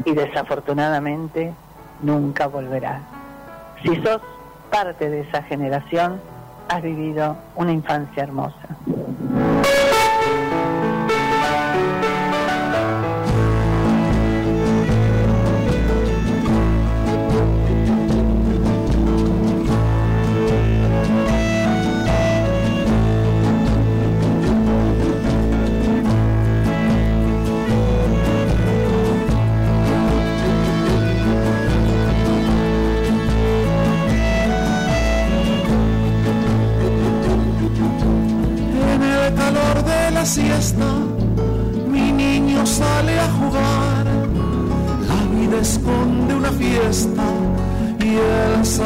[0.03, 1.53] y desafortunadamente
[2.01, 3.01] nunca volverá.
[3.83, 4.21] Si sos
[4.71, 6.19] parte de esa generación,
[6.67, 8.67] has vivido una infancia hermosa.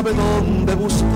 [0.09, 1.07] Sabe dónde buscar.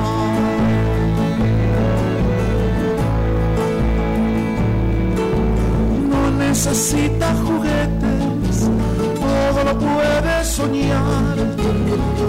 [6.09, 8.69] No necesita juguetes,
[9.15, 11.35] todo lo puede soñar.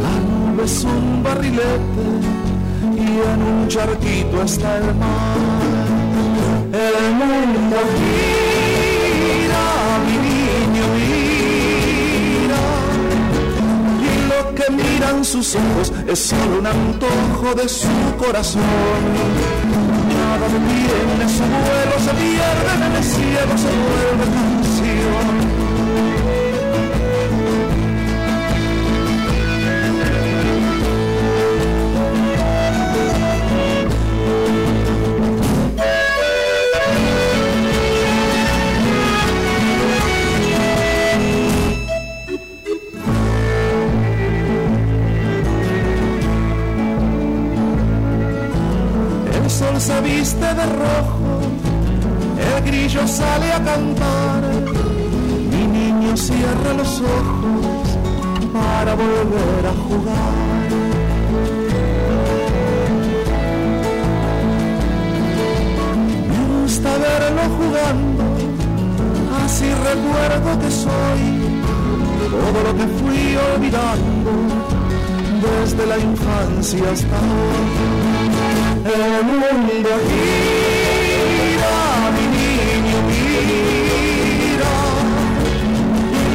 [0.03, 2.07] La nube es un barrilete
[2.97, 5.39] y en un charquito está el mar.
[6.73, 8.53] El mundo gira,
[14.66, 17.89] que miran sus ojos es solo un antojo de su
[18.19, 18.62] corazón.
[20.09, 25.53] Nada detiene su vuelo, se pierde en el cielo, se vuelve canción.
[50.35, 51.40] Viste de rojo,
[52.39, 54.43] el grillo sale a cantar.
[55.51, 57.98] Mi niño cierra los ojos
[58.52, 60.70] para volver a jugar.
[66.31, 68.24] Me gusta verlo jugando,
[69.44, 71.23] así recuerdo que soy
[72.31, 74.31] todo lo que fui olvidando
[75.43, 78.03] desde la infancia hasta hoy.
[78.85, 81.74] El mundo gira,
[82.15, 84.74] mi niño mira,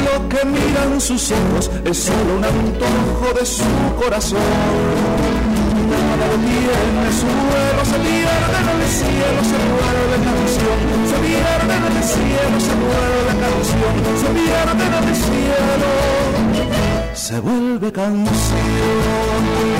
[0.04, 3.62] lo que miran sus ojos es solo un antojo de su
[4.02, 4.40] corazón.
[5.90, 11.72] Nada lo tiene su vuelo, se pierde en el cielo, se vuelve canción, se pierde
[11.76, 15.90] en el cielo, se vuelve canción, se pierde en el cielo,
[17.14, 19.79] se vuelve canción.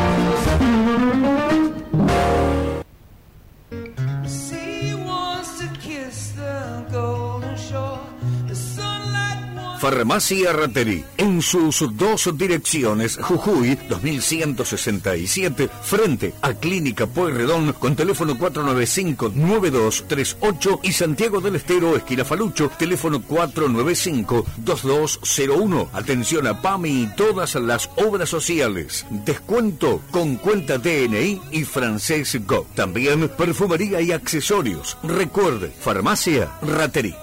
[9.81, 18.35] Farmacia Rateri, en en sus dos direcciones, Jujuy 2167, frente a Clínica Pueyrredón, con teléfono
[18.35, 25.89] 495-9238 y Santiago del Estero, esquina Falucho, teléfono 495-2201.
[25.93, 29.05] Atención a PAMI y todas las obras sociales.
[29.09, 32.67] Descuento con cuenta DNI y Francés Go.
[32.75, 34.97] También perfumería y accesorios.
[35.03, 37.15] Recuerde, Farmacia Raterí.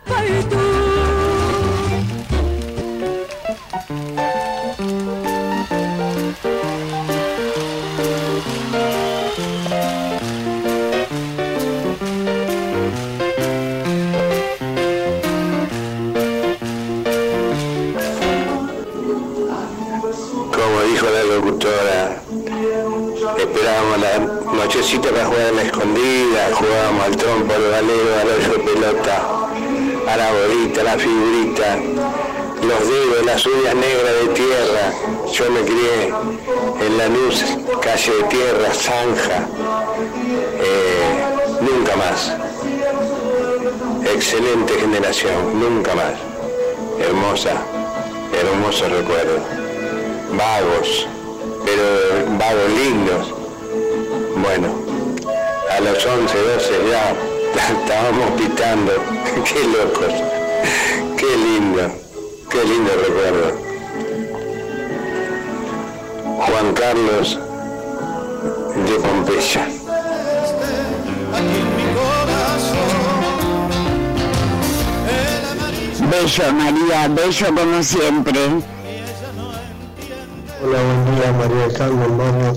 [80.61, 82.53] Hola, buen día María del Carmen, Mario,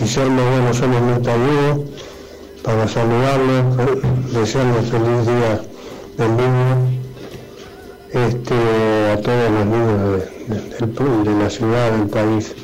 [0.00, 1.84] Guillermo, bueno, solamente ayudo
[2.64, 5.60] para saludarlos, desearles feliz día
[6.18, 6.90] del niño,
[8.10, 8.54] este,
[9.12, 12.54] a todos los niños de, de- de la ciudad, del país,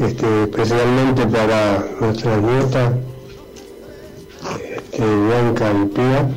[0.00, 2.92] este, especialmente para nuestras nietas,
[4.74, 6.28] este, Bianca y Pía,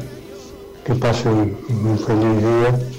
[0.86, 2.91] que pasen un feliz día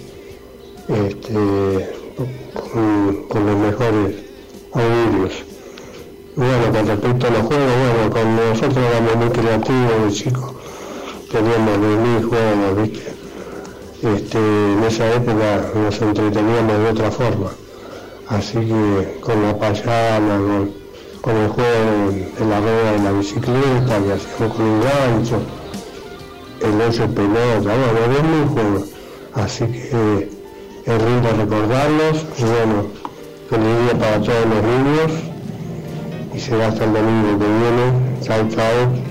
[15.75, 17.51] nos entreteníamos de otra forma.
[18.29, 20.39] Así que con la payana,
[21.21, 25.41] con, el juego de la rueda de la bicicleta, que hacíamos con un gancho,
[26.61, 28.89] el ocho pelota, bueno, de mil juegos.
[29.35, 30.31] Así que
[30.85, 32.87] es lindo recordarlos y bueno,
[33.49, 35.13] feliz día para todos los niños
[36.35, 38.21] y será hasta el domingo que viene.
[38.23, 39.02] Chao, chao.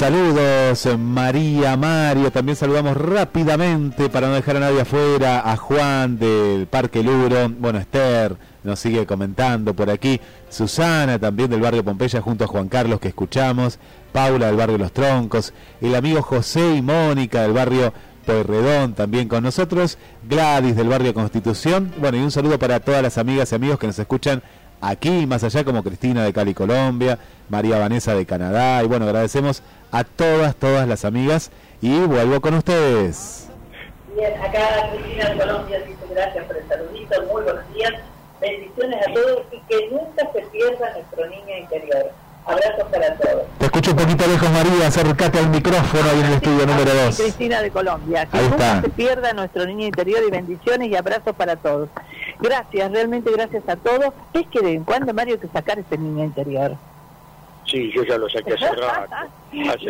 [0.00, 6.66] Saludos, María, Mario, también saludamos rápidamente para no dejar a nadie afuera, a Juan del
[6.68, 10.18] Parque Luro, bueno, Esther nos sigue comentando por aquí,
[10.48, 13.78] Susana también del barrio Pompeya junto a Juan Carlos que escuchamos,
[14.10, 15.52] Paula del barrio Los Troncos,
[15.82, 17.92] el amigo José y Mónica del barrio
[18.24, 23.18] Pueyrredón también con nosotros, Gladys del barrio Constitución, bueno, y un saludo para todas las
[23.18, 24.42] amigas y amigos que nos escuchan
[24.80, 29.04] aquí y más allá como Cristina de Cali, Colombia, María Vanessa de Canadá y bueno,
[29.06, 29.62] agradecemos
[29.92, 31.50] a todas, todas las amigas
[31.82, 33.48] y vuelvo con ustedes.
[34.16, 37.92] Bien, acá Cristina de Colombia dice gracias por el saludito, muy buenos días,
[38.40, 42.10] bendiciones a todos y que nunca se pierda nuestro niño interior.
[42.46, 43.42] Abrazos para todos.
[43.58, 47.20] Te escucho un poquito lejos, María, acércate al micrófono ahí en el estudio número 2.
[47.20, 48.26] Cristina de Colombia.
[48.26, 48.80] Que Ahí nunca está.
[48.82, 51.90] se pierda nuestro niño interior y bendiciones y abrazos para todos.
[52.40, 54.12] Gracias, realmente gracias a todos.
[54.32, 54.84] ¿Qué quieren?
[54.84, 56.76] ¿Cuándo, Mario, hay que sacar ese niño interior?
[57.66, 59.14] Sí, yo ya lo saqué hace rato.
[59.14, 59.86] Hace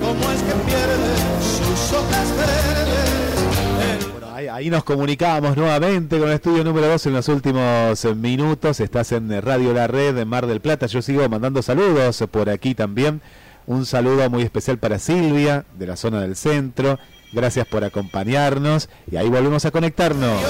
[0.00, 4.12] ¿Cómo es que pierde sus hojas verdes?
[4.12, 8.80] Bueno, ahí, ahí nos comunicamos nuevamente con el estudio número 2 en los últimos minutos.
[8.80, 10.86] Estás en Radio La Red en Mar del Plata.
[10.86, 13.20] Yo sigo mandando saludos por aquí también.
[13.66, 16.98] Un saludo muy especial para Silvia, de la zona del centro.
[17.32, 20.40] Gracias por acompañarnos y ahí volvemos a conectarnos.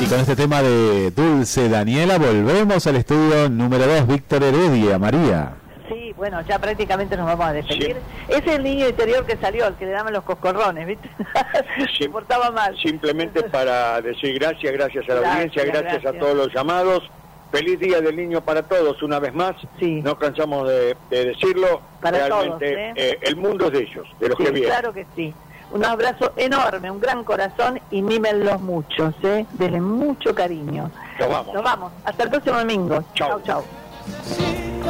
[0.00, 5.61] Y con este tema de Dulce Daniela volvemos al estudio número 2, Víctor Heredia, María.
[5.92, 7.96] Sí, bueno, ya prácticamente nos vamos a despedir.
[8.28, 11.08] Es el niño interior que salió, el que le daban los coscorrones, ¿viste?
[11.98, 12.76] Se portaba mal.
[12.82, 16.14] Simplemente para decir gracias, gracias a la Gracias, audiencia, gracias, gracias.
[16.14, 17.02] a todos los llamados.
[17.50, 19.54] Feliz Día del Niño para todos, una vez más.
[19.80, 21.82] No cansamos de, de decirlo.
[22.00, 22.92] Para Realmente todos, ¿eh?
[22.96, 24.70] eh, el mundo es de ellos, de los Sí, que vienen.
[24.70, 25.34] claro que sí.
[25.70, 29.44] Un abrazo enorme, un gran corazón y mímenlos muchos, ¿eh?
[29.52, 30.90] Denle mucho cariño.
[31.18, 31.54] Nos vamos.
[31.54, 31.92] Nos vamos.
[32.04, 33.04] Hasta el próximo domingo.
[33.14, 34.71] Chao, chao.
[34.84, 34.88] Oh,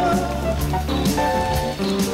[1.81, 2.12] oh,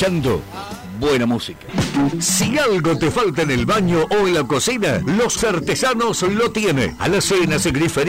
[0.00, 0.40] escuchando
[0.98, 1.66] buena música.
[2.20, 6.96] Si algo te falta en el baño o en la cocina, los artesanos lo tienen.
[6.98, 8.08] Alacenas, griferías.